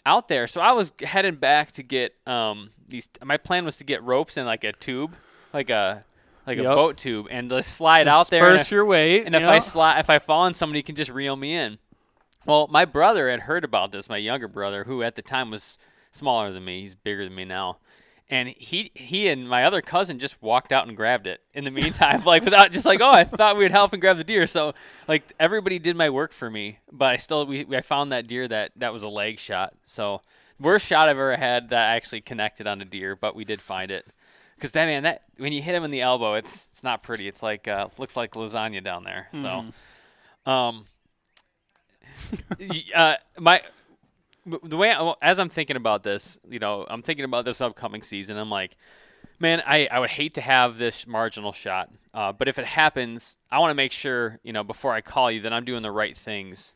out 0.06 0.28
there? 0.28 0.48
So 0.48 0.60
I 0.62 0.72
was 0.74 0.92
heading 1.02 1.36
back 1.36 1.72
to 1.74 1.84
get 1.84 2.14
um 2.28 2.72
these. 2.90 3.08
My 3.24 3.38
plan 3.38 3.66
was 3.66 3.78
to 3.78 3.84
get 3.84 4.04
ropes 4.04 4.36
and 4.38 4.46
like 4.46 4.64
a 4.64 4.74
tube, 4.74 5.16
like 5.54 5.70
a 5.70 6.04
like 6.48 6.58
a 6.58 6.64
boat 6.76 6.98
tube, 6.98 7.28
and 7.30 7.50
just 7.50 7.74
slide 7.76 8.08
out 8.08 8.30
there. 8.30 8.46
and 8.50 8.58
Disperse 8.58 8.72
your 8.72 8.86
weight. 8.86 9.26
and 9.26 9.36
if 9.36 9.44
I 9.44 9.60
slide, 9.60 10.00
if 10.00 10.10
I 10.10 10.20
fall 10.20 10.42
on 10.42 10.54
somebody, 10.54 10.82
can 10.84 10.96
just 10.96 11.12
reel 11.12 11.36
me 11.36 11.54
in. 11.56 11.78
Well, 12.46 12.68
my 12.70 12.86
brother 12.86 13.30
had 13.30 13.42
heard 13.42 13.64
about 13.64 13.92
this. 13.92 14.10
My 14.10 14.18
younger 14.18 14.48
brother, 14.48 14.84
who 14.86 15.04
at 15.04 15.16
the 15.16 15.22
time 15.22 15.52
was 15.52 15.78
smaller 16.12 16.52
than 16.52 16.66
me, 16.66 16.82
he's 16.82 16.96
bigger 16.96 17.24
than 17.24 17.36
me 17.36 17.46
now, 17.46 17.78
and 18.30 18.50
he 18.50 18.92
he 18.96 19.28
and 19.28 19.48
my 19.48 19.66
other 19.66 19.82
cousin 19.82 20.18
just 20.18 20.42
walked 20.42 20.72
out 20.72 20.88
and 20.88 20.96
grabbed 20.96 21.28
it. 21.28 21.42
In 21.54 21.66
the 21.66 21.72
meantime, 21.72 22.24
like 22.26 22.44
without 22.44 22.72
just 22.72 22.86
like, 22.86 23.02
oh, 23.02 23.12
I 23.12 23.26
thought 23.26 23.58
we'd 23.58 23.72
help 23.72 23.94
and 23.94 24.02
grab 24.02 24.18
the 24.18 24.24
deer. 24.24 24.48
So 24.48 24.74
like 25.08 25.34
everybody 25.40 25.80
did 25.80 25.96
my 25.96 26.10
work 26.10 26.32
for 26.32 26.50
me, 26.50 26.80
but 26.92 27.10
I 27.10 27.18
still 27.18 27.46
we 27.46 27.66
I 27.76 27.82
found 27.82 28.12
that 28.12 28.28
deer 28.28 28.48
that 28.48 28.72
that 28.78 28.94
was 28.94 29.04
a 29.04 29.10
leg 29.10 29.40
shot. 29.40 29.74
So 29.84 30.22
worst 30.60 30.86
shot 30.86 31.10
I've 31.10 31.18
ever 31.18 31.36
had 31.36 31.70
that 31.70 31.96
actually 31.96 32.22
connected 32.22 32.68
on 32.68 32.82
a 32.82 32.86
deer, 32.86 33.16
but 33.16 33.36
we 33.36 33.44
did 33.44 33.62
find 33.62 33.92
it. 33.92 34.06
Because 34.56 34.72
that 34.74 34.86
man, 34.86 35.04
that 35.04 35.24
when 35.38 35.54
you 35.54 35.62
hit 35.62 35.74
him 35.74 35.84
in 35.84 35.92
the 35.92 36.02
elbow, 36.02 36.36
it's 36.36 36.68
it's 36.72 36.84
not 36.84 37.04
pretty. 37.04 37.28
It's 37.28 37.42
like 37.42 37.68
uh, 37.68 37.88
looks 37.98 38.16
like 38.16 38.34
lasagna 38.34 38.84
down 38.84 39.04
there. 39.04 39.28
So, 39.34 39.66
um, 40.46 40.86
uh, 42.96 43.16
my 43.40 43.62
the 44.46 44.78
way 44.78 44.92
I, 44.92 45.14
as 45.22 45.40
I'm 45.40 45.50
thinking 45.50 45.76
about 45.76 46.04
this, 46.04 46.40
you 46.50 46.60
know, 46.60 46.86
I'm 46.90 47.02
thinking 47.02 47.26
about 47.26 47.46
this 47.46 47.62
upcoming 47.62 48.02
season. 48.02 48.38
I'm 48.38 48.50
like, 48.50 48.78
man, 49.40 49.62
I, 49.66 49.88
I 49.92 50.00
would 50.00 50.10
hate 50.10 50.36
to 50.36 50.42
have 50.42 50.78
this 50.78 51.06
marginal 51.06 51.52
shot, 51.52 51.90
uh, 52.14 52.32
but 52.32 52.48
if 52.48 52.60
it 52.60 52.66
happens, 52.66 53.38
I 53.52 53.60
want 53.60 53.72
to 53.72 53.76
make 53.76 53.92
sure, 53.92 54.40
you 54.44 54.54
know, 54.54 54.64
before 54.64 54.94
I 54.94 55.02
call 55.02 55.32
you, 55.32 55.42
that 55.42 55.54
I'm 55.54 55.66
doing 55.66 55.84
the 55.84 55.92
right 55.92 56.16
things 56.16 56.74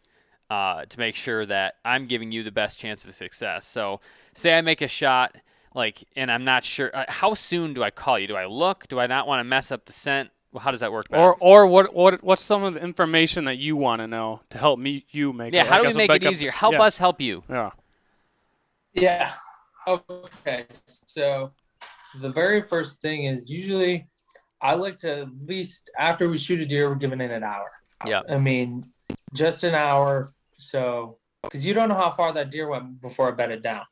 uh, 0.49 0.86
to 0.86 0.99
make 0.99 1.16
sure 1.16 1.45
that 1.45 1.76
I'm 1.84 2.05
giving 2.05 2.32
you 2.32 2.43
the 2.43 2.51
best 2.51 2.78
chance 2.78 3.03
of 3.05 3.13
success. 3.13 3.66
So, 3.66 3.99
say 4.34 4.57
I 4.57 4.61
make 4.61 4.82
a 4.82 4.88
shot, 4.88 5.36
like, 5.74 6.03
and 6.16 6.32
I'm 6.32 6.43
not 6.43 6.63
sure, 6.63 6.95
uh, 6.95 7.05
how 7.07 7.34
soon 7.34 7.74
do 7.74 7.84
I 7.84 7.89
call 7.89 8.20
you? 8.20 8.28
Do 8.28 8.36
I 8.36 8.45
look? 8.45 8.88
Do 8.88 8.99
I 8.99 9.07
not 9.07 9.28
want 9.28 9.39
to 9.39 9.43
mess 9.43 9.72
up 9.72 9.86
the 9.86 9.93
scent? 9.93 10.30
Well, 10.55 10.61
how 10.61 10.71
does 10.71 10.79
that 10.79 10.93
work 10.93 11.09
best? 11.09 11.19
Or, 11.19 11.35
or 11.41 11.67
what, 11.67 11.93
what, 11.93 12.23
what's 12.23 12.41
some 12.41 12.63
of 12.63 12.75
the 12.75 12.81
information 12.81 13.43
that 13.43 13.57
you 13.57 13.75
want 13.75 13.99
to 13.99 14.07
know 14.07 14.39
to 14.51 14.57
help 14.57 14.79
me, 14.79 15.05
you 15.09 15.33
make 15.33 15.51
yeah, 15.51 15.63
it? 15.63 15.67
how 15.67 15.81
do 15.81 15.85
we 15.85 15.93
make 15.93 16.09
it 16.09 16.23
easier? 16.23 16.49
Help 16.49 16.75
yeah, 16.75 16.83
us 16.83 16.97
help 16.97 17.19
you. 17.19 17.43
Yeah. 17.49 17.71
Yeah. 18.93 19.33
Okay. 19.85 20.65
So 21.07 21.51
the 22.21 22.29
very 22.29 22.61
first 22.61 23.01
thing 23.01 23.25
is 23.25 23.49
usually 23.49 24.07
I 24.61 24.75
like 24.75 24.97
to 24.99 25.23
at 25.23 25.27
least 25.45 25.89
after 25.99 26.29
we 26.29 26.37
shoot 26.37 26.61
a 26.61 26.65
deer, 26.65 26.87
we're 26.87 26.95
giving 26.95 27.19
it 27.19 27.31
an 27.31 27.43
hour. 27.43 27.69
Yeah. 28.05 28.21
I 28.29 28.37
mean, 28.37 28.85
just 29.33 29.65
an 29.65 29.75
hour. 29.75 30.29
So, 30.57 31.17
because 31.43 31.65
you 31.65 31.73
don't 31.73 31.89
know 31.89 31.95
how 31.95 32.11
far 32.11 32.31
that 32.31 32.49
deer 32.49 32.69
went 32.69 33.01
before 33.01 33.27
I 33.27 33.31
bedded 33.31 33.61
down. 33.61 33.83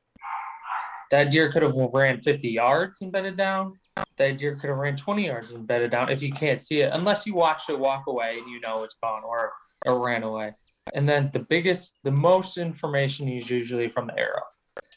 That 1.11 1.29
deer 1.29 1.51
could 1.51 1.63
have 1.63 1.75
ran 1.75 2.21
50 2.21 2.47
yards 2.47 3.01
and 3.01 3.11
bedded 3.11 3.35
down. 3.35 3.73
That 4.17 4.37
deer 4.37 4.55
could 4.55 4.69
have 4.69 4.77
ran 4.77 4.95
20 4.95 5.25
yards 5.25 5.51
and 5.51 5.67
bedded 5.67 5.91
down 5.91 6.09
if 6.09 6.21
you 6.21 6.31
can't 6.31 6.61
see 6.61 6.81
it, 6.81 6.91
unless 6.93 7.25
you 7.25 7.33
watched 7.33 7.69
it 7.69 7.77
walk 7.77 8.05
away 8.07 8.37
and 8.39 8.49
you 8.49 8.59
know 8.59 8.83
it's 8.83 8.95
gone 8.95 9.23
or, 9.23 9.51
or 9.85 10.03
ran 10.03 10.23
away. 10.23 10.53
And 10.93 11.07
then 11.07 11.29
the 11.33 11.39
biggest, 11.39 11.97
the 12.03 12.11
most 12.11 12.57
information 12.57 13.27
is 13.27 13.49
usually 13.49 13.89
from 13.89 14.07
the 14.07 14.19
arrow 14.19 14.43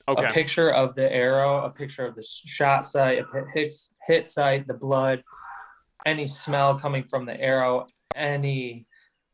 Okay. 0.09 0.29
a 0.29 0.33
picture 0.33 0.71
of 0.71 0.95
the 0.95 1.13
arrow, 1.13 1.65
a 1.65 1.71
picture 1.71 2.07
of 2.07 2.15
the 2.15 2.23
shot 2.23 2.87
site, 2.87 3.19
a 3.19 3.45
hit, 3.53 3.75
hit 4.07 4.31
site, 4.31 4.67
the 4.69 4.75
blood, 4.75 5.23
any 6.05 6.29
smell 6.29 6.79
coming 6.79 7.03
from 7.03 7.27
the 7.27 7.41
arrow, 7.41 7.87
any 8.15 8.87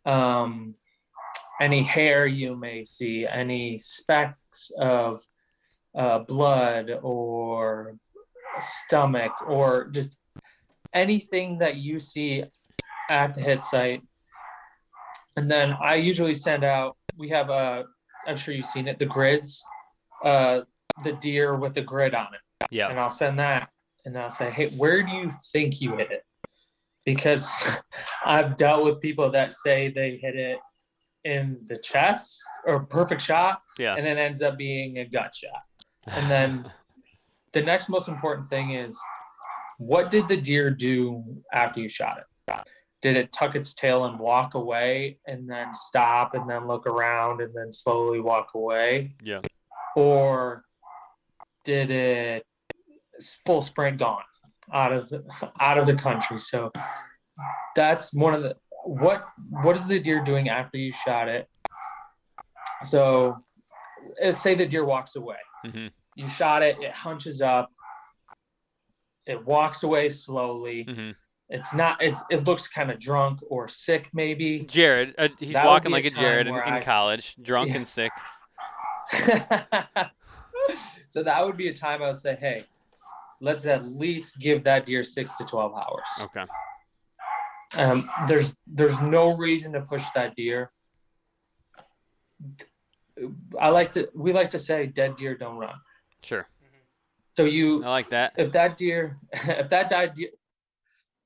um, 0.07 0.75
any 1.61 1.83
hair 1.83 2.27
you 2.27 2.57
may 2.57 2.85
see, 2.87 3.27
any 3.27 3.79
specks 3.79 4.73
of 4.79 5.23
uh, 5.95 6.21
blood 6.21 6.91
or 7.03 7.97
stomach, 8.61 9.33
or 9.47 9.89
just 9.89 10.17
anything 10.93 11.59
that 11.59 11.77
you 11.77 11.99
see 12.01 12.45
at 13.11 13.35
the 13.35 13.41
hit 13.41 13.63
site. 13.65 14.03
And 15.37 15.51
then 15.51 15.75
I 15.81 15.95
usually 15.97 16.35
send 16.35 16.65
out. 16.65 16.97
We 17.17 17.29
have 17.31 17.51
a. 17.51 17.85
I'm 18.27 18.37
sure 18.37 18.55
you've 18.55 18.67
seen 18.67 18.87
it. 18.89 18.99
The 18.99 19.07
grids 19.07 19.63
uh, 20.25 20.61
the 21.03 21.13
deer 21.15 21.57
with 21.57 21.75
the 21.75 21.83
grid 21.83 22.15
on 22.15 22.29
it, 22.35 22.67
Yeah. 22.71 22.89
and 22.89 23.01
I'll 23.01 23.11
send 23.11 23.39
that, 23.41 23.71
and 24.05 24.17
I'll 24.17 24.31
say, 24.31 24.51
"Hey, 24.51 24.69
where 24.71 25.03
do 25.03 25.11
you 25.11 25.31
think 25.53 25.81
you 25.81 25.97
hit 25.97 26.11
it?" 26.13 26.25
because 27.05 27.51
I've 28.25 28.57
dealt 28.57 28.85
with 28.85 29.01
people 29.01 29.29
that 29.31 29.53
say 29.53 29.89
they 29.89 30.19
hit 30.23 30.37
it 30.37 30.59
in 31.25 31.59
the 31.67 31.77
chest 31.77 32.41
or 32.67 32.85
perfect 32.85 33.21
shot, 33.23 33.61
Yeah. 33.79 33.97
and 33.97 34.07
it 34.07 34.19
ends 34.19 34.41
up 34.43 34.57
being 34.57 34.99
a 34.99 35.05
gut 35.05 35.35
shot. 35.35 35.63
And 36.07 36.31
then 36.31 36.71
the 37.53 37.63
next 37.63 37.89
most 37.89 38.09
important 38.09 38.49
thing 38.51 38.73
is 38.73 38.99
what 39.79 40.11
did 40.11 40.29
the 40.29 40.37
deer 40.37 40.71
do 40.71 41.23
after 41.53 41.81
you 41.81 41.89
shot 41.89 42.19
it? 42.19 42.25
Did 43.03 43.17
it 43.17 43.33
tuck 43.33 43.57
its 43.57 43.75
tail 43.75 44.05
and 44.05 44.19
walk 44.19 44.55
away 44.55 45.19
and 45.27 45.51
then 45.51 45.75
stop 45.75 46.35
and 46.35 46.49
then 46.49 46.69
look 46.69 46.87
around 46.87 47.41
and 47.41 47.53
then 47.55 47.73
slowly 47.73 48.21
walk 48.21 48.51
away? 48.55 49.17
Yeah. 49.23 49.41
Or 49.97 50.65
did 51.65 51.91
it 51.91 52.47
full 53.45 53.61
sprint 53.61 53.99
gone 53.99 54.23
out 54.73 54.93
of 54.93 55.09
the, 55.09 55.25
out 55.61 55.79
of 55.79 55.87
the 55.87 55.95
country? 55.95 56.39
So 56.39 56.71
that's 57.75 58.15
one 58.15 58.35
of 58.35 58.43
the 58.43 58.57
what 58.85 59.27
what 59.63 59.77
is 59.77 59.87
the 59.87 59.99
deer 59.99 60.23
doing 60.23 60.49
after 60.49 60.79
you 60.79 60.93
shot 60.93 61.29
it? 61.29 61.49
So 62.85 63.37
let's 64.23 64.41
say 64.41 64.55
the 64.55 64.67
deer 64.67 64.85
walks 64.85 65.17
away 65.17 65.37
hmm 65.65 65.87
you 66.17 66.27
shot 66.29 66.63
it, 66.63 66.77
it 66.81 66.93
hunches 66.93 67.41
up, 67.41 67.71
it 69.27 69.45
walks 69.45 69.83
away 69.83 70.09
slowly. 70.09 70.85
hmm 70.85 71.11
It's 71.49 71.75
not, 71.75 72.03
it's, 72.03 72.21
it 72.31 72.45
looks 72.45 72.69
kind 72.69 72.91
of 72.91 72.99
drunk 72.99 73.41
or 73.49 73.69
sick, 73.69 74.09
maybe. 74.13 74.61
Jared, 74.61 75.15
uh, 75.19 75.29
he's 75.39 75.53
That 75.55 75.67
walking 75.67 75.91
like 75.93 76.05
a 76.05 76.11
Jared 76.11 76.47
in, 76.49 76.55
I- 76.55 76.81
college, 76.81 77.37
drunk 77.41 77.71
Yeah. 77.71 77.77
and 77.77 77.89
sick. 77.89 78.13
so 81.09 81.23
that 81.23 81.45
would 81.45 81.57
be 81.57 81.69
a 81.69 81.75
time 81.75 82.03
I 82.03 82.09
would 82.09 82.19
say, 82.19 82.37
hey, 82.37 82.65
let's 83.41 83.67
at 83.67 83.85
least 83.87 84.39
give 84.39 84.65
that 84.65 84.87
deer 84.87 85.03
six 85.03 85.37
to 85.39 85.45
12 85.45 85.73
hours. 85.75 86.09
Okay. 86.23 86.45
Um, 87.75 88.09
there's 88.29 88.55
there's 88.67 89.01
no 89.01 89.35
reason 89.37 89.73
to 89.73 89.81
push 89.81 90.05
that 90.15 90.37
deer. 90.37 90.71
I 93.59 93.71
like 93.71 93.93
to 93.93 94.09
we 94.15 94.33
like 94.35 94.51
to 94.51 94.59
say 94.59 94.87
dead 94.87 95.17
deer 95.17 95.35
don't 95.37 95.57
run. 95.57 95.75
Sure. 96.23 96.49
So 97.35 97.45
you 97.45 97.83
I 97.85 97.89
like 97.91 98.11
that. 98.11 98.35
if 98.37 98.53
that 98.53 98.77
deer 98.77 99.19
if 99.33 99.69
that 99.71 99.89
died 99.89 100.13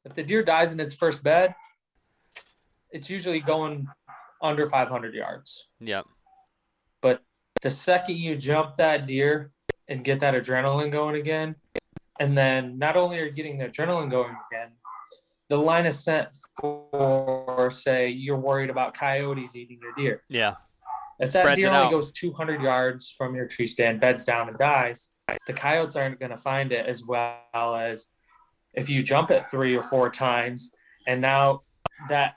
if 0.05 0.15
the 0.15 0.23
deer 0.23 0.43
dies 0.43 0.73
in 0.73 0.79
its 0.81 0.95
first 0.95 1.23
bed 1.25 1.55
it's 2.91 3.11
usually 3.11 3.41
going 3.41 3.87
under 4.41 4.69
500 4.69 5.15
yards 5.15 5.69
Yep. 5.81 6.05
but 7.03 7.23
the 7.63 7.71
second 7.71 8.17
you 8.17 8.37
jump 8.37 8.77
that 8.77 9.07
deer 9.07 9.51
and 9.89 10.05
get 10.05 10.21
that 10.21 10.35
adrenaline 10.35 10.93
going 10.93 11.17
again 11.17 11.57
and 12.21 12.39
then 12.39 12.79
not 12.79 12.97
only 12.97 13.19
are 13.19 13.25
you 13.27 13.33
getting 13.33 13.59
the 13.59 13.69
adrenaline 13.69 14.11
going 14.11 14.35
again 14.51 14.71
the 15.49 15.57
line 15.59 15.87
of 15.87 15.95
scent 15.95 16.29
for 16.61 17.69
say 17.73 18.09
you're 18.09 18.37
worried 18.39 18.71
about 18.71 18.95
coyotes 18.95 19.57
eating 19.57 19.79
your 19.83 19.93
deer 19.97 20.23
Yeah. 20.29 20.55
If 21.21 21.33
that 21.33 21.57
deer 21.57 21.71
only 21.71 21.91
goes 21.91 22.13
200 22.13 22.61
yards 22.63 23.15
from 23.17 23.35
your 23.35 23.47
tree 23.47 23.67
stand, 23.67 24.01
beds 24.01 24.25
down 24.25 24.49
and 24.49 24.59
dies, 24.59 25.11
the 25.47 25.53
coyotes 25.53 25.97
aren't 25.97 26.21
going 26.21 26.31
to 26.31 26.37
find 26.37 26.73
it 26.73 26.87
as 26.87 27.05
well 27.05 27.41
as 27.55 28.09
if 28.75 28.89
you 28.89 29.03
jump 29.03 29.31
it 29.31 29.51
three 29.51 29.77
or 29.77 29.83
four 29.83 30.11
times 30.11 30.73
and 31.07 31.21
now 31.21 31.63
that 32.09 32.35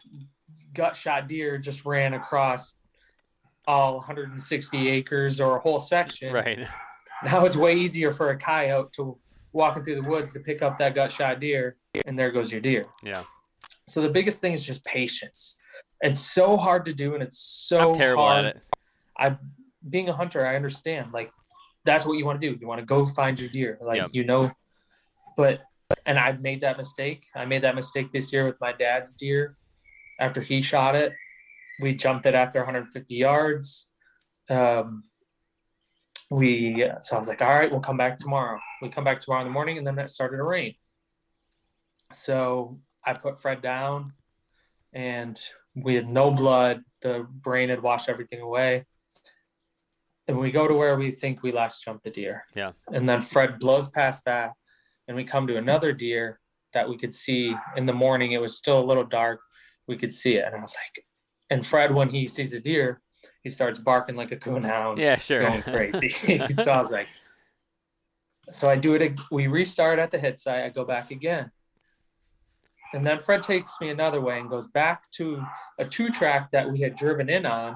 gut 0.74 0.96
shot 0.96 1.28
deer 1.28 1.58
just 1.58 1.86
ran 1.86 2.14
across 2.14 2.76
all 3.68 3.98
160 3.98 4.88
acres 4.88 5.40
or 5.40 5.58
a 5.58 5.60
whole 5.60 5.80
section. 5.80 6.34
Right. 6.34 6.68
Now 7.24 7.46
it's 7.46 7.58
way 7.58 7.76
easier 7.76 8.14
for 8.14 8.30
a 8.30 8.38
coyote 8.38 8.94
to 8.94 9.18
walking 9.54 9.84
through 9.84 10.02
the 10.02 10.10
woods 10.10 10.32
to 10.34 10.40
pick 10.40 10.62
up 10.62 10.80
that 10.80 10.96
gut 10.96 11.12
shot 11.12 11.40
deer, 11.40 11.76
and 12.06 12.18
there 12.18 12.32
goes 12.32 12.52
your 12.52 12.62
deer. 12.62 12.86
Yeah. 13.04 13.24
So 13.90 14.02
the 14.02 14.10
biggest 14.10 14.40
thing 14.40 14.54
is 14.54 14.64
just 14.64 14.86
patience. 14.86 15.58
It's 16.02 16.20
so 16.20 16.58
hard 16.58 16.86
to 16.86 16.94
do, 16.94 17.14
and 17.14 17.24
it's 17.24 17.40
so 17.40 17.90
I'm 17.90 17.94
terrible 17.96 18.24
hard 18.24 18.46
at 18.46 18.56
it. 18.56 18.62
I 19.18 19.38
being 19.88 20.10
a 20.10 20.14
hunter, 20.14 20.46
I 20.46 20.56
understand. 20.56 21.12
Like 21.14 21.30
that's 21.86 22.06
what 22.06 22.14
you 22.14 22.26
want 22.26 22.40
to 22.40 22.50
do. 22.50 22.58
You 22.60 22.68
want 22.68 22.80
to 22.80 22.86
go 22.86 23.06
find 23.06 23.40
your 23.40 23.50
deer. 23.50 23.78
Like 23.82 23.98
Yep. 23.98 24.10
you 24.14 24.24
know, 24.24 24.52
but 25.36 25.62
and 26.06 26.18
I 26.18 26.32
made 26.34 26.62
that 26.62 26.78
mistake. 26.78 27.26
I 27.36 27.46
made 27.46 27.64
that 27.64 27.76
mistake 27.76 28.12
this 28.12 28.32
year 28.32 28.46
with 28.46 28.60
my 28.62 28.72
dad's 28.72 29.16
deer. 29.16 29.58
After 30.20 30.42
he 30.42 30.62
shot 30.62 30.96
it, 30.96 31.14
we 31.80 31.94
jumped 31.94 32.26
it 32.26 32.36
after 32.36 32.60
150 32.60 33.16
yards. 33.16 33.90
Um, 34.50 35.04
we 36.30 36.86
so 37.02 37.16
I 37.16 37.20
was 37.20 37.28
like, 37.28 37.42
all 37.42 37.48
right, 37.48 37.72
we'll 37.72 37.80
come 37.80 37.98
back 37.98 38.18
tomorrow. 38.18 38.60
We 38.82 38.90
come 38.90 39.04
back 39.04 39.20
tomorrow 39.20 39.42
in 39.42 39.48
the 39.48 39.54
morning, 39.54 39.78
and 39.78 39.86
then 39.86 39.98
it 40.00 40.10
started 40.10 40.38
to 40.38 40.44
rain. 40.44 40.76
So 42.14 42.80
I 43.06 43.14
put 43.14 43.42
Fred 43.42 43.62
down, 43.62 44.14
and 44.94 45.40
we 45.76 45.96
had 45.96 46.08
no 46.08 46.32
blood. 46.32 46.82
The 47.02 47.26
brain 47.30 47.70
had 47.70 47.82
washed 47.82 48.10
everything 48.10 48.42
away. 48.42 48.86
And 50.28 50.38
we 50.38 50.52
go 50.52 50.68
to 50.68 50.74
where 50.74 50.96
we 50.96 51.12
think 51.12 51.42
we 51.42 51.52
last 51.52 51.84
jumped 51.84 52.04
the 52.04 52.12
deer. 52.12 52.46
Yeah. 52.56 52.74
And 52.94 53.10
then 53.10 53.22
Fred 53.22 53.58
blows 53.60 53.90
past 53.90 54.26
that, 54.26 54.54
and 55.08 55.18
we 55.18 55.24
come 55.24 55.48
to 55.48 55.58
another 55.58 55.92
deer 55.92 56.40
that 56.74 56.88
we 56.88 56.98
could 56.98 57.16
see 57.16 57.56
in 57.76 57.88
the 57.88 57.94
morning. 57.94 58.34
It 58.34 58.42
was 58.42 58.56
still 58.56 58.80
a 58.80 58.86
little 58.86 59.04
dark. 59.04 59.42
We 59.88 59.98
could 59.98 60.14
see 60.14 60.36
it. 60.36 60.46
And 60.46 60.56
I 60.56 60.62
was 60.62 60.76
like, 60.76 61.06
and 61.50 61.66
Fred, 61.66 61.94
when 61.94 62.10
he 62.10 62.28
sees 62.28 62.54
a 62.54 62.60
deer, 62.60 63.02
he 63.42 63.50
starts 63.50 63.80
barking 63.80 64.16
like 64.16 64.32
a 64.32 64.38
coonhound 64.38 65.00
Yeah, 65.00 65.18
sure. 65.18 65.42
going 65.42 65.64
crazy. 65.64 66.10
so 66.64 66.72
I 66.72 66.78
was 66.78 66.92
like, 66.92 67.08
so 68.52 68.70
I 68.70 68.76
do 68.76 68.94
it. 68.94 69.20
We 69.32 69.48
restart 69.48 70.00
at 70.00 70.12
the 70.12 70.20
hit 70.20 70.38
site. 70.38 70.64
I 70.64 70.70
go 70.70 70.86
back 70.86 71.12
again. 71.12 71.52
And 72.94 73.06
then 73.06 73.20
Fred 73.20 73.44
takes 73.44 73.80
me 73.80 73.90
another 73.90 74.22
way 74.22 74.40
and 74.40 74.50
goes 74.50 74.68
back 74.68 75.10
to 75.12 75.42
a 75.78 75.86
two 75.86 76.10
track 76.10 76.50
that 76.52 76.70
we 76.70 76.80
had 76.80 76.96
driven 76.96 77.30
in 77.30 77.46
on 77.46 77.76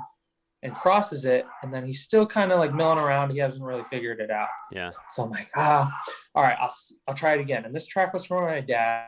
and 0.64 0.74
crosses 0.74 1.26
it. 1.26 1.45
And 1.61 1.74
then 1.74 1.86
he's 1.86 2.01
still 2.01 2.26
kind 2.26 2.51
of 2.51 2.59
like 2.59 2.74
milling 2.74 2.97
around. 2.97 3.32
He 3.32 3.38
hasn't 3.38 3.64
really 3.64 3.84
figured 3.89 4.20
it 4.20 4.32
out. 4.32 4.47
yeah. 4.72 4.89
So 5.09 5.24
I'm 5.24 5.30
like, 5.30 5.49
ah, 5.55 5.91
all 6.34 6.43
right, 6.43 6.57
I'll, 6.59 6.74
I'll 7.07 7.16
try 7.16 7.34
it 7.34 7.39
again. 7.39 7.66
And 7.66 7.76
this 7.76 7.86
track 7.86 8.14
was 8.14 8.26
from 8.26 8.43
my 8.43 8.61
dad. 8.61 9.07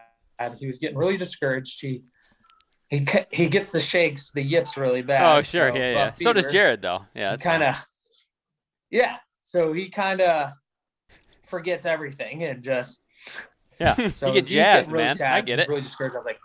He 0.60 0.68
was 0.68 0.80
getting 0.80 0.98
really 0.98 1.18
discouraged. 1.18 1.82
He, 1.82 2.04
he, 2.90 3.08
he 3.32 3.48
gets 3.48 3.72
the 3.72 3.80
shakes, 3.80 4.32
the 4.32 4.44
yips 4.44 4.78
really 4.78 5.02
bad. 5.02 5.38
Oh, 5.38 5.42
sure. 5.42 5.72
so 5.72 5.78
Yeah, 5.78 5.92
yeah. 5.92 6.14
So 6.14 6.34
does 6.34 6.46
Jared, 6.52 6.82
though. 6.82 7.06
Yeah. 7.16 7.36
kind 7.38 7.64
of 7.64 7.76
yeah 8.92 9.18
so 9.44 9.74
he 9.74 9.90
kind 9.90 10.22
of 10.22 10.52
forgets 11.48 11.86
everything 11.86 12.44
and 12.44 12.64
just 12.64 13.02
Yeah. 13.80 14.08
so 14.10 14.28
you 14.28 14.34
get 14.34 14.48
jazzed, 14.48 14.92
really 14.92 15.06
man. 15.06 15.16
sad, 15.16 15.34
I 15.34 15.42
get 15.42 15.60
it. 15.60 15.68
really 15.68 15.82
discouraged. 15.82 16.16
I 16.16 16.20
was 16.20 16.26
like 16.26 16.40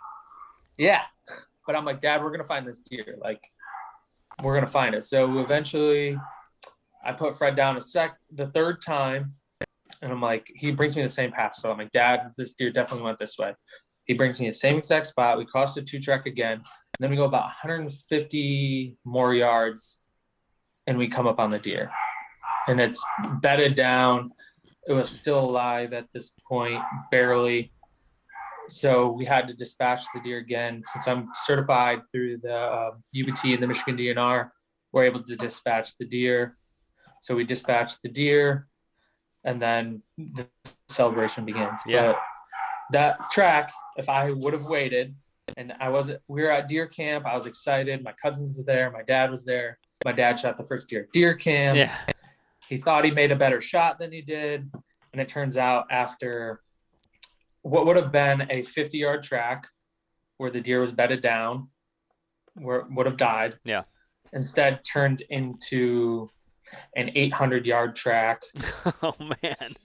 yeah. 0.77 1.01
But 1.67 1.75
i'm 1.75 1.85
like 1.85 2.01
dad 2.01 2.23
we're 2.23 2.31
gonna 2.31 2.43
find 2.43 2.67
this 2.67 2.81
deer. 2.81 3.17
Like 3.21 3.41
we're 4.43 4.55
gonna 4.55 4.67
find 4.67 4.95
it. 4.95 5.03
So 5.03 5.39
eventually 5.39 6.17
i 7.03 7.11
put 7.11 7.37
fred 7.37 7.55
down 7.55 7.77
a 7.77 7.81
sec 7.81 8.15
the 8.31 8.47
third 8.47 8.79
time 8.79 9.33
and 10.03 10.11
i'm 10.11 10.21
like 10.21 10.51
he 10.55 10.71
brings 10.71 10.95
me 10.95 11.03
the 11.03 11.09
same 11.09 11.31
path. 11.31 11.55
So 11.55 11.71
i'm 11.71 11.77
like 11.77 11.91
dad 11.91 12.31
this 12.37 12.53
deer 12.53 12.71
definitely 12.71 13.05
went 13.05 13.19
this 13.19 13.37
way. 13.37 13.53
He 14.05 14.13
brings 14.13 14.39
me 14.41 14.47
the 14.47 14.53
same 14.53 14.77
exact 14.77 15.07
spot. 15.07 15.37
We 15.37 15.45
cross 15.45 15.75
the 15.75 15.81
two 15.81 15.99
track 15.99 16.25
again. 16.25 16.55
And 16.55 16.99
then 16.99 17.09
we 17.09 17.15
go 17.15 17.23
about 17.23 17.43
150 17.43 18.97
more 19.05 19.33
yards 19.33 19.99
and 20.87 20.97
we 20.97 21.07
come 21.07 21.27
up 21.27 21.39
on 21.39 21.49
the 21.49 21.59
deer. 21.59 21.91
And 22.67 22.81
it's 22.81 23.03
bedded 23.41 23.75
down 23.75 24.31
it 24.87 24.93
was 24.93 25.09
still 25.09 25.39
alive 25.39 25.93
at 25.93 26.07
this 26.13 26.31
point 26.47 26.81
barely. 27.11 27.71
So 28.69 29.11
we 29.11 29.25
had 29.25 29.47
to 29.47 29.53
dispatch 29.53 30.03
the 30.13 30.21
deer 30.21 30.37
again. 30.39 30.81
Since 30.83 31.07
i'm 31.07 31.29
certified 31.45 32.01
through 32.11 32.37
the 32.37 32.55
uh, 32.55 32.91
ubt 33.15 33.53
and 33.53 33.61
the 33.61 33.67
michigan 33.67 33.97
dnr 33.97 34.49
we're 34.93 35.03
able 35.03 35.23
to 35.23 35.35
dispatch 35.37 35.97
the 35.97 36.05
deer. 36.05 36.57
So 37.21 37.35
we 37.35 37.43
dispatched 37.45 37.99
the 38.03 38.09
deer 38.09 38.67
and 39.45 39.61
then 39.61 40.01
the 40.17 40.47
celebration 40.89 41.45
begins. 41.45 41.81
Yeah. 41.87 42.11
but 42.11 42.21
that 42.91 43.17
track 43.31 43.71
if 43.97 44.09
i 44.09 44.31
would 44.31 44.53
have 44.53 44.65
waited 44.65 45.15
and 45.55 45.73
i 45.79 45.87
wasn't 45.87 46.19
we 46.27 46.41
were 46.41 46.51
at 46.51 46.67
deer 46.67 46.87
camp 46.87 47.25
i 47.25 47.35
was 47.35 47.45
excited. 47.45 48.03
My 48.03 48.13
cousins 48.21 48.57
were 48.57 48.65
there 48.65 48.91
my 48.91 49.03
dad 49.03 49.31
was 49.31 49.45
there. 49.45 49.79
My 50.03 50.11
dad 50.11 50.39
shot 50.39 50.57
the 50.57 50.63
first 50.63 50.89
deer 50.89 51.01
at 51.01 51.11
deer 51.11 51.33
camp. 51.35 51.77
Yeah. 51.77 51.95
He 52.71 52.77
thought 52.77 53.03
he 53.03 53.11
made 53.11 53.33
a 53.33 53.35
better 53.35 53.59
shot 53.59 53.99
than 53.99 54.13
he 54.13 54.21
did 54.21 54.71
and 55.11 55.21
it 55.21 55.27
turns 55.27 55.57
out 55.57 55.85
after 55.91 56.61
what 57.63 57.85
would 57.85 57.97
have 57.97 58.13
been 58.13 58.47
a 58.49 58.63
50 58.63 58.97
yard 58.97 59.21
track 59.21 59.67
where 60.37 60.49
the 60.49 60.61
deer 60.61 60.79
was 60.79 60.93
bedded 60.93 61.21
down 61.21 61.67
where 62.55 62.77
it 62.79 62.85
would 62.91 63.05
have 63.05 63.17
died 63.17 63.57
Yeah. 63.65 63.83
instead 64.31 64.85
turned 64.85 65.21
into 65.29 66.29
an 66.95 67.11
800 67.13 67.65
yard 67.65 67.93
track 67.93 68.41
oh, 69.03 69.15
man. 69.43 69.75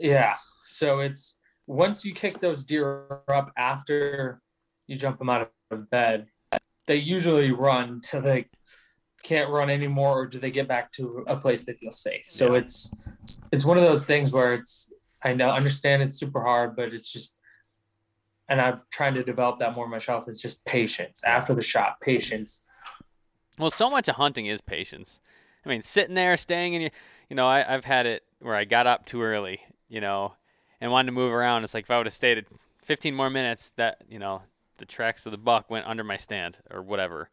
yeah 0.00 0.34
so 0.64 0.98
it's 0.98 1.36
once 1.68 2.04
you 2.04 2.12
kick 2.12 2.40
those 2.40 2.64
deer 2.64 3.06
up 3.28 3.52
after 3.56 4.40
you 4.88 4.96
jump 4.96 5.18
them 5.20 5.30
out 5.30 5.52
of 5.70 5.88
bed 5.90 6.26
they 6.88 6.96
usually 6.96 7.52
run 7.52 8.00
to 8.10 8.20
they 8.20 8.46
can't 9.26 9.50
run 9.50 9.68
anymore 9.70 10.20
or 10.20 10.26
do 10.26 10.38
they 10.38 10.50
get 10.50 10.68
back 10.68 10.92
to 10.92 11.24
a 11.26 11.36
place 11.36 11.64
they 11.64 11.72
feel 11.74 11.90
safe 11.90 12.24
so 12.28 12.52
Yeah. 12.52 12.60
it's 12.60 12.94
it's 13.52 13.64
one 13.64 13.76
of 13.76 13.82
those 13.82 14.06
things 14.06 14.32
where 14.32 14.54
it's 14.54 14.92
i 15.24 15.34
know 15.34 15.50
understand 15.50 16.02
it's 16.02 16.16
super 16.16 16.40
hard 16.42 16.76
but 16.76 16.94
it's 16.94 17.10
just 17.10 17.32
and 18.48 18.60
I'm 18.60 18.82
trying 18.92 19.14
to 19.14 19.24
develop 19.24 19.58
that 19.58 19.74
more 19.74 19.88
myself 19.88 20.28
is 20.28 20.40
just 20.40 20.64
patience 20.64 21.24
after 21.24 21.52
the 21.52 21.62
shot, 21.62 22.00
patience. 22.00 22.64
Well, 23.58 23.72
so 23.72 23.90
much 23.90 24.06
of 24.06 24.14
hunting 24.14 24.46
is 24.46 24.60
patience. 24.60 25.20
I 25.64 25.68
mean, 25.68 25.82
sitting 25.82 26.14
there, 26.14 26.36
staying 26.36 26.74
in 26.74 26.80
your, 26.82 26.90
you 27.28 27.34
know, 27.34 27.48
I, 27.48 27.74
I've 27.74 27.84
had 27.84 28.06
it 28.06 28.22
where 28.38 28.54
I 28.54 28.64
got 28.64 28.86
up 28.86 29.04
too 29.04 29.20
early, 29.20 29.62
you 29.88 30.00
know, 30.00 30.34
and 30.80 30.92
wanted 30.92 31.06
to 31.06 31.12
move 31.12 31.32
around. 31.32 31.64
It's 31.64 31.74
like 31.74 31.86
if 31.86 31.90
I 31.90 31.96
would 31.96 32.06
have 32.06 32.14
stayed 32.14 32.38
at 32.38 32.44
15 32.84 33.16
more 33.16 33.30
minutes, 33.30 33.72
that 33.74 34.02
you 34.08 34.20
know, 34.20 34.42
the 34.76 34.84
tracks 34.84 35.26
of 35.26 35.32
the 35.32 35.38
buck 35.38 35.68
went 35.68 35.84
under 35.88 36.04
my 36.04 36.16
stand 36.16 36.56
or 36.70 36.82
whatever. 36.82 37.28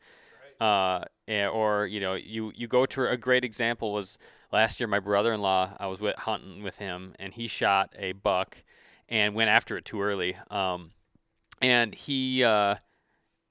Uh, 0.60 1.02
and, 1.02 1.06
or 1.28 1.86
you 1.86 2.00
know, 2.00 2.14
you 2.14 2.52
you 2.56 2.68
go 2.68 2.86
to 2.86 3.08
a 3.08 3.18
great 3.18 3.44
example 3.44 3.94
was 3.94 4.18
last 4.52 4.80
year. 4.80 4.88
My 4.88 5.00
brother-in-law, 5.00 5.78
I 5.80 5.88
was 5.88 6.00
with 6.00 6.16
hunting 6.18 6.64
with 6.64 6.80
him, 6.80 7.16
and 7.20 7.34
he 7.34 7.48
shot 7.48 7.94
a 7.98 8.14
buck 8.14 8.64
and 9.10 9.36
went 9.36 9.50
after 9.50 9.78
it 9.78 9.86
too 9.86 10.02
early. 10.02 10.38
Um, 10.50 10.92
and 11.62 11.94
he. 11.94 12.44
Uh, 12.44 12.76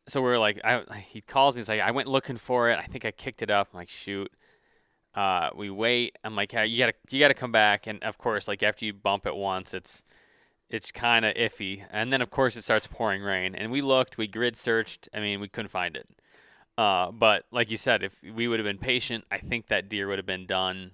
so 0.09 0.21
we 0.21 0.31
are 0.31 0.39
like, 0.39 0.61
I, 0.65 0.83
he 1.09 1.21
calls 1.21 1.55
me. 1.55 1.61
He's 1.61 1.69
like, 1.69 1.81
I 1.81 1.91
went 1.93 2.09
looking 2.09 2.37
for 2.37 2.71
it. 2.71 2.79
I 2.79 2.83
think 2.83 3.05
I 3.05 3.11
kicked 3.11 3.43
it 3.43 3.51
up. 3.51 3.69
I'm 3.73 3.79
like, 3.79 3.89
shoot. 3.89 4.33
Uh, 5.15 5.51
we 5.55 5.71
wait. 5.71 6.17
I'm 6.25 6.35
like, 6.35 6.53
hey, 6.53 6.67
you 6.67 6.79
gotta, 6.79 6.95
you 7.11 7.21
gotta 7.21 7.35
come 7.35 7.53
back. 7.53 7.87
And 7.87 8.03
of 8.03 8.19
course, 8.19 8.49
like 8.49 8.63
after 8.63 8.85
you 8.85 8.93
bump 8.93 9.27
it 9.27 9.37
once, 9.37 9.75
it's, 9.75 10.03
it's 10.69 10.91
kind 10.91 11.25
of 11.25 11.35
iffy. 11.35 11.85
And 11.91 12.13
then 12.13 12.21
of 12.23 12.31
course 12.31 12.57
it 12.57 12.63
starts 12.63 12.87
pouring 12.87 13.23
rain. 13.23 13.55
And 13.55 13.71
we 13.71 13.81
looked, 13.81 14.19
we 14.19 14.27
grid 14.27 14.57
searched. 14.57 15.09
I 15.15 15.21
mean, 15.21 15.39
we 15.39 15.49
couldn't 15.49 15.69
find 15.69 15.97
it. 15.97 16.09
Uh, 16.79 17.11
but 17.11 17.45
like 17.51 17.71
you 17.71 17.77
said, 17.77 18.03
if 18.03 18.19
we 18.23 18.49
would 18.49 18.59
have 18.59 18.65
been 18.65 18.79
patient, 18.79 19.25
I 19.31 19.39
think 19.39 19.69
that 19.69 19.89
deer 19.89 20.09
would 20.09 20.19
have 20.19 20.27
been 20.27 20.47
done, 20.47 20.93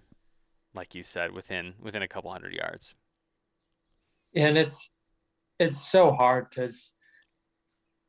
like 0.74 0.94
you 0.94 1.02
said, 1.02 1.32
within 1.32 1.74
within 1.80 2.02
a 2.02 2.08
couple 2.08 2.32
hundred 2.32 2.54
yards. 2.54 2.94
And 4.34 4.58
it's, 4.58 4.90
it's 5.58 5.80
so 5.80 6.12
hard 6.12 6.48
because 6.50 6.92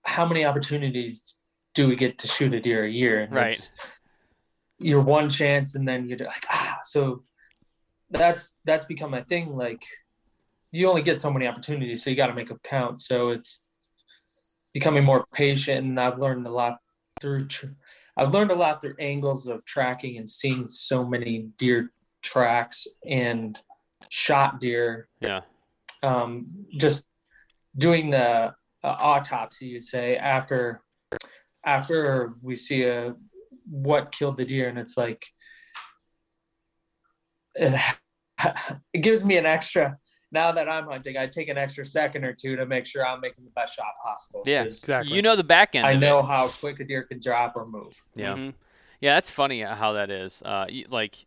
how 0.03 0.25
many 0.25 0.45
opportunities 0.45 1.35
do 1.75 1.87
we 1.87 1.95
get 1.95 2.17
to 2.19 2.27
shoot 2.27 2.53
a 2.53 2.59
deer 2.59 2.83
a 2.83 2.89
year? 2.89 3.21
And 3.21 3.33
Right. 3.33 3.71
Your 4.79 5.01
one 5.01 5.29
chance, 5.29 5.75
and 5.75 5.87
then 5.87 6.07
you're 6.07 6.17
like, 6.19 6.45
ah. 6.49 6.79
So 6.83 7.23
that's 8.09 8.53
that's 8.65 8.85
become 8.85 9.11
my 9.11 9.23
thing. 9.23 9.55
Like, 9.55 9.83
you 10.71 10.87
only 10.87 11.01
get 11.01 11.19
so 11.19 11.31
many 11.31 11.47
opportunities, 11.47 12.03
so 12.03 12.09
you 12.09 12.15
got 12.15 12.27
to 12.27 12.33
make 12.33 12.47
them 12.47 12.59
count. 12.63 13.01
So 13.01 13.29
it's 13.29 13.61
becoming 14.73 15.03
more 15.03 15.25
patient, 15.33 15.85
and 15.85 15.99
I've 15.99 16.17
learned 16.17 16.47
a 16.47 16.51
lot 16.51 16.77
through. 17.19 17.47
Tr- 17.47 17.67
I've 18.17 18.33
learned 18.33 18.51
a 18.51 18.55
lot 18.55 18.81
through 18.81 18.95
angles 18.99 19.47
of 19.47 19.63
tracking 19.65 20.17
and 20.17 20.29
seeing 20.29 20.67
so 20.67 21.05
many 21.05 21.49
deer 21.57 21.91
tracks 22.21 22.87
and 23.07 23.57
shot 24.09 24.59
deer 24.59 25.07
Yeah. 25.21 25.41
um, 26.03 26.45
just 26.77 27.05
doing 27.77 28.09
the 28.09 28.53
uh, 28.83 28.95
autopsy, 28.99 29.67
you'd 29.67 29.83
say 29.83 30.15
after 30.17 30.81
after 31.65 32.33
we 32.41 32.55
see 32.55 32.83
a 32.85 33.15
what 33.69 34.11
killed 34.11 34.37
the 34.37 34.45
deer, 34.45 34.69
and 34.69 34.79
it's 34.79 34.97
like 34.97 35.25
it, 37.55 37.79
it 38.93 38.99
gives 38.99 39.23
me 39.23 39.37
an 39.37 39.45
extra. 39.45 39.97
Now 40.31 40.51
that 40.51 40.69
I'm 40.69 40.85
hunting, 40.85 41.17
I 41.17 41.27
take 41.27 41.49
an 41.49 41.57
extra 41.57 41.83
second 41.83 42.23
or 42.23 42.33
two 42.33 42.55
to 42.55 42.65
make 42.65 42.85
sure 42.85 43.05
I'm 43.05 43.19
making 43.19 43.45
the 43.45 43.51
best 43.51 43.75
shot 43.75 43.93
possible. 44.03 44.43
Yeah, 44.45 44.63
Exactly. 44.63 45.15
You 45.15 45.21
know 45.21 45.35
the 45.35 45.43
back 45.43 45.75
end. 45.75 45.87
I 45.87 45.91
of 45.91 45.97
it. 45.97 45.99
know 46.05 46.21
how 46.21 46.47
quick 46.47 46.79
a 46.79 46.83
deer 46.83 47.03
can 47.03 47.19
drop 47.19 47.53
or 47.55 47.65
move. 47.65 47.93
Yeah. 48.15 48.35
Mhm. 48.35 48.53
Yeah, 49.01 49.15
that's 49.15 49.29
funny 49.29 49.61
how 49.61 49.93
that 49.93 50.11
is. 50.11 50.41
Uh, 50.43 50.65
you, 50.69 50.85
like, 50.89 51.25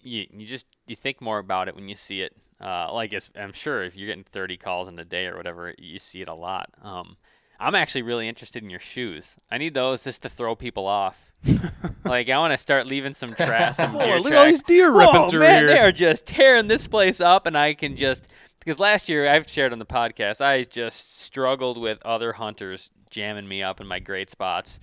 you 0.00 0.26
you 0.32 0.46
just 0.46 0.66
you 0.86 0.94
think 0.94 1.20
more 1.20 1.38
about 1.38 1.68
it 1.68 1.74
when 1.74 1.88
you 1.88 1.94
see 1.94 2.20
it. 2.20 2.36
Uh, 2.60 2.92
like 2.92 3.12
it's, 3.12 3.30
I'm 3.36 3.52
sure 3.52 3.82
if 3.82 3.96
you're 3.96 4.06
getting 4.06 4.24
30 4.24 4.56
calls 4.56 4.88
in 4.88 4.98
a 4.98 5.04
day 5.04 5.26
or 5.26 5.36
whatever, 5.36 5.74
you 5.78 5.98
see 5.98 6.22
it 6.22 6.28
a 6.28 6.34
lot. 6.34 6.70
Um, 6.82 7.16
I'm 7.58 7.74
actually 7.74 8.02
really 8.02 8.28
interested 8.28 8.62
in 8.62 8.70
your 8.70 8.80
shoes. 8.80 9.36
I 9.50 9.58
need 9.58 9.74
those 9.74 10.04
just 10.04 10.22
to 10.22 10.28
throw 10.28 10.54
people 10.54 10.86
off. 10.86 11.32
like 12.04 12.28
I 12.28 12.38
want 12.38 12.52
to 12.52 12.58
start 12.58 12.86
leaving 12.86 13.14
some 13.14 13.34
trash, 13.34 13.76
some 13.76 13.94
Oh, 13.96 14.00
deer 14.04 14.20
look 14.20 14.32
at 14.32 14.38
all 14.38 14.44
these 14.46 14.62
deer 14.62 14.92
ripping 14.92 15.14
Whoa, 15.14 15.28
through 15.28 15.40
man, 15.40 15.58
here. 15.60 15.68
they 15.68 15.78
are 15.78 15.92
just 15.92 16.26
tearing 16.26 16.68
this 16.68 16.86
place 16.86 17.20
up, 17.20 17.46
and 17.46 17.56
I 17.56 17.74
can 17.74 17.96
just 17.96 18.26
because 18.58 18.78
last 18.80 19.08
year 19.08 19.28
I've 19.28 19.48
shared 19.48 19.72
on 19.72 19.78
the 19.78 19.86
podcast, 19.86 20.40
I 20.40 20.64
just 20.64 21.20
struggled 21.20 21.78
with 21.78 22.04
other 22.04 22.32
hunters 22.32 22.90
jamming 23.10 23.46
me 23.46 23.62
up 23.62 23.80
in 23.80 23.86
my 23.86 24.00
great 24.00 24.28
spots. 24.30 24.80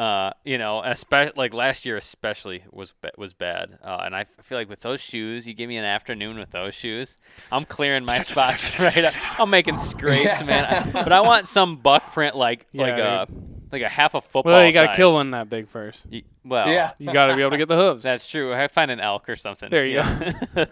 Uh, 0.00 0.32
you 0.46 0.56
know, 0.56 0.80
especially 0.82 1.34
like 1.36 1.52
last 1.52 1.84
year, 1.84 1.98
especially 1.98 2.64
was 2.72 2.94
was 3.18 3.34
bad. 3.34 3.78
Uh, 3.84 3.98
and 4.04 4.16
I 4.16 4.24
feel 4.42 4.56
like 4.56 4.70
with 4.70 4.80
those 4.80 4.98
shoes, 5.00 5.46
you 5.46 5.52
give 5.52 5.68
me 5.68 5.76
an 5.76 5.84
afternoon 5.84 6.38
with 6.38 6.50
those 6.52 6.74
shoes, 6.74 7.18
I'm 7.52 7.66
clearing 7.66 8.06
my 8.06 8.18
spots 8.30 8.80
right 8.80 9.04
up. 9.04 9.12
I'm 9.38 9.50
making 9.50 9.76
scrapes, 9.76 10.42
man. 10.44 10.64
I- 10.64 11.02
but 11.02 11.12
I 11.12 11.20
want 11.20 11.46
some 11.48 11.76
buck 11.76 12.12
print 12.12 12.34
like 12.34 12.66
like 12.72 12.96
Yeah, 12.96 13.24
a 13.24 13.26
like 13.72 13.82
a 13.82 13.88
half 13.90 14.14
a 14.14 14.20
football. 14.22 14.54
Well, 14.54 14.66
you 14.66 14.72
got 14.72 14.90
to 14.90 14.96
kill 14.96 15.12
one 15.12 15.32
that 15.32 15.50
big 15.50 15.68
first. 15.68 16.06
Y- 16.10 16.22
Well, 16.44 16.68
yeah, 16.68 16.92
You 16.98 17.12
got 17.12 17.26
to 17.26 17.36
be 17.36 17.42
able 17.42 17.50
to 17.52 17.58
get 17.58 17.68
the 17.68 17.76
hooves. 17.76 18.02
that's 18.02 18.26
true. 18.28 18.54
I 18.54 18.66
find 18.68 18.90
an 18.90 19.00
elk 19.00 19.28
or 19.28 19.36
something. 19.36 19.68
There 19.70 19.84
you 19.86 20.02
go. 20.02 20.08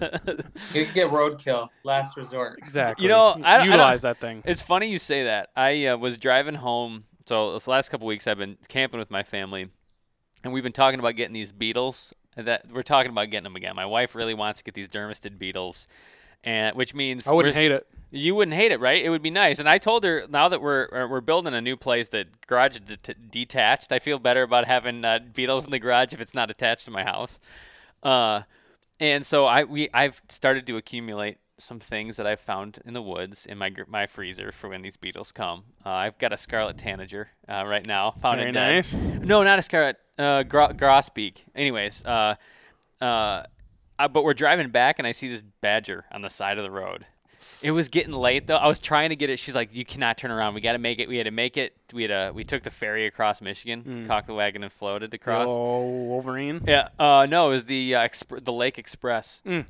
you 0.74 0.84
can 0.86 0.94
get 0.94 1.10
roadkill, 1.10 1.68
last 1.84 2.16
resort. 2.16 2.58
exactly. 2.62 3.02
You 3.04 3.10
know, 3.10 3.26
I 3.28 3.32
don't- 3.34 3.44
I 3.44 3.56
don't- 3.58 3.66
utilize 3.66 4.02
that 4.02 4.20
thing. 4.20 4.42
It's 4.46 4.62
funny 4.62 4.90
you 4.90 4.98
say 4.98 5.24
that. 5.24 5.50
I 5.54 5.86
uh, 5.86 5.96
was 5.98 6.16
driving 6.16 6.54
home. 6.54 7.04
So 7.28 7.52
this 7.52 7.68
last 7.68 7.90
couple 7.90 8.06
weeks, 8.06 8.26
I've 8.26 8.38
been 8.38 8.56
camping 8.68 8.98
with 8.98 9.10
my 9.10 9.22
family, 9.22 9.68
and 10.42 10.50
we've 10.50 10.62
been 10.62 10.72
talking 10.72 10.98
about 10.98 11.14
getting 11.14 11.34
these 11.34 11.52
beetles. 11.52 12.14
That 12.36 12.62
we're 12.72 12.82
talking 12.82 13.10
about 13.10 13.28
getting 13.28 13.44
them 13.44 13.54
again. 13.54 13.76
My 13.76 13.84
wife 13.84 14.14
really 14.14 14.32
wants 14.32 14.60
to 14.60 14.64
get 14.64 14.72
these 14.72 14.88
dermestid 14.88 15.38
beetles, 15.38 15.86
and 16.42 16.74
which 16.74 16.94
means 16.94 17.26
I 17.26 17.34
wouldn't 17.34 17.54
hate 17.54 17.70
it. 17.70 17.86
You 18.10 18.34
wouldn't 18.34 18.56
hate 18.56 18.72
it, 18.72 18.80
right? 18.80 19.04
It 19.04 19.10
would 19.10 19.20
be 19.20 19.28
nice. 19.28 19.58
And 19.58 19.68
I 19.68 19.76
told 19.76 20.04
her 20.04 20.24
now 20.30 20.48
that 20.48 20.62
we're 20.62 20.88
uh, 20.90 21.06
we're 21.06 21.20
building 21.20 21.52
a 21.52 21.60
new 21.60 21.76
place 21.76 22.08
that 22.08 22.46
garage 22.46 22.78
detached. 23.30 23.92
I 23.92 23.98
feel 23.98 24.18
better 24.18 24.42
about 24.42 24.66
having 24.66 25.04
uh, 25.04 25.18
beetles 25.34 25.66
in 25.66 25.70
the 25.70 25.78
garage 25.78 26.14
if 26.14 26.22
it's 26.22 26.34
not 26.34 26.50
attached 26.50 26.86
to 26.86 26.90
my 26.90 27.02
house. 27.04 27.40
Uh, 28.02 28.42
and 29.00 29.26
so 29.26 29.44
I 29.44 29.64
we 29.64 29.90
I've 29.92 30.22
started 30.30 30.66
to 30.68 30.78
accumulate 30.78 31.36
some 31.58 31.80
things 31.80 32.16
that 32.16 32.26
I've 32.26 32.40
found 32.40 32.78
in 32.84 32.94
the 32.94 33.02
woods 33.02 33.44
in 33.46 33.58
my 33.58 33.72
my 33.86 34.06
freezer 34.06 34.52
for 34.52 34.68
when 34.68 34.82
these 34.82 34.96
beetles 34.96 35.32
come. 35.32 35.64
Uh, 35.84 35.90
I've 35.90 36.18
got 36.18 36.32
a 36.32 36.36
scarlet 36.36 36.78
tanager 36.78 37.30
uh, 37.48 37.64
right 37.66 37.84
now. 37.86 38.10
Found 38.22 38.38
Very 38.38 38.50
it 38.50 38.52
dead. 38.52 38.74
nice. 38.74 38.94
No, 38.94 39.42
not 39.42 39.58
a 39.58 39.62
scarlet. 39.62 39.96
Uh, 40.16 40.42
gro- 40.44 40.68
grosbeak. 40.68 41.38
Anyways, 41.54 42.04
uh, 42.04 42.36
uh, 43.00 43.42
but 43.98 44.24
we're 44.24 44.34
driving 44.34 44.68
back 44.70 44.98
and 44.98 45.06
I 45.06 45.12
see 45.12 45.28
this 45.28 45.42
badger 45.42 46.04
on 46.12 46.22
the 46.22 46.30
side 46.30 46.58
of 46.58 46.64
the 46.64 46.70
road. 46.70 47.06
It 47.62 47.70
was 47.70 47.88
getting 47.88 48.12
late 48.12 48.46
though. 48.48 48.56
I 48.56 48.66
was 48.66 48.80
trying 48.80 49.10
to 49.10 49.16
get 49.16 49.30
it. 49.30 49.38
She's 49.38 49.54
like, 49.54 49.72
"You 49.72 49.84
cannot 49.84 50.18
turn 50.18 50.32
around. 50.32 50.54
We 50.54 50.60
got 50.60 50.72
to 50.72 50.78
make 50.78 50.98
it. 50.98 51.08
We 51.08 51.18
had 51.18 51.24
to 51.24 51.30
make 51.30 51.56
it. 51.56 51.76
We 51.92 52.02
had 52.02 52.10
a. 52.10 52.32
We 52.34 52.42
took 52.42 52.64
the 52.64 52.70
ferry 52.70 53.06
across 53.06 53.40
Michigan, 53.40 54.06
cocked 54.08 54.26
the 54.26 54.34
wagon, 54.34 54.64
and 54.64 54.72
floated 54.72 55.14
across. 55.14 55.48
Oh, 55.48 55.86
Wolverine. 55.86 56.62
Yeah. 56.66 56.88
Uh, 56.98 57.26
no, 57.30 57.50
it 57.50 57.54
was 57.54 57.64
the 57.66 57.94
uh, 57.94 58.00
exp- 58.08 58.44
the 58.44 58.52
Lake 58.52 58.76
Express. 58.76 59.40
Mm. 59.46 59.66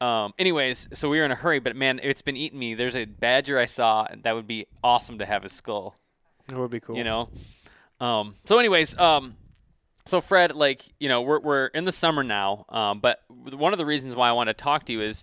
Um. 0.00 0.32
Anyways, 0.38 0.88
so 0.94 1.08
we 1.10 1.18
were 1.18 1.24
in 1.24 1.30
a 1.30 1.34
hurry, 1.36 1.58
but 1.58 1.76
man, 1.76 2.00
it's 2.02 2.22
been 2.22 2.36
eating 2.36 2.58
me. 2.58 2.74
There's 2.74 2.96
a 2.96 3.04
badger 3.04 3.58
I 3.58 3.66
saw 3.66 4.06
that 4.22 4.34
would 4.34 4.46
be 4.46 4.66
awesome 4.82 5.18
to 5.18 5.26
have 5.26 5.42
his 5.42 5.52
skull 5.52 5.94
That 6.48 6.58
would 6.58 6.70
be 6.70 6.80
cool. 6.80 6.96
you 6.96 7.04
know 7.04 7.28
um 8.00 8.34
so 8.46 8.58
anyways 8.58 8.98
um 8.98 9.36
so 10.06 10.22
fred 10.22 10.56
like 10.56 10.82
you 10.98 11.06
know 11.08 11.20
we're, 11.20 11.38
we're 11.40 11.66
in 11.66 11.84
the 11.84 11.92
summer 11.92 12.24
now 12.24 12.64
um 12.70 12.98
but 13.00 13.20
one 13.28 13.74
of 13.74 13.78
the 13.78 13.84
reasons 13.84 14.16
why 14.16 14.26
i 14.28 14.32
want 14.32 14.48
to 14.48 14.54
talk 14.54 14.86
to 14.86 14.92
you 14.94 15.02
is 15.02 15.22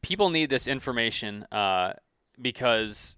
people 0.00 0.30
need 0.30 0.48
this 0.48 0.68
information 0.68 1.42
uh 1.50 1.92
because 2.40 3.16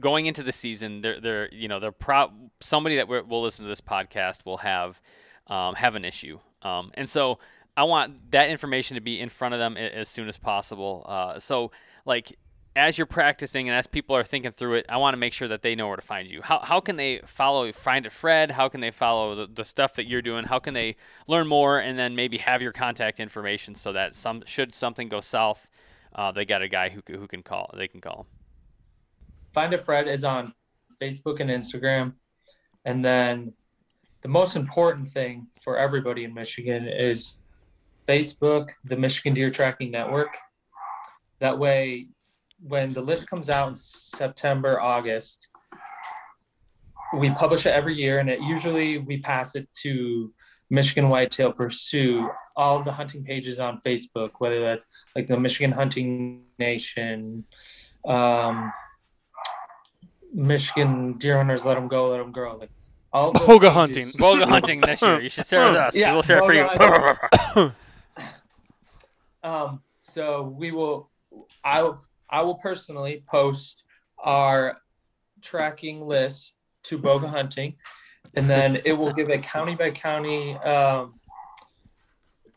going 0.00 0.26
into 0.26 0.42
the 0.42 0.50
season 0.52 1.00
they're 1.02 1.20
they're 1.20 1.48
you 1.54 1.68
know 1.68 1.78
they're 1.78 1.92
pro 1.92 2.30
somebody 2.60 2.96
that 2.96 3.06
will 3.06 3.22
will 3.24 3.42
listen 3.42 3.64
to 3.64 3.68
this 3.68 3.80
podcast 3.80 4.44
will 4.44 4.58
have 4.58 5.00
um, 5.46 5.74
have 5.76 5.94
an 5.94 6.04
issue 6.04 6.38
um, 6.62 6.90
and 6.94 7.08
so 7.08 7.38
i 7.76 7.84
want 7.84 8.30
that 8.30 8.50
information 8.50 8.94
to 8.94 9.00
be 9.00 9.20
in 9.20 9.28
front 9.28 9.54
of 9.54 9.60
them 9.60 9.76
as 9.76 10.08
soon 10.08 10.28
as 10.28 10.36
possible 10.38 11.04
uh, 11.08 11.38
so 11.38 11.70
like 12.04 12.36
as 12.76 12.98
you're 12.98 13.06
practicing 13.06 13.68
and 13.68 13.76
as 13.78 13.86
people 13.86 14.16
are 14.16 14.24
thinking 14.24 14.50
through 14.50 14.74
it, 14.74 14.86
I 14.88 14.96
want 14.96 15.14
to 15.14 15.16
make 15.16 15.32
sure 15.32 15.46
that 15.48 15.62
they 15.62 15.76
know 15.76 15.86
where 15.86 15.96
to 15.96 16.02
find 16.02 16.28
you. 16.28 16.42
How, 16.42 16.58
how 16.58 16.80
can 16.80 16.96
they 16.96 17.20
follow 17.24 17.70
Find 17.70 18.04
a 18.04 18.10
Fred? 18.10 18.50
How 18.50 18.68
can 18.68 18.80
they 18.80 18.90
follow 18.90 19.34
the, 19.34 19.46
the 19.46 19.64
stuff 19.64 19.94
that 19.94 20.06
you're 20.06 20.22
doing? 20.22 20.44
How 20.44 20.58
can 20.58 20.74
they 20.74 20.96
learn 21.28 21.46
more 21.46 21.78
and 21.78 21.98
then 21.98 22.16
maybe 22.16 22.38
have 22.38 22.62
your 22.62 22.72
contact 22.72 23.20
information 23.20 23.74
so 23.74 23.92
that 23.92 24.14
some 24.14 24.42
should 24.44 24.74
something 24.74 25.08
go 25.08 25.20
south, 25.20 25.70
uh, 26.14 26.32
they 26.32 26.44
got 26.44 26.62
a 26.62 26.68
guy 26.68 26.88
who, 26.88 27.00
who 27.16 27.28
can 27.28 27.42
call. 27.42 27.70
They 27.76 27.86
can 27.86 28.00
call. 28.00 28.26
Find 29.52 29.72
a 29.72 29.78
Fred 29.78 30.08
is 30.08 30.24
on 30.24 30.52
Facebook 31.00 31.38
and 31.38 31.50
Instagram. 31.50 32.14
And 32.84 33.04
then 33.04 33.52
the 34.22 34.28
most 34.28 34.56
important 34.56 35.12
thing 35.12 35.46
for 35.62 35.76
everybody 35.76 36.24
in 36.24 36.34
Michigan 36.34 36.88
is 36.88 37.38
Facebook, 38.06 38.70
the 38.84 38.96
Michigan 38.96 39.34
Deer 39.34 39.50
Tracking 39.50 39.90
Network. 39.90 40.36
That 41.40 41.58
way, 41.58 42.08
when 42.60 42.92
the 42.92 43.00
list 43.00 43.28
comes 43.28 43.50
out 43.50 43.68
in 43.68 43.74
September, 43.74 44.80
August, 44.80 45.48
we 47.16 47.30
publish 47.30 47.66
it 47.66 47.70
every 47.70 47.94
year, 47.94 48.18
and 48.18 48.28
it 48.28 48.40
usually 48.40 48.98
we 48.98 49.18
pass 49.18 49.54
it 49.54 49.68
to 49.82 50.32
Michigan 50.70 51.08
Whitetail 51.08 51.52
Pursue, 51.52 52.28
all 52.56 52.82
the 52.82 52.92
hunting 52.92 53.24
pages 53.24 53.60
on 53.60 53.80
Facebook, 53.84 54.30
whether 54.38 54.60
that's 54.60 54.88
like 55.14 55.26
the 55.26 55.38
Michigan 55.38 55.72
Hunting 55.72 56.42
Nation, 56.58 57.44
um, 58.06 58.72
Michigan 60.32 61.12
deer 61.14 61.36
hunters 61.36 61.64
let 61.64 61.74
them 61.74 61.88
go, 61.88 62.10
let 62.10 62.18
them 62.18 62.32
grow. 62.32 62.56
Like 62.56 62.70
all 63.12 63.32
Bowga 63.32 63.70
hunting. 63.70 64.06
Bowga 64.06 64.46
hunting 64.46 64.80
this 64.80 65.00
year. 65.00 65.20
You 65.20 65.28
should 65.28 65.46
share 65.46 65.66
with 65.68 65.76
us. 65.76 65.96
Yeah, 65.96 66.12
we'll 66.12 66.22
share 66.22 66.38
it 66.38 66.44
for 66.44 67.60
you. 67.60 67.72
Um, 69.44 69.82
so 70.00 70.42
we 70.42 70.72
will, 70.72 71.10
I 71.62 71.82
will, 71.82 72.02
I 72.30 72.42
will 72.42 72.56
personally 72.56 73.22
post 73.30 73.84
our 74.18 74.76
tracking 75.42 76.06
list 76.06 76.56
to 76.84 76.98
Bowga 76.98 77.28
Hunting, 77.28 77.76
and 78.34 78.48
then 78.48 78.80
it 78.84 78.94
will 78.94 79.12
give 79.12 79.28
a 79.28 79.38
county 79.54 79.76
by 79.76 79.90
county 79.90 80.56
um, 80.56 81.20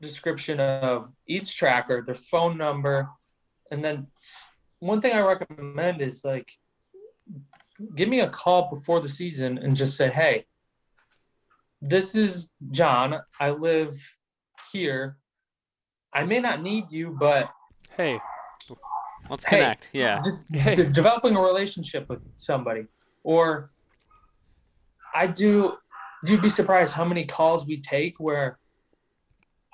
description 0.02 0.60
of 0.60 1.10
each 1.28 1.56
tracker, 1.58 2.02
their 2.02 2.16
phone 2.16 2.58
number, 2.58 3.10
and 3.70 3.84
then 3.84 4.08
one 4.80 5.02
thing 5.02 5.14
I 5.14 5.22
recommend 5.22 6.02
is 6.02 6.24
like, 6.24 6.50
give 7.96 8.10
me 8.10 8.22
a 8.22 8.30
call 8.30 8.70
before 8.70 9.02
the 9.02 9.10
season 9.10 9.58
and 9.58 9.76
just 9.76 9.98
say, 9.98 10.10
hey, 10.10 10.46
this 11.82 12.16
is 12.16 12.54
John. 12.72 13.20
I 13.40 13.52
live 13.52 14.00
here. 14.72 15.18
I 16.18 16.24
may 16.24 16.40
not 16.40 16.64
need 16.64 16.92
you, 16.92 17.16
but 17.20 17.50
Hey, 17.96 18.20
Let's 19.30 19.44
Hey. 19.46 19.58
connect. 19.60 19.90
Yeah. 19.94 20.22
just 20.24 20.46
Hey. 20.54 20.74
de- 20.74 20.90
developing 20.90 21.36
a 21.36 21.42
relationship 21.42 22.10
with 22.10 22.22
somebody. 22.36 22.86
Or 23.24 23.72
I 25.14 25.28
do. 25.28 25.78
You'd 26.26 26.42
be 26.42 26.50
surprised 26.50 26.94
how 26.96 27.06
many 27.06 27.24
calls 27.26 27.68
we 27.68 27.80
take 27.82 28.16
where 28.20 28.58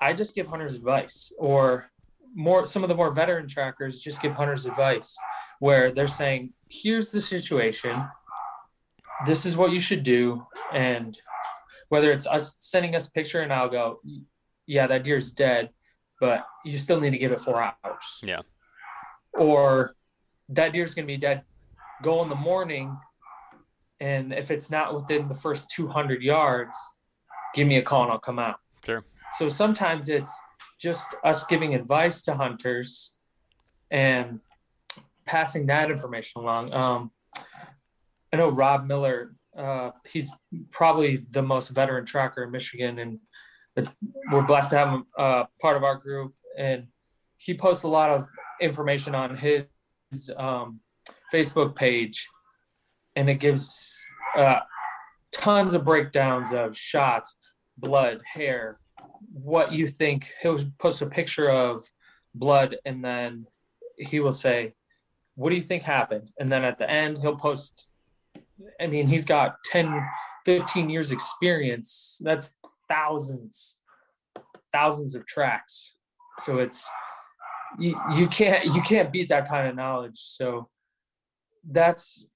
I 0.00 0.12
just 0.12 0.34
give 0.34 0.46
hunters 0.48 0.74
advice, 0.74 1.32
or 1.38 1.90
more. 2.34 2.66
Some 2.66 2.82
of 2.82 2.88
the 2.90 2.94
more 2.94 3.10
veteran 3.12 3.48
trackers 3.48 4.00
just 4.00 4.20
give 4.20 4.32
hunters 4.32 4.66
advice, 4.66 5.16
where 5.60 5.90
they're 5.92 6.08
saying, 6.08 6.52
"Here's 6.68 7.10
the 7.12 7.20
situation. 7.22 7.94
This 9.24 9.46
is 9.46 9.56
what 9.56 9.70
you 9.72 9.80
should 9.80 10.02
do," 10.02 10.46
and 10.72 11.16
whether 11.88 12.10
it's 12.12 12.26
us 12.26 12.56
sending 12.60 12.94
us 12.96 13.06
a 13.08 13.12
picture 13.12 13.40
and 13.40 13.52
I'll 13.52 13.68
go, 13.70 14.00
"Yeah, 14.66 14.86
that 14.88 15.04
deer's 15.04 15.30
dead," 15.32 15.70
but 16.20 16.46
you 16.64 16.78
still 16.78 17.00
need 17.00 17.10
to 17.10 17.18
give 17.18 17.32
it 17.32 17.40
four 17.40 17.60
hours 17.62 18.20
Yeah. 18.22 18.40
or 19.34 19.94
that 20.48 20.72
deer's 20.72 20.94
going 20.94 21.06
to 21.06 21.12
be 21.12 21.16
dead 21.16 21.42
go 22.02 22.22
in 22.22 22.28
the 22.28 22.34
morning 22.34 22.96
and 24.00 24.32
if 24.32 24.50
it's 24.50 24.70
not 24.70 24.94
within 24.94 25.28
the 25.28 25.34
first 25.34 25.70
200 25.70 26.22
yards 26.22 26.76
give 27.54 27.66
me 27.66 27.76
a 27.78 27.82
call 27.82 28.02
and 28.04 28.12
i'll 28.12 28.18
come 28.18 28.38
out 28.38 28.56
Sure. 28.84 29.04
so 29.38 29.48
sometimes 29.48 30.08
it's 30.08 30.32
just 30.80 31.14
us 31.24 31.44
giving 31.46 31.74
advice 31.74 32.22
to 32.22 32.34
hunters 32.34 33.12
and 33.90 34.40
passing 35.24 35.66
that 35.66 35.90
information 35.90 36.42
along 36.42 36.72
um, 36.74 37.10
i 38.32 38.36
know 38.36 38.48
rob 38.48 38.86
miller 38.86 39.34
uh, 39.56 39.92
he's 40.04 40.30
probably 40.70 41.24
the 41.30 41.42
most 41.42 41.68
veteran 41.68 42.04
tracker 42.04 42.42
in 42.42 42.50
michigan 42.50 42.98
and 42.98 43.18
it's 43.76 43.96
we're 44.30 44.42
blessed 44.42 44.70
to 44.70 44.78
have 44.78 44.88
him 44.88 45.06
uh, 45.18 45.44
part 45.60 45.76
of 45.76 45.84
our 45.84 45.96
group 45.96 46.34
and 46.56 46.86
he 47.44 47.54
posts 47.54 47.84
a 47.84 47.88
lot 47.88 48.10
of 48.10 48.26
information 48.60 49.14
on 49.14 49.36
his 49.36 49.64
um, 50.36 50.80
Facebook 51.32 51.74
page, 51.74 52.28
and 53.16 53.28
it 53.28 53.34
gives 53.34 53.94
uh, 54.36 54.60
tons 55.32 55.74
of 55.74 55.84
breakdowns 55.84 56.52
of 56.52 56.76
shots, 56.76 57.36
blood, 57.76 58.20
hair, 58.24 58.78
what 59.32 59.72
you 59.72 59.88
think. 59.88 60.32
He'll 60.40 60.58
post 60.78 61.02
a 61.02 61.06
picture 61.06 61.50
of 61.50 61.84
blood, 62.34 62.76
and 62.84 63.04
then 63.04 63.46
he 63.98 64.20
will 64.20 64.32
say, 64.32 64.74
"What 65.34 65.50
do 65.50 65.56
you 65.56 65.62
think 65.62 65.82
happened?" 65.82 66.30
And 66.38 66.50
then 66.50 66.64
at 66.64 66.78
the 66.78 66.88
end, 66.88 67.18
he'll 67.18 67.36
post. 67.36 67.86
I 68.80 68.86
mean, 68.86 69.08
he's 69.08 69.24
got 69.24 69.56
10, 69.64 70.00
15 70.44 70.88
years 70.88 71.10
experience. 71.10 72.20
That's 72.22 72.54
thousands, 72.88 73.78
thousands 74.72 75.14
of 75.14 75.26
tracks. 75.26 75.94
So 76.40 76.58
it's 76.58 76.88
you, 77.78 77.98
you 78.14 78.26
can't 78.28 78.64
you 78.64 78.82
can't 78.82 79.12
beat 79.12 79.28
that 79.28 79.48
kind 79.48 79.68
of 79.68 79.76
knowledge. 79.76 80.16
So 80.16 80.68
that's 81.70 82.26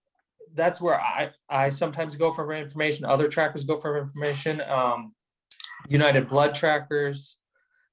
that's 0.54 0.80
where 0.80 1.00
i 1.00 1.30
i 1.48 1.68
sometimes 1.68 2.16
go 2.16 2.32
for 2.32 2.52
information. 2.52 3.04
Other 3.04 3.28
trackers 3.28 3.64
go 3.64 3.78
for 3.78 3.98
information. 3.98 4.60
Um 4.62 5.14
united 5.88 6.28
blood 6.28 6.54
trackers 6.54 7.38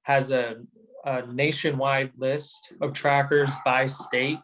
has 0.02 0.30
a, 0.30 0.56
a 1.04 1.26
nationwide 1.26 2.12
list 2.16 2.72
of 2.80 2.92
trackers 2.92 3.52
by 3.64 3.86
state. 3.86 4.38